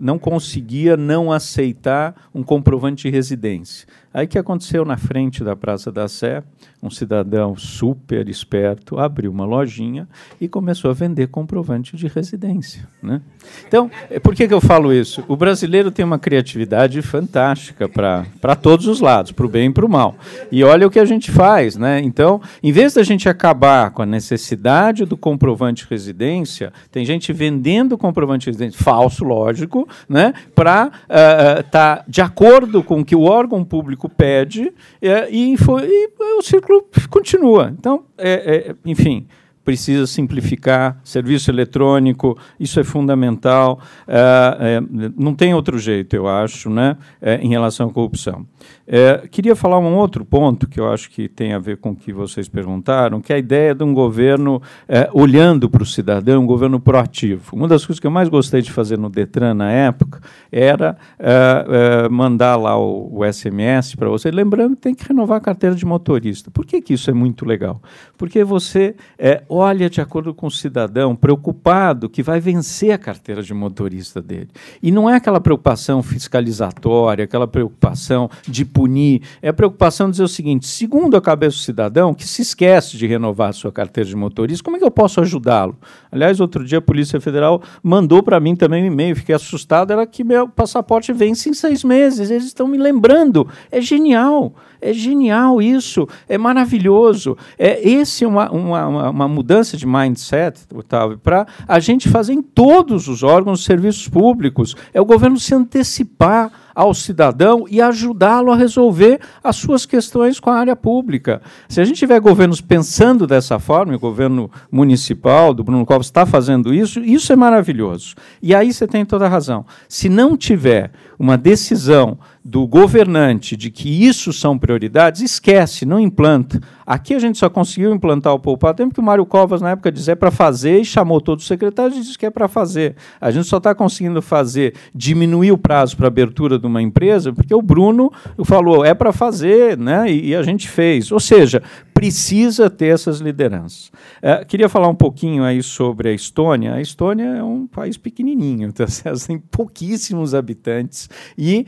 [0.00, 3.86] não conseguia não aceitar um comprovante de residência.
[4.14, 6.42] Aí que aconteceu na frente da Praça da Sé?
[6.82, 10.08] Um cidadão super esperto abriu uma lojinha
[10.40, 12.88] e começou a vender comprovante de residência.
[13.00, 13.22] Né?
[13.68, 15.24] Então, é, por que, que eu falo isso?
[15.28, 19.86] O brasileiro tem uma criatividade fantástica para todos os lados, para o bem e para
[19.86, 20.16] o mal.
[20.50, 21.76] E olha o que a gente faz.
[21.76, 22.00] Né?
[22.00, 27.32] Então, em vez da gente acabar com a necessidade do comprovante de residência, tem gente
[27.32, 30.34] vendendo comprovante de residência, falso, lógico, né?
[30.52, 34.72] para estar uh, uh, tá de acordo com o que o órgão público público pede
[35.00, 37.72] é, e, foi, e, o ciclo continua.
[37.78, 39.26] Então, é, é, enfim,
[39.64, 43.80] precisa simplificar, serviço eletrônico, isso é fundamental.
[44.06, 48.46] É, é, não tem outro jeito, eu acho, né, é, em relação à corrupção.
[48.86, 51.96] É, queria falar um outro ponto que eu acho que tem a ver com o
[51.96, 56.42] que vocês perguntaram, que é a ideia de um governo é, olhando para o cidadão,
[56.42, 57.54] um governo proativo.
[57.54, 60.20] Uma das coisas que eu mais gostei de fazer no Detran na época
[60.50, 65.40] era é, mandar lá o, o SMS para você, lembrando que tem que renovar a
[65.40, 66.50] carteira de motorista.
[66.50, 67.80] Por que, que isso é muito legal?
[68.18, 73.42] Porque você é, olha de acordo com o cidadão, preocupado que vai vencer a carteira
[73.42, 74.48] de motorista dele.
[74.82, 80.24] E não é aquela preocupação fiscalizatória, aquela preocupação de punir, é a preocupação de dizer
[80.24, 84.08] o seguinte: segundo a cabeça do cidadão, que se esquece de renovar a sua carteira
[84.08, 85.76] de motorista, como é que eu posso ajudá-lo?
[86.10, 90.06] Aliás, outro dia a Polícia Federal mandou para mim também um e-mail, fiquei assustado, era
[90.06, 93.46] que meu passaporte vence em seis meses, eles estão me lembrando.
[93.70, 97.36] É genial, é genial isso, é maravilhoso.
[97.58, 102.42] É esse é uma, uma, uma mudança de mindset, Otávio, para a gente fazer em
[102.42, 104.74] todos os órgãos, serviços públicos.
[104.92, 110.50] É o governo se antecipar ao cidadão e ajudá-lo a resolver as suas questões com
[110.50, 111.42] a área pública.
[111.68, 116.24] Se a gente tiver governos pensando dessa forma, o governo municipal do Bruno Covas está
[116.24, 118.14] fazendo isso, isso é maravilhoso.
[118.40, 119.64] E aí você tem toda a razão.
[119.88, 126.60] Se não tiver uma decisão do governante de que isso são prioridades, esquece, não implanta.
[126.84, 129.92] Aqui a gente só conseguiu implantar o Poupar Tempo porque o Mário Covas, na época,
[129.92, 132.96] dizia é para fazer e chamou todos os secretários e disse que é para fazer.
[133.20, 137.54] A gente só está conseguindo fazer, diminuir o prazo para abertura de uma empresa, porque
[137.54, 138.12] o Bruno
[138.44, 140.10] falou, é para fazer, né?
[140.10, 141.12] E, e, a gente fez.
[141.12, 141.62] Ou seja,
[141.94, 143.92] precisa ter essas lideranças.
[144.20, 146.74] É, queria falar um pouquinho aí sobre a Estônia.
[146.74, 148.84] A Estônia é um país pequenininho, tá?
[149.26, 151.08] tem pouquíssimos habitantes
[151.38, 151.64] e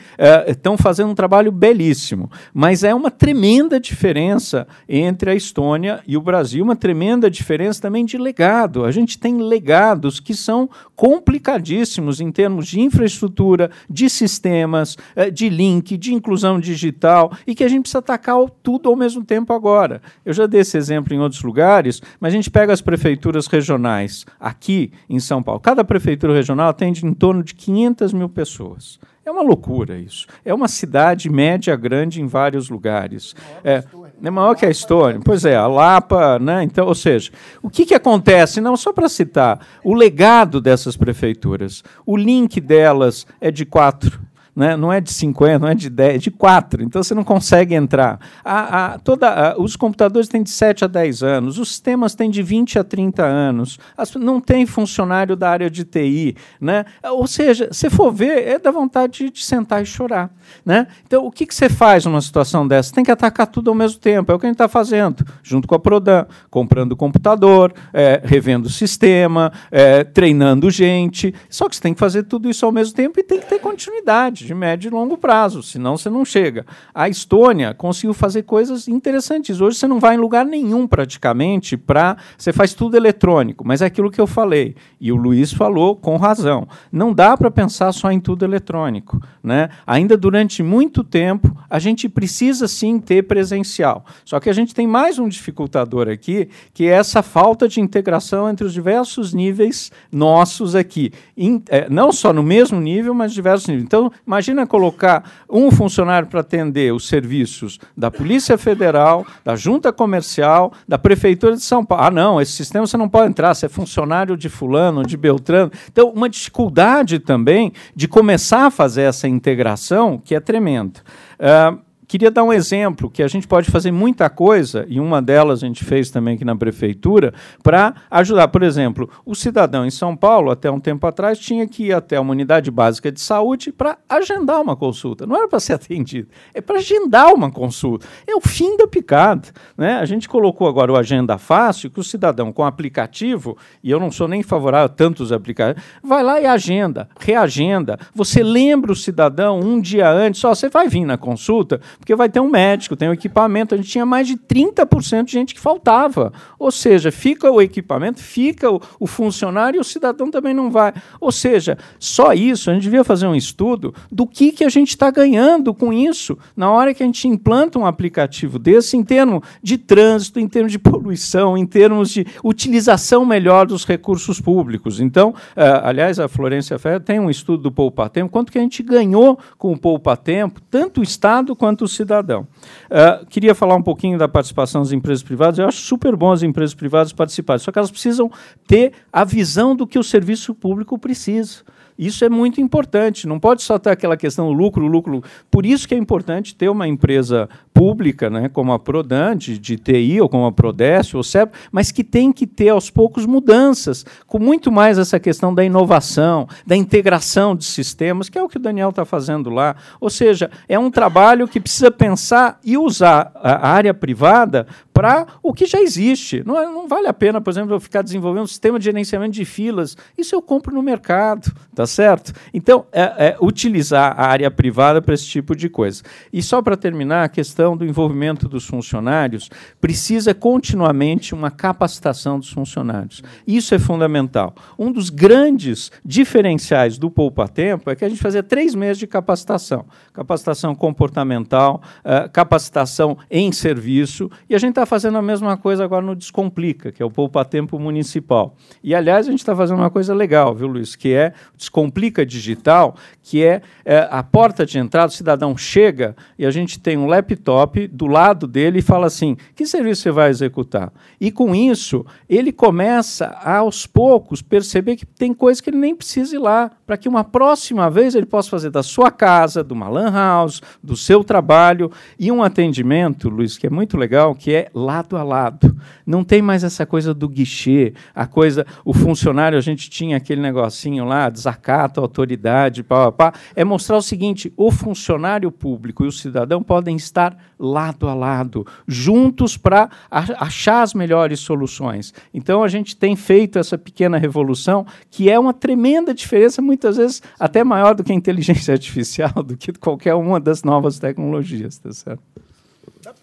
[0.64, 2.30] estão fazendo um trabalho belíssimo.
[2.54, 8.04] Mas é uma tremenda diferença entre a Estônia e o Brasil, uma tremenda diferença também
[8.04, 8.84] de legado.
[8.84, 15.50] A gente tem legados que são complicadíssimos em termos de infraestrutura, de sistemas, é, de
[15.50, 20.00] link, de inclusão digital e que a gente precisa atacar tudo ao mesmo tempo agora.
[20.24, 24.24] Eu já dei esse exemplo em outros lugares, mas a gente pega as prefeituras regionais
[24.40, 25.60] aqui em São Paulo.
[25.60, 28.98] Cada prefeitura regional atende em torno de 500 mil pessoas.
[29.24, 30.26] É uma loucura isso.
[30.44, 33.34] É uma cidade média grande em vários lugares.
[33.64, 33.82] É,
[34.22, 35.20] é maior que a Estônia.
[35.24, 36.62] Pois é, a Lapa, né?
[36.62, 37.30] Então, ou seja,
[37.62, 38.60] o que, que acontece?
[38.60, 41.82] Não, só para citar, o legado dessas prefeituras.
[42.04, 44.20] O link delas é de quatro
[44.54, 44.76] né?
[44.76, 46.82] não é de 50, não é de 10, é de 4.
[46.82, 48.20] Então você não consegue entrar.
[48.44, 52.30] A, a, toda, a, os computadores têm de 7 a 10 anos, os sistemas têm
[52.30, 56.36] de 20 a 30 anos, as, não tem funcionário da área de TI.
[56.60, 56.84] Né?
[57.04, 60.30] Ou seja, se for ver, é da vontade de, de sentar e chorar.
[60.64, 60.86] Né?
[61.06, 62.92] Então, o que, que você faz numa situação dessa?
[62.92, 64.30] Tem que atacar tudo ao mesmo tempo.
[64.30, 68.66] É o que a gente está fazendo, junto com a Prodan, comprando computador, é, revendo
[68.66, 71.34] o sistema, é, treinando gente.
[71.48, 73.58] Só que você tem que fazer tudo isso ao mesmo tempo e tem que ter
[73.58, 76.64] continuidade de médio e longo prazo, senão você não chega.
[76.94, 79.60] A Estônia conseguiu fazer coisas interessantes.
[79.60, 82.16] Hoje você não vai em lugar nenhum praticamente para.
[82.36, 84.74] Você faz tudo eletrônico, mas é aquilo que eu falei.
[85.00, 86.68] E o Luiz falou com razão.
[86.90, 89.20] Não dá para pensar só em tudo eletrônico.
[89.42, 89.68] Né?
[89.86, 94.04] Ainda durante muito tempo, a gente precisa sim ter presencial.
[94.24, 98.48] Só que a gente tem mais um dificultador aqui, que é essa falta de integração
[98.48, 101.12] entre os diversos níveis nossos aqui.
[101.36, 103.84] In, é, não só no mesmo nível, mas diversos níveis.
[103.84, 110.72] Então, Imagina colocar um funcionário para atender os serviços da Polícia Federal, da Junta Comercial,
[110.88, 112.04] da Prefeitura de São Paulo.
[112.04, 115.70] Ah, não, esse sistema você não pode entrar, você é funcionário de fulano, de Beltrano.
[115.88, 120.98] Então, uma dificuldade também de começar a fazer essa integração que é tremenda.
[121.38, 125.62] Uh, queria dar um exemplo que a gente pode fazer muita coisa, e uma delas
[125.62, 127.32] a gente fez também aqui na prefeitura,
[127.62, 128.48] para ajudar.
[128.48, 132.18] Por exemplo, o cidadão em São Paulo, até um tempo atrás, tinha que ir até
[132.18, 135.26] uma unidade básica de saúde para agendar uma consulta.
[135.26, 138.06] Não era para ser atendido, é para agendar uma consulta.
[138.26, 139.48] É o fim da picada.
[139.76, 139.94] Né?
[139.94, 144.10] A gente colocou agora o Agenda Fácil, que o cidadão com aplicativo, e eu não
[144.10, 147.98] sou nem favorável a tantos aplicativos, vai lá e agenda, reagenda.
[148.14, 152.28] Você lembra o cidadão um dia antes, ó, você vai vir na consulta, porque vai
[152.28, 153.74] ter um médico, tem um equipamento.
[153.74, 156.32] A gente tinha mais de 30% de gente que faltava.
[156.58, 160.92] Ou seja, fica o equipamento, fica o, o funcionário e o cidadão também não vai.
[161.20, 164.90] Ou seja, só isso, a gente devia fazer um estudo do que, que a gente
[164.90, 169.42] está ganhando com isso na hora que a gente implanta um aplicativo desse, em termos
[169.62, 175.00] de trânsito, em termos de poluição, em termos de utilização melhor dos recursos públicos.
[175.00, 178.60] Então, uh, aliás, a Florência Ferreira tem um estudo do Poupa Tempo, quanto que a
[178.60, 182.46] gente ganhou com o Poupa Tempo, tanto o Estado quanto o cidadão.
[182.86, 185.58] Uh, queria falar um pouquinho da participação das empresas privadas.
[185.58, 188.30] Eu acho super bom as empresas privadas participarem, só que elas precisam
[188.66, 191.62] ter a visão do que o serviço público precisa.
[191.98, 193.26] Isso é muito importante.
[193.26, 195.22] Não pode só ter aquela questão lucro, lucro.
[195.50, 200.20] Por isso que é importante ter uma empresa pública, né, como a Prodan, de, TI,
[200.20, 204.38] ou como a Prodeste, ou CEP, mas que tem que ter aos poucos mudanças, com
[204.38, 208.60] muito mais essa questão da inovação, da integração de sistemas, que é o que o
[208.60, 209.74] Daniel está fazendo lá.
[210.00, 215.52] Ou seja, é um trabalho que precisa pensar e usar a área privada para o
[215.52, 216.44] que já existe.
[216.46, 219.32] Não, é, não, vale a pena, por exemplo, eu ficar desenvolvendo um sistema de gerenciamento
[219.32, 219.96] de filas.
[220.16, 222.32] Isso eu compro no mercado, tá certo?
[222.52, 226.02] Então, é, é utilizar a área privada para esse tipo de coisa.
[226.32, 229.50] E só para terminar, a questão do envolvimento dos funcionários
[229.80, 233.22] precisa continuamente uma capacitação dos funcionários.
[233.46, 234.54] Isso é fundamental.
[234.78, 239.06] Um dos grandes diferenciais do Poupa Tempo é que a gente fazia três meses de
[239.06, 239.86] capacitação.
[240.12, 246.04] Capacitação comportamental, uh, capacitação em serviço, e a gente está fazendo a mesma coisa agora
[246.04, 248.56] no Descomplica, que é o Poupa Tempo Municipal.
[248.82, 250.96] E, aliás, a gente está fazendo uma coisa legal, viu, Luiz?
[250.96, 256.14] Que é o Descomplica Digital, que é, é, a porta de entrada, o cidadão chega
[256.38, 260.12] e a gente tem um laptop do lado dele e fala assim: que serviço você
[260.12, 260.92] vai executar?
[261.20, 266.36] E com isso, ele começa, aos poucos, perceber que tem coisa que ele nem precisa
[266.36, 269.88] ir lá para que uma próxima vez ele possa fazer da sua casa, de uma
[269.88, 274.68] lan house, do seu trabalho e um atendimento, Luiz, que é muito legal, que é
[274.72, 275.76] lado a lado.
[276.06, 280.40] Não tem mais essa coisa do guichê, a coisa, o funcionário, a gente tinha aquele
[280.40, 281.30] negocinho lá,
[281.64, 283.38] desacato, autoridade, pá, pá, pá.
[283.56, 288.66] É mostrar o seguinte: o funcionário público e o cidadão podem estar lado a lado,
[288.86, 292.12] juntos para achar as melhores soluções.
[292.32, 297.22] Então a gente tem feito essa pequena revolução, que é uma tremenda diferença, muitas vezes
[297.40, 301.92] até maior do que a inteligência artificial, do que qualquer uma das novas tecnologias, tá
[301.92, 302.22] certo?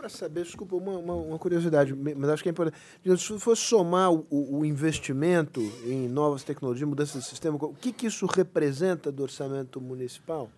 [0.02, 2.76] Para saber, desculpa, uma, uma, uma, curiosidade, mas acho que é importante.
[3.20, 8.08] Se fosse somar o, o, investimento em novas tecnologias, mudança de sistema, o que, que
[8.08, 10.50] isso representa do orçamento municipal?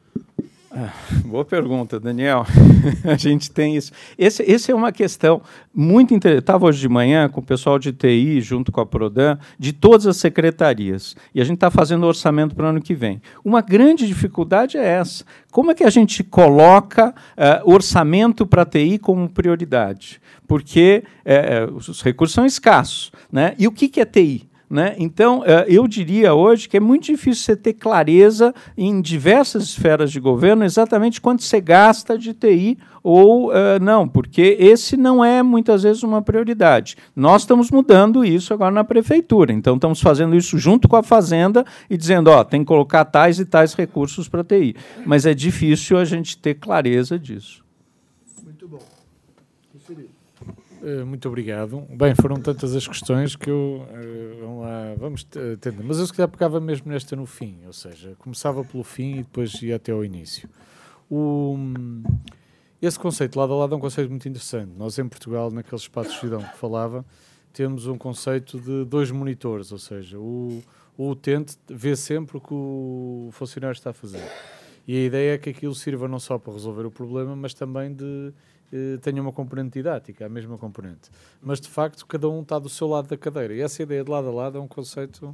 [0.76, 0.92] Ah,
[1.24, 2.48] boa pergunta, Daniel.
[3.06, 3.92] a gente tem isso.
[4.18, 5.40] Esse, esse é uma questão
[5.72, 6.42] muito interessante.
[6.42, 10.08] Estava hoje de manhã com o pessoal de TI, junto com a Prodan, de todas
[10.08, 11.16] as secretarias.
[11.36, 13.22] E a gente está fazendo orçamento para o ano que vem.
[13.46, 15.24] Uma grande dificuldade é essa.
[15.52, 20.20] Como é que a gente coloca uh, orçamento para TI como prioridade?
[20.48, 23.12] Porque uh, os recursos são escassos.
[23.32, 23.54] Né?
[23.60, 24.50] E o que, que é TI?
[24.74, 24.96] Né?
[24.98, 30.12] Então, eh, eu diria hoje que é muito difícil você ter clareza em diversas esferas
[30.12, 35.44] de governo exatamente quanto você gasta de TI ou uh, não, porque esse não é
[35.44, 36.98] muitas vezes uma prioridade.
[37.16, 41.64] Nós estamos mudando isso agora na prefeitura, então estamos fazendo isso junto com a Fazenda
[41.88, 44.76] e dizendo, ó, tem que colocar tais e tais recursos para TI.
[45.06, 47.64] Mas é difícil a gente ter clareza disso.
[48.44, 48.80] Muito bom.
[49.76, 50.10] Uh,
[51.06, 51.86] muito obrigado.
[51.90, 53.88] Bem, foram tantas as questões que eu.
[53.90, 55.84] Uh, vamos lá, vamos tentar.
[55.84, 59.24] Mas eu se calhar pegava mesmo nesta no fim, ou seja, começava pelo fim e
[59.24, 60.50] depois ia até ao início.
[61.10, 61.56] O,
[62.82, 64.72] esse conceito lado a lado é um conceito muito interessante.
[64.76, 67.06] Nós em Portugal, naquele espaço de cidadão que falava,
[67.54, 70.62] temos um conceito de dois monitores, ou seja, o,
[70.98, 74.24] o utente vê sempre o que o funcionário está a fazer.
[74.86, 77.94] E a ideia é que aquilo sirva não só para resolver o problema, mas também
[77.94, 78.34] de eh,
[79.02, 81.12] tenha uma componente didática, a mesma componente.
[81.42, 83.54] Mas de facto, cada um está do seu lado da cadeira.
[83.54, 85.34] E essa ideia de lado a lado é um conceito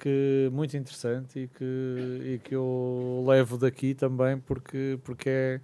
[0.00, 5.60] que muito interessante e que, e que eu levo daqui também porque, porque é,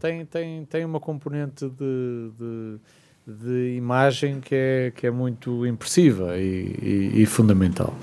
[0.00, 2.78] tem, tem, tem uma componente de, de,
[3.26, 7.94] de imagem que é, que é muito impressiva e, e, e fundamental.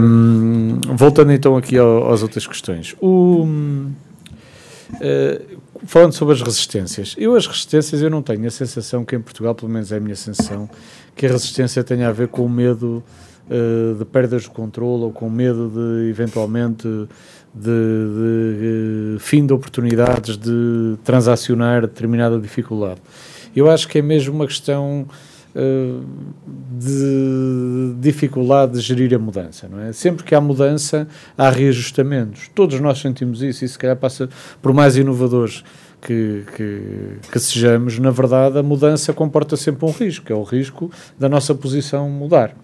[0.00, 2.96] Um, voltando então aqui ao, às outras questões.
[3.00, 3.92] O, uh,
[5.86, 9.54] falando sobre as resistências, eu as resistências eu não tenho a sensação que em Portugal,
[9.54, 10.68] pelo menos é a minha sensação,
[11.14, 13.02] que a resistência tenha a ver com o medo
[13.48, 16.86] uh, de perdas de controle ou com medo de eventualmente
[17.54, 23.00] de, de, de fim de oportunidades de transacionar determinada dificuldade.
[23.56, 25.27] Eu acho que é mesmo uma questão uh,
[26.78, 29.92] de dificuldade de gerir a mudança, não é?
[29.92, 32.48] Sempre que há mudança, há reajustamentos.
[32.54, 34.28] Todos nós sentimos isso e se calhar passa
[34.62, 35.64] por mais inovadores
[36.00, 36.80] que, que,
[37.32, 41.28] que, sejamos, na verdade, a mudança comporta sempre um risco, que é o risco da
[41.28, 42.54] nossa posição mudar.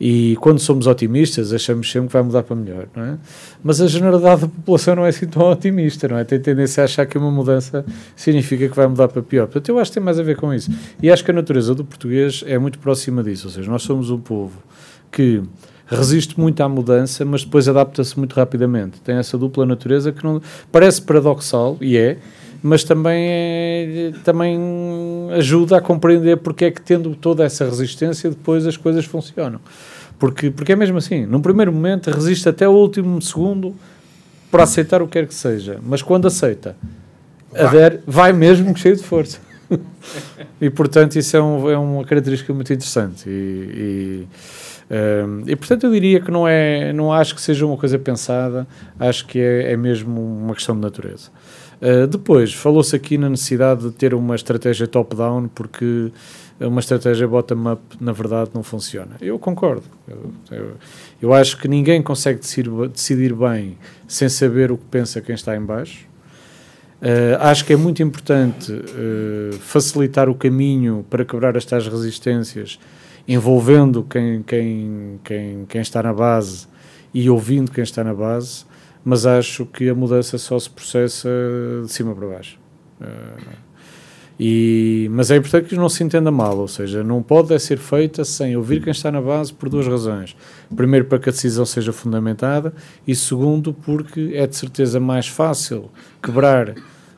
[0.00, 3.18] E quando somos otimistas, achamos sempre que vai mudar para melhor, não é?
[3.62, 6.24] Mas a generalidade da população não é assim tão otimista, não é?
[6.24, 7.84] Tem tendência a achar que uma mudança
[8.14, 9.46] significa que vai mudar para pior.
[9.46, 10.70] Portanto, eu acho que tem mais a ver com isso.
[11.02, 14.10] E acho que a natureza do português é muito próxima disso, ou seja, nós somos
[14.10, 14.62] um povo
[15.10, 15.42] que
[15.86, 19.00] resiste muito à mudança, mas depois adapta-se muito rapidamente.
[19.00, 22.18] Tem essa dupla natureza que não parece paradoxal, e é,
[22.62, 24.58] mas também, é, também
[25.36, 29.60] ajuda a compreender porque é que, tendo toda essa resistência, depois as coisas funcionam.
[30.18, 33.74] Porque, porque é mesmo assim, num primeiro momento resiste até o último segundo
[34.50, 36.74] para aceitar o que quer que seja, mas quando aceita,
[37.52, 39.38] vai, vai mesmo cheio de força.
[40.60, 43.28] e portanto, isso é, um, é uma característica muito interessante.
[43.28, 44.28] E, e,
[44.90, 48.66] um, e, portanto, eu diria que não, é, não acho que seja uma coisa pensada,
[48.98, 51.30] acho que é, é mesmo uma questão de natureza.
[51.80, 56.10] Uh, depois, falou-se aqui na necessidade de ter uma estratégia top-down, porque
[56.60, 59.16] uma estratégia bottom-up, na verdade, não funciona.
[59.20, 59.84] Eu concordo.
[60.08, 60.72] Eu, eu,
[61.22, 63.78] eu, acho que ninguém consegue decidir, decidir bem
[64.08, 66.06] sem saber o que pensa quem está em baixo.
[67.00, 72.80] Uh, acho que é muito importante uh, facilitar o caminho para quebrar estas resistências,
[73.26, 76.66] envolvendo quem, quem, quem, quem está na base
[77.14, 78.64] e ouvindo quem está na base
[79.04, 81.28] mas acho que a mudança só se processa
[81.84, 82.58] de cima para baixo.
[83.00, 83.68] Uh,
[84.40, 88.24] e, mas é importante que não se entenda mal, ou seja, não pode ser feita
[88.24, 90.36] sem ouvir quem está na base por duas razões.
[90.76, 92.72] Primeiro, para que a decisão seja fundamentada,
[93.06, 95.90] e segundo, porque é de certeza mais fácil
[96.22, 96.76] quebrar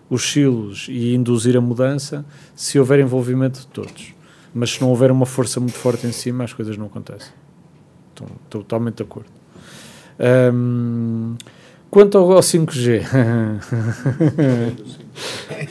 [0.09, 2.25] os silos e induzir a mudança
[2.57, 4.15] se houver envolvimento de todos.
[4.55, 7.33] Mas se não houver uma força muito forte em cima, as coisas não acontecem.
[8.11, 9.29] Estou, estou totalmente de acordo.
[10.53, 11.37] Um,
[11.91, 13.03] quanto ao, ao 5G,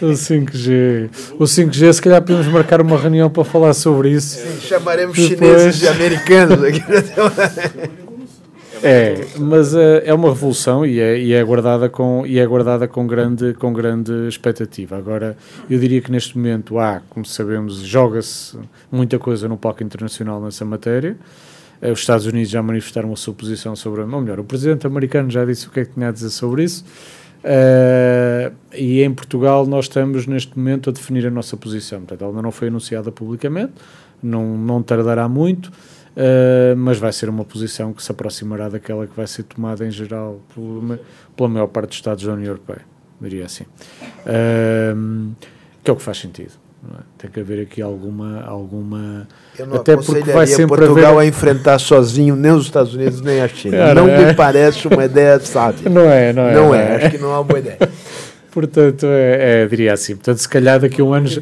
[0.02, 1.10] o 5G,
[1.40, 4.38] o 5G, se calhar podemos marcar uma reunião para falar sobre isso.
[4.38, 6.84] Sim, chamaremos Depois- chineses e americanos aqui.
[8.82, 12.88] É, mas eh, é uma revolução e é, e é aguardada, com, e é aguardada
[12.88, 14.96] com, grande, com grande expectativa.
[14.98, 15.36] Agora,
[15.70, 18.58] eu diria que neste momento há, como sabemos, joga-se
[18.90, 21.18] muita coisa no palco internacional nessa matéria.
[21.82, 25.30] Eh, Os Estados Unidos já manifestaram a sua posição sobre, ou melhor, o presidente americano
[25.30, 26.84] já disse o que é que tinha a dizer sobre isso.
[27.44, 32.00] Eh, e em Portugal nós estamos neste momento a definir a nossa posição.
[32.00, 33.74] Portanto, ela ainda não foi anunciada publicamente,
[34.22, 39.16] não, não tardará muito, uh, mas vai ser uma posição que se aproximará daquela que
[39.16, 41.00] vai ser tomada em geral pelo ma-
[41.38, 42.82] pela maior parte dos Estados da União Europeia,
[43.22, 43.64] diria assim.
[44.96, 45.32] Um,
[45.82, 46.52] que é o que faz sentido.
[46.94, 47.02] é?
[47.18, 48.42] Tem que haver aqui alguma.
[48.42, 49.26] alguma
[49.60, 51.20] Eu não até porque vai sempre Portugal haver.
[51.20, 53.78] a enfrentar sozinho nem os Estados Unidos nem a China.
[53.78, 54.26] Cara, não é.
[54.28, 55.90] me parece uma ideia sábia.
[55.90, 56.54] Não é, não é.
[56.56, 57.78] Não é, acho que não é uma boa ideia.
[58.52, 60.16] Portanto, é, é, diria assim.
[60.16, 61.28] Portanto, se calhar daqui a um ano.
[61.28, 61.42] já-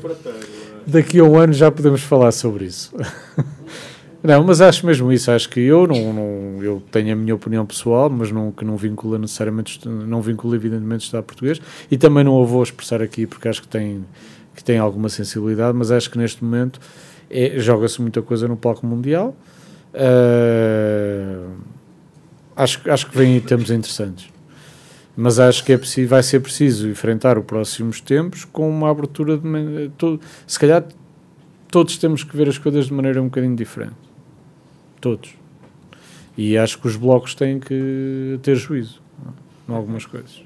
[0.85, 2.93] Daqui a um ano já podemos falar sobre isso.
[4.23, 5.29] Não, mas acho mesmo isso.
[5.31, 8.75] Acho que eu não, não- eu tenho a minha opinião pessoal, mas não, que não
[8.75, 13.25] vincula necessariamente, não vincula evidentemente o Estado português e também não a vou expressar aqui
[13.25, 14.03] porque acho que tem,
[14.55, 16.79] que tem alguma sensibilidade, mas acho que neste momento
[17.29, 19.35] é- joga-se muita coisa no palco mundial.
[19.93, 21.47] Ah,
[22.55, 24.29] acho, acho que vem aí tempos interessantes.
[25.15, 29.37] Mas acho que é preciso, vai ser preciso enfrentar os próximos tempos com uma abertura
[29.37, 29.45] de.
[29.47, 30.83] man- to- se calhar
[31.71, 33.95] todos temos que ver as coisas de maneira um bocadinho diferente.
[35.01, 35.31] Todos.
[36.37, 39.01] E acho que os blocos têm que ter juízo
[39.67, 40.43] em algumas coisas.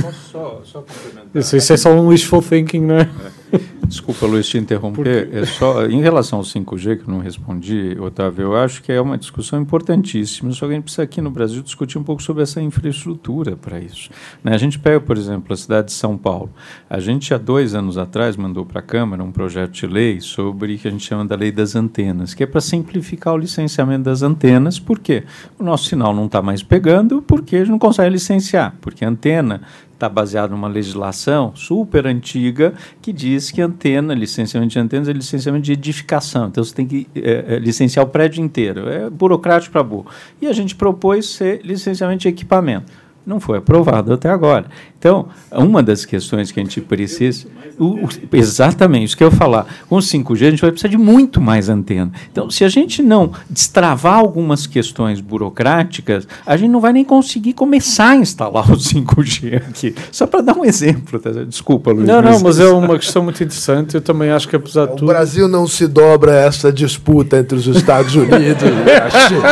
[0.00, 1.26] Posso só, só complementar?
[1.34, 3.10] Isso, isso é só um wishful thinking, não é?
[3.86, 5.28] Desculpa, Luiz, te interromper.
[5.32, 9.00] É só, em relação ao 5G, que eu não respondi, Otávio, eu acho que é
[9.00, 12.42] uma discussão importantíssima, só que a gente precisa aqui no Brasil discutir um pouco sobre
[12.42, 14.10] essa infraestrutura para isso.
[14.42, 14.54] Né?
[14.54, 16.50] A gente pega, por exemplo, a cidade de São Paulo.
[16.88, 20.74] A gente, há dois anos atrás, mandou para a Câmara um projeto de lei sobre
[20.74, 24.04] o que a gente chama da lei das antenas, que é para simplificar o licenciamento
[24.04, 25.24] das antenas, por quê?
[25.58, 29.08] O nosso sinal não está mais pegando, porque a gente não consegue licenciar, porque a
[29.08, 29.62] antena
[29.94, 35.64] está baseado numa legislação super antiga que diz que antena, licenciamento de antenas é licenciamento
[35.64, 36.48] de edificação.
[36.48, 38.88] Então você tem que eh, eh, licenciar o prédio inteiro.
[38.88, 40.06] É burocrático para burro.
[40.40, 42.92] E a gente propôs ser licenciamento de equipamento.
[43.26, 44.66] Não foi aprovado até agora.
[45.04, 47.46] Então, uma das questões que a gente precisa.
[47.78, 49.66] o- o- exatamente, isso que eu ia falar.
[49.86, 52.10] Com o 5G, a gente vai precisar de muito mais antena.
[52.32, 57.52] Então, se a gente não destravar algumas questões burocráticas, a gente não vai nem conseguir
[57.52, 59.94] começar a instalar o 5G aqui.
[60.10, 61.18] Só para dar um exemplo.
[61.18, 61.30] tá?
[61.46, 62.06] Desculpa, Luiz.
[62.06, 63.94] Não, não, mas é uma questão muito interessante.
[63.96, 65.08] Eu também acho que, apesar de O tudo.
[65.08, 69.42] Brasil não se dobra a essa disputa entre os Estados Unidos e a China.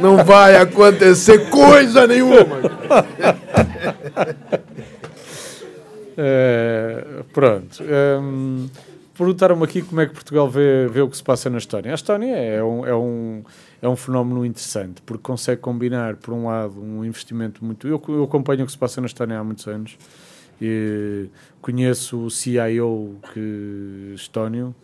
[0.00, 2.46] Não vai acontecer coisa nenhuma.
[6.16, 7.82] É, pronto.
[8.22, 8.68] Hum,
[9.16, 11.92] Perguntaram-me aqui como é que Portugal vê, vê o que se passa na Estónia.
[11.92, 13.44] A Estónia é um, é, um,
[13.80, 17.86] é um fenómeno interessante, porque consegue combinar, por um lado, um investimento muito.
[17.86, 19.96] Eu, eu acompanho o que se passa na Estónia há muitos anos.
[20.60, 21.26] E
[21.60, 24.74] conheço o CIO que, estónio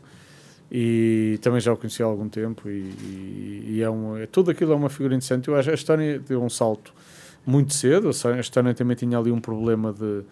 [0.70, 2.69] e também já o conheci há algum tempo.
[2.69, 5.48] E, e- e é um, é, tudo aquilo é uma figura interessante.
[5.48, 6.93] Eu acho que a Estónia deu um salto
[7.47, 8.09] muito cedo.
[8.09, 10.23] A Estónia também tinha ali um problema de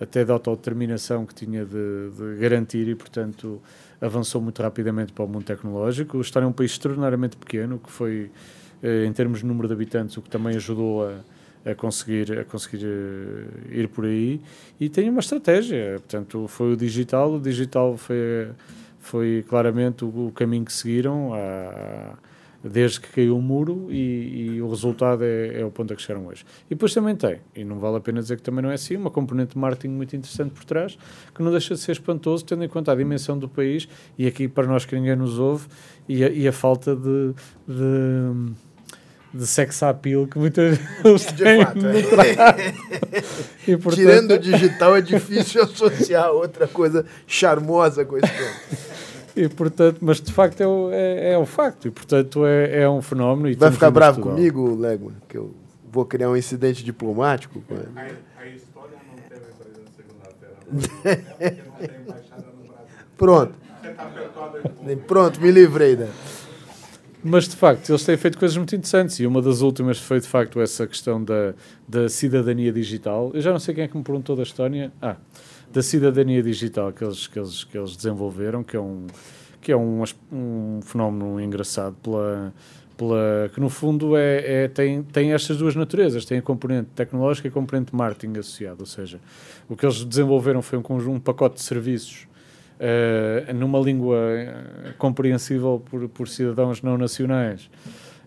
[0.00, 3.60] até de autodeterminação que tinha de, de garantir e, portanto,
[4.00, 6.18] avançou muito rapidamente para o mundo tecnológico.
[6.18, 8.30] A Estónia é um país extraordinariamente pequeno, que foi,
[8.82, 12.44] eh, em termos de número de habitantes, o que também ajudou a, a conseguir, a
[12.44, 14.40] conseguir eh, ir por aí.
[14.80, 17.34] E tem uma estratégia, portanto, foi o digital.
[17.34, 18.48] O digital foi,
[18.98, 22.14] foi claramente o, caminho que seguiram há-
[22.64, 26.00] desde que caiu o muro e, e o resultado é, é o ponto a que
[26.00, 26.44] chegaram hoje.
[26.66, 28.96] E depois também tem, e não vale a pena dizer que também não é assim,
[28.96, 30.96] uma componente de marketing muito interessante por trás,
[31.34, 33.86] que não deixa de ser espantoso, tendo em conta a dimensão do país,
[34.18, 35.66] e aqui para nós que ninguém nos ouve,
[36.08, 37.34] e a, e a falta de,
[37.68, 38.52] de,
[39.34, 42.74] de sex appeal que muitas vezes têm fato, é.
[43.68, 48.26] E, portanto, Tirando o digital, é difícil associar outra coisa charmosa com isso.
[49.36, 52.88] E, portanto, mas de facto é o, é, é o facto, e portanto é, é
[52.88, 53.48] um fenómeno.
[53.48, 55.12] E Vai ficar a bravo comigo, Lego?
[55.28, 55.52] Que eu
[55.90, 57.88] vou criar um incidente diplomático com ele.
[57.96, 61.64] A história não teve presidente segunda-feira.
[63.18, 63.54] Pronto.
[65.06, 66.08] Pronto, me livrei, né?
[67.22, 70.28] Mas de facto, eles têm feito coisas muito interessantes e uma das últimas foi de
[70.28, 71.54] facto essa questão da,
[71.88, 73.30] da cidadania digital.
[73.32, 74.92] Eu já não sei quem é que me perguntou da Estónia.
[75.00, 75.16] Ah,
[75.74, 79.08] da cidadania digital que eles, que eles, que eles desenvolveram, que é um,
[79.60, 82.54] que é um, um fenómeno engraçado pela,
[82.96, 87.48] pela, que no fundo é, é, tem, tem estas duas naturezas, tem a componente tecnológica
[87.48, 89.18] e a componente marketing associada, ou seja,
[89.68, 92.28] o que eles desenvolveram foi um, conjunto, um pacote de serviços
[92.78, 94.16] uh, numa língua
[94.96, 97.68] compreensível por, por cidadãos não nacionais,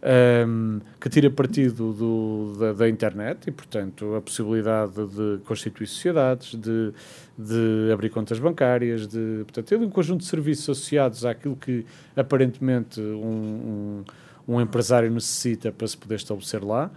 [0.02, 6.54] um, que tira partido do, da, da, internet e, portanto, a possibilidade de constituir sociedades,
[6.56, 6.94] de,
[7.38, 13.02] de abrir contas bancárias, de, portanto, ter um conjunto de serviços associados àquilo que aparentemente
[13.02, 14.04] um,
[14.48, 16.92] um, um empresário necessita para se poder estabelecer lá.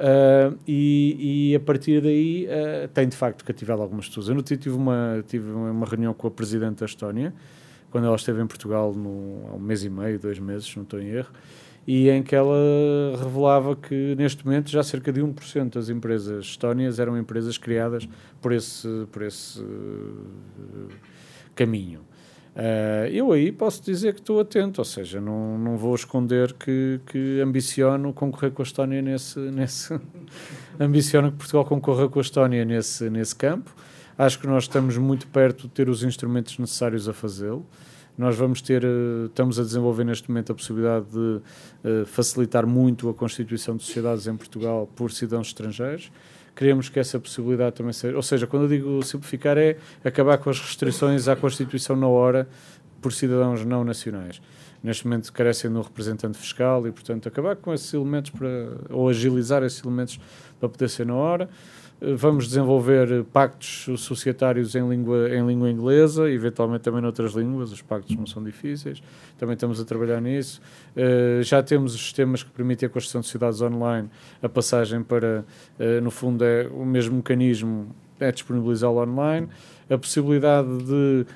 [0.00, 4.28] Uh, e, e, a partir daí uh, tem de facto cativado algumas pessoas.
[4.28, 7.34] Eu tive uma, tive uma reunião com a Presidente da Estónia,
[7.90, 11.00] quando ela esteve em Portugal no, há um mês e meio, dois meses, não estou
[11.00, 11.30] em erro,
[11.92, 12.54] e em que ela
[13.18, 18.08] revelava que neste momento já cerca de 1% das empresas estónias eram empresas criadas
[18.40, 20.88] por esse, por esse uh,
[21.52, 22.02] caminho.
[22.54, 27.00] Uh, eu aí posso dizer que estou atento, ou seja, não, não vou esconder que,
[27.06, 29.40] que ambiciono concorrer com a Estónia nesse.
[29.50, 30.00] nesse
[30.78, 33.74] ambiciono que Portugal concorra com a Estónia nesse, nesse campo.
[34.16, 37.66] Acho que nós estamos muito perto de ter os instrumentos necessários a fazê-lo.
[38.20, 43.08] Nós vamos ter, uh, estamos a desenvolver neste momento a possibilidade de uh, facilitar muito
[43.08, 46.12] a constituição de sociedades em Portugal por cidadãos estrangeiros
[46.54, 48.14] queremos que essa possibilidade também seja.
[48.14, 52.46] Ou seja, quando eu digo simplificar, é acabar com as restrições à Constituição na hora
[53.00, 54.42] por cidadãos não nacionais.
[54.82, 58.48] Neste momento carecem de um representante fiscal e, portanto, acabar com esses elementos para,
[58.90, 60.20] ou agilizar esses elementos
[60.58, 61.48] para poder ser na hora.
[62.02, 68.16] Vamos desenvolver pactos societários em língua, em língua inglesa, eventualmente também noutras línguas, os pactos
[68.16, 69.02] não são difíceis,
[69.36, 70.62] também estamos a trabalhar nisso.
[70.96, 74.08] Uh, já temos os sistemas que permitem a construção de cidades online,
[74.42, 75.44] a passagem para,
[75.78, 79.46] uh, no fundo, é o mesmo mecanismo, é disponibilizá-lo online.
[79.90, 81.26] A possibilidade de,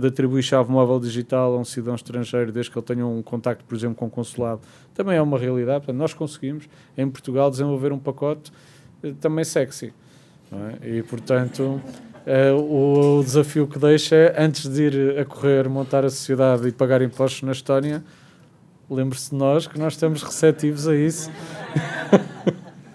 [0.00, 3.64] de atribuir chave móvel digital a um cidadão estrangeiro, desde que ele tenha um contacto,
[3.64, 4.62] por exemplo, com o consulado,
[4.94, 5.84] também é uma realidade.
[5.84, 8.50] Portanto, nós conseguimos, em Portugal, desenvolver um pacote
[9.20, 9.92] também sexy.
[10.52, 10.96] É?
[10.96, 11.80] E, portanto,
[12.26, 16.72] uh, o, desafio que deixa é, antes de ir a correr, montar a sociedade e
[16.72, 18.02] pagar impostos na Estónia,
[18.90, 21.30] lembre-se de nós que nós estamos receptivos a isso.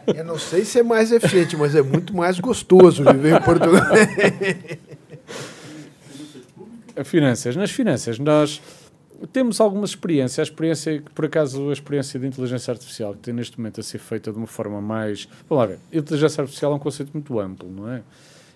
[0.07, 3.85] Eu não sei se é mais eficiente, mas é muito mais gostoso viver em Portugal.
[7.05, 7.55] finanças.
[7.55, 8.61] Nas finanças, nós
[9.27, 10.39] temos algumas experiências.
[10.39, 13.99] A experiência, por acaso, a experiência de inteligência artificial, que tem neste momento a ser
[13.99, 15.27] feita de uma forma mais.
[15.47, 15.79] Vamos lá ver.
[15.91, 18.01] Inteligência artificial é um conceito muito amplo, não é?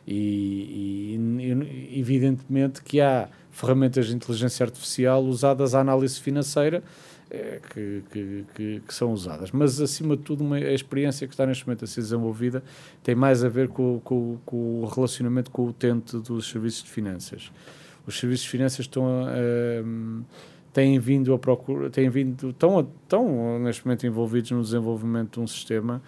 [0.08, 6.82] E, e, evidentemente que há ferramentas de inteligência artificial usadas à análise financeira
[7.30, 9.52] é, que, que, que, que, são usadas.
[9.52, 12.64] Mas, acima de tudo, uma, a experiência que está neste momento a ser desenvolvida
[13.04, 16.90] tem mais a ver com, com, com o relacionamento com o utente dos serviços de
[16.90, 17.52] finanças.
[18.06, 23.60] Os serviços de finanças estão a, a têm vindo a procurar, têm vindo, estão, estão
[23.60, 26.02] neste momento envolvidos no desenvolvimento de um sistema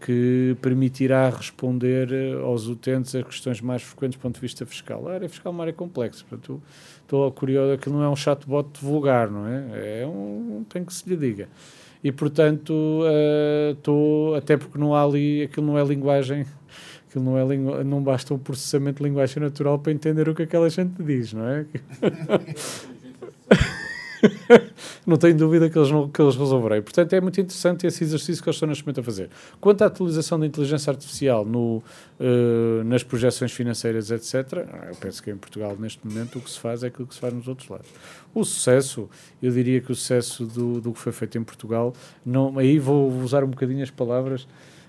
[0.00, 5.08] que permitirá responder eh, aos utentes a questões mais frequentes do ponto de vista fiscal.
[5.08, 6.62] A área fiscal é uma área complexa, portanto,
[7.00, 10.02] estou curioso, aquilo não é um chatbot vulgar, não é?
[10.02, 11.48] É um, tem que se lhe diga.
[12.04, 16.44] E, portanto, uh, estou, até porque não há ali, aquilo não é linguagem,
[17.08, 20.42] aquilo não, é lingu, não basta o processamento de linguagem natural para entender o que
[20.42, 21.66] aquela gente diz, não é?
[25.06, 26.82] não tenho dúvida que eles, não, que eles resolverem.
[26.82, 29.30] Portanto, é muito interessante esse exercício que eles estão neste momento a fazer.
[29.60, 35.30] Quanto à utilização da inteligência artificial no, uh, nas projeções financeiras, etc., eu penso que
[35.30, 37.68] em Portugal, neste momento, o que se faz é aquilo que se faz nos outros
[37.68, 37.88] lados.
[38.34, 39.08] O sucesso,
[39.42, 41.92] eu diria que o sucesso do, do que foi feito em Portugal,
[42.24, 44.46] não, aí vou usar um bocadinho as palavras.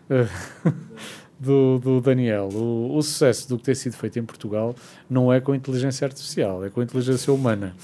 [0.09, 0.71] Uh,
[1.39, 2.49] do, do, Daniel.
[2.51, 4.75] O, o, sucesso do que tem sido feito em Portugal
[5.09, 7.75] não é com inteligência artificial, é com inteligência humana.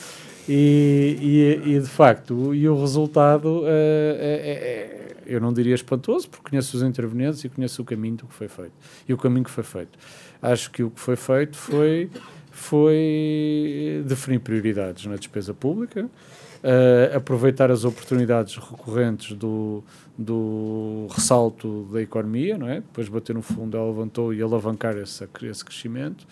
[0.48, 1.18] E,
[1.65, 6.49] e, e, de facto, e o resultado uh, é, é, eu não diria espantoso, porque
[6.49, 8.74] conheço os intervenientes e conheço o caminho do que foi feito.
[9.07, 9.98] E o caminho que foi feito.
[10.41, 12.10] Acho que o que foi feito foi,
[12.52, 19.82] foi definir prioridades na despesa pública, uh, aproveitar as oportunidades recorrentes do,
[20.18, 22.76] do ressalto da economia, não é?
[22.76, 26.28] depois bater no fundo, ela levantou e alavancar esse, esse crescimento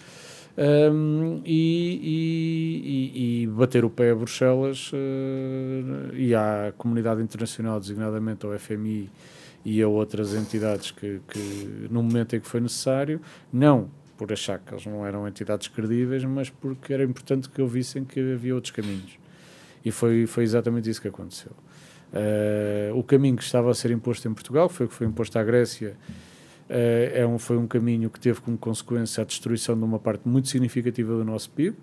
[0.57, 8.45] um, e, e, e, bater o pé a Bruxelas uh, e à comunidade internacional, designadamente
[8.45, 9.10] ao FMI
[9.64, 13.22] e a outras entidades que, que, no momento em que foi necessário,
[13.52, 18.03] não por achar que eles não eram entidades credíveis, mas porque era importante que ouvissem
[18.03, 19.18] que havia outros caminhos.
[19.84, 21.52] E foi, foi exatamente isso que aconteceu.
[22.14, 25.40] Uh, o caminho que estava a ser imposto em Portugal, foi o que foi imposto
[25.40, 25.95] à Grécia,
[26.73, 30.48] é um, foi um caminho que teve como consequência a destruição de uma parte muito
[30.48, 31.76] significativa do nosso PIB.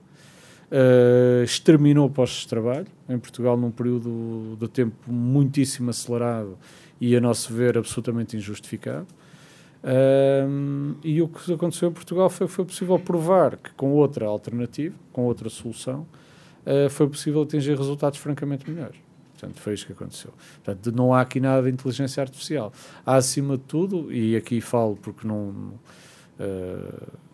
[0.73, 6.57] uh, exterminou postos de trabalho em Portugal num período de tempo muitíssimo acelerado
[7.01, 9.07] e, a nosso ver, absolutamente injustificado.
[9.85, 14.95] Um, e o que aconteceu em Portugal foi foi possível provar que com outra alternativa,
[15.13, 16.07] com outra solução,
[16.67, 19.08] uh, foi possível atingir resultados francamente melhores.
[19.39, 20.33] Portanto, foi isso que aconteceu.
[20.65, 22.73] Portanto, não há aqui nada de inteligência artificial.
[23.05, 25.75] Há, acima de tudo, e aqui falo porque não.
[26.39, 27.29] Uh,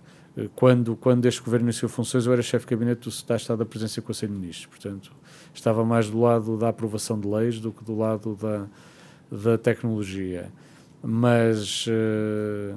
[0.56, 4.02] quando, quando este governo iniciou funções, eu era chefe de gabinete do Estado da Presidência
[4.02, 4.66] do Conselho de Ministros.
[4.66, 5.12] Portanto,
[5.54, 8.66] estava mais do lado da aprovação de leis do que do lado da,
[9.30, 10.50] da tecnologia
[11.06, 12.76] mas, uh,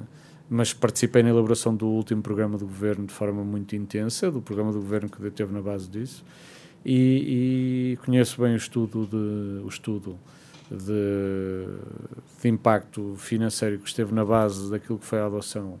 [0.50, 4.70] mas participei na elaboração do último programa do governo de forma muito intensa, do programa
[4.70, 6.22] do governo que teve na base disso,
[6.90, 10.18] e, e conheço bem o estudo de, o estudo
[10.70, 11.66] de,
[12.40, 15.78] de, impacto financeiro que esteve na base daquilo que foi a adoção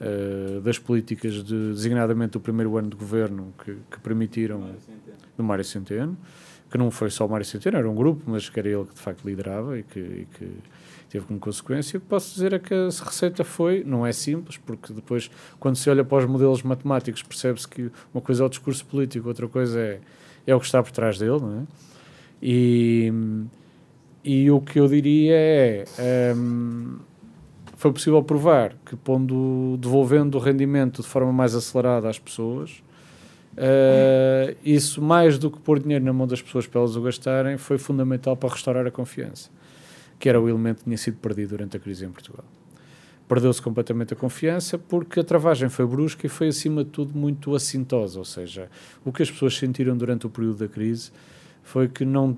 [0.00, 4.70] uh, das políticas, de, designadamente do primeiro ano de governo, que, que permitiram,
[5.34, 6.14] do Mário Centeno,
[6.70, 8.94] que não foi só o Mário Centeno, era um grupo, mas que era ele que
[8.94, 10.48] de facto liderava e que, e que
[11.08, 11.96] teve como consequência.
[11.96, 15.76] O que posso dizer é que a receita foi, não é simples, porque depois, quando
[15.76, 19.48] se olha para os modelos matemáticos, percebe-se que uma coisa é o discurso político, outra
[19.48, 20.00] coisa é,
[20.46, 21.62] é o que está por trás dele, não é?
[22.42, 23.12] E,
[24.24, 25.84] e o que eu diria é.
[26.36, 26.98] Um,
[27.76, 32.82] foi possível provar que, pondo, devolvendo o rendimento de forma mais acelerada às pessoas,
[33.58, 37.58] uh, isso, mais do que pôr dinheiro na mão das pessoas para elas o gastarem,
[37.58, 39.50] foi fundamental para restaurar a confiança
[40.18, 42.44] que era o elemento que tinha sido perdido durante a crise em Portugal.
[43.26, 47.54] Perdeu-se completamente a confiança porque a travagem foi brusca e foi, acima de tudo, muito
[47.54, 48.18] assintosa.
[48.18, 48.68] Ou seja,
[49.04, 51.10] o que as pessoas sentiram durante o período da crise
[51.62, 52.36] foi que, não,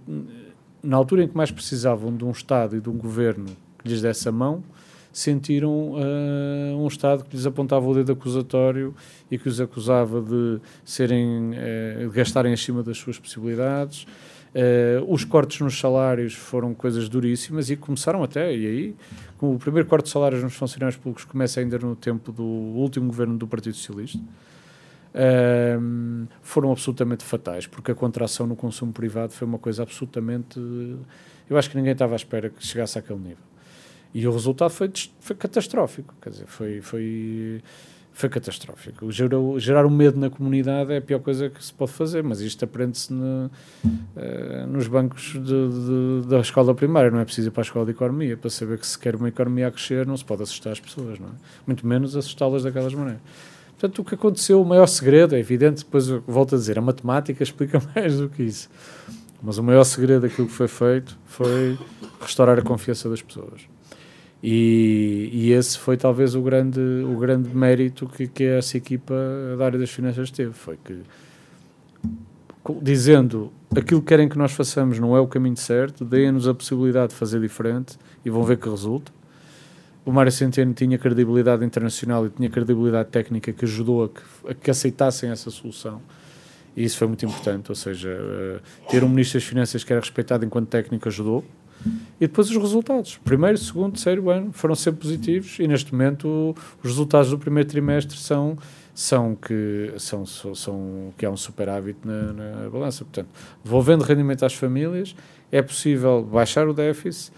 [0.82, 3.46] na altura em que mais precisavam de um Estado e de um governo
[3.78, 4.62] que lhes desse a mão,
[5.12, 8.94] sentiram uh, um Estado que lhes apontava o dedo acusatório
[9.30, 14.06] e que os acusava de serem, uh, de gastarem acima das suas possibilidades,
[14.56, 18.96] Uh, os cortes nos salários foram coisas duríssimas e começaram até, e aí,
[19.36, 23.06] com o primeiro corte de salários nos funcionários públicos começa ainda no tempo do último
[23.06, 29.46] governo do Partido Socialista, uh, foram absolutamente fatais, porque a contração no consumo privado foi
[29.46, 30.58] uma coisa absolutamente.
[31.50, 33.44] Eu acho que ninguém estava à espera que chegasse àquele nível.
[34.14, 36.80] E o resultado foi, foi catastrófico, quer dizer, foi.
[36.80, 37.62] foi
[38.16, 39.12] foi catastrófico.
[39.12, 42.40] Gerar, gerar um medo na comunidade é a pior coisa que se pode fazer, mas
[42.40, 43.50] isto aprende-se no,
[43.84, 47.84] uh, nos bancos de, de, da escola primária, não é preciso ir para a escola
[47.84, 50.72] de economia para saber que se quer uma economia a crescer não se pode assustar
[50.72, 51.32] as pessoas, não é?
[51.66, 53.20] muito menos assustá-las daquelas maneiras.
[53.78, 57.42] Portanto, o que aconteceu, o maior segredo, é evidente, depois volto a dizer, a matemática
[57.44, 58.70] explica mais do que isso,
[59.42, 61.78] mas o maior segredo daquilo que foi feito foi
[62.18, 63.75] restaurar a confiança das pessoas.
[64.48, 69.12] E, e, esse foi talvez o grande, o grande mérito que, que essa equipa
[69.58, 70.52] da área das finanças teve.
[70.52, 71.00] Foi que,
[72.80, 77.08] dizendo aquilo que querem que nós façamos não é o caminho certo, deem-nos a possibilidade
[77.08, 79.10] de fazer diferente e vão ver que resulta.
[80.04, 84.54] O Mário Centeno tinha credibilidade internacional e tinha credibilidade técnica que ajudou a que, a
[84.54, 86.00] que aceitassem essa solução.
[86.76, 89.98] E isso foi muito importante, ou seja, uh, ter um Ministro das Finanças que era
[89.98, 91.44] respeitado enquanto técnico ajudou,
[92.20, 93.18] e depois os resultados.
[93.24, 98.16] Primeiro, segundo, terceiro ano foram sempre positivos e neste momento os resultados do primeiro trimestre
[98.18, 98.56] são
[98.96, 103.04] são que são, são que há um superávit na, na balança.
[103.04, 103.28] Portanto,
[103.62, 105.14] devolvendo rendimento às famílias,
[105.52, 107.30] é possível baixar o déficit,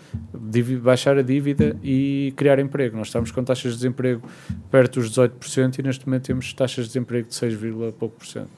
[0.80, 2.96] baixar a dívida e criar emprego.
[2.96, 4.22] Nós estamos com taxas de desemprego
[4.70, 7.58] perto dos 18% e neste momento temos taxas de desemprego de 6,
[7.98, 8.57] pouco por cento.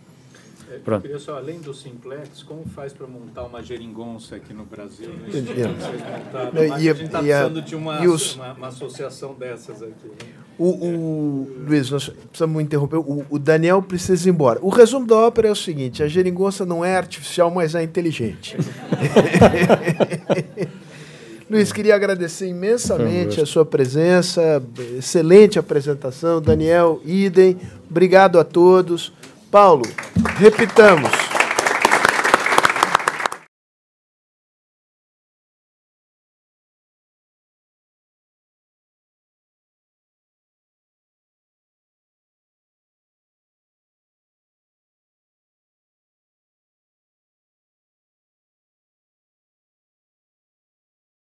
[0.84, 0.98] Pronto.
[0.98, 5.10] Eu queria só, além do simplex, como faz para montar uma geringonça aqui no Brasil?
[5.10, 5.28] Né?
[5.68, 8.34] Montaram, a gente está precisando de uma, os...
[8.34, 10.06] uma, uma, associação dessas aqui.
[10.06, 10.32] Né?
[10.58, 12.96] O, o, Luiz, nós precisamos interromper.
[12.96, 14.58] O, o, Daniel precisa ir embora.
[14.62, 18.56] O resumo da ópera é o seguinte: a geringonça não é artificial, mas é inteligente.
[21.50, 24.62] Luiz, queria agradecer imensamente a sua presença,
[24.96, 26.40] excelente apresentação.
[26.40, 27.58] Daniel, idem.
[27.90, 29.12] Obrigado a todos.
[29.50, 29.82] Paulo,
[30.38, 31.29] repitamos.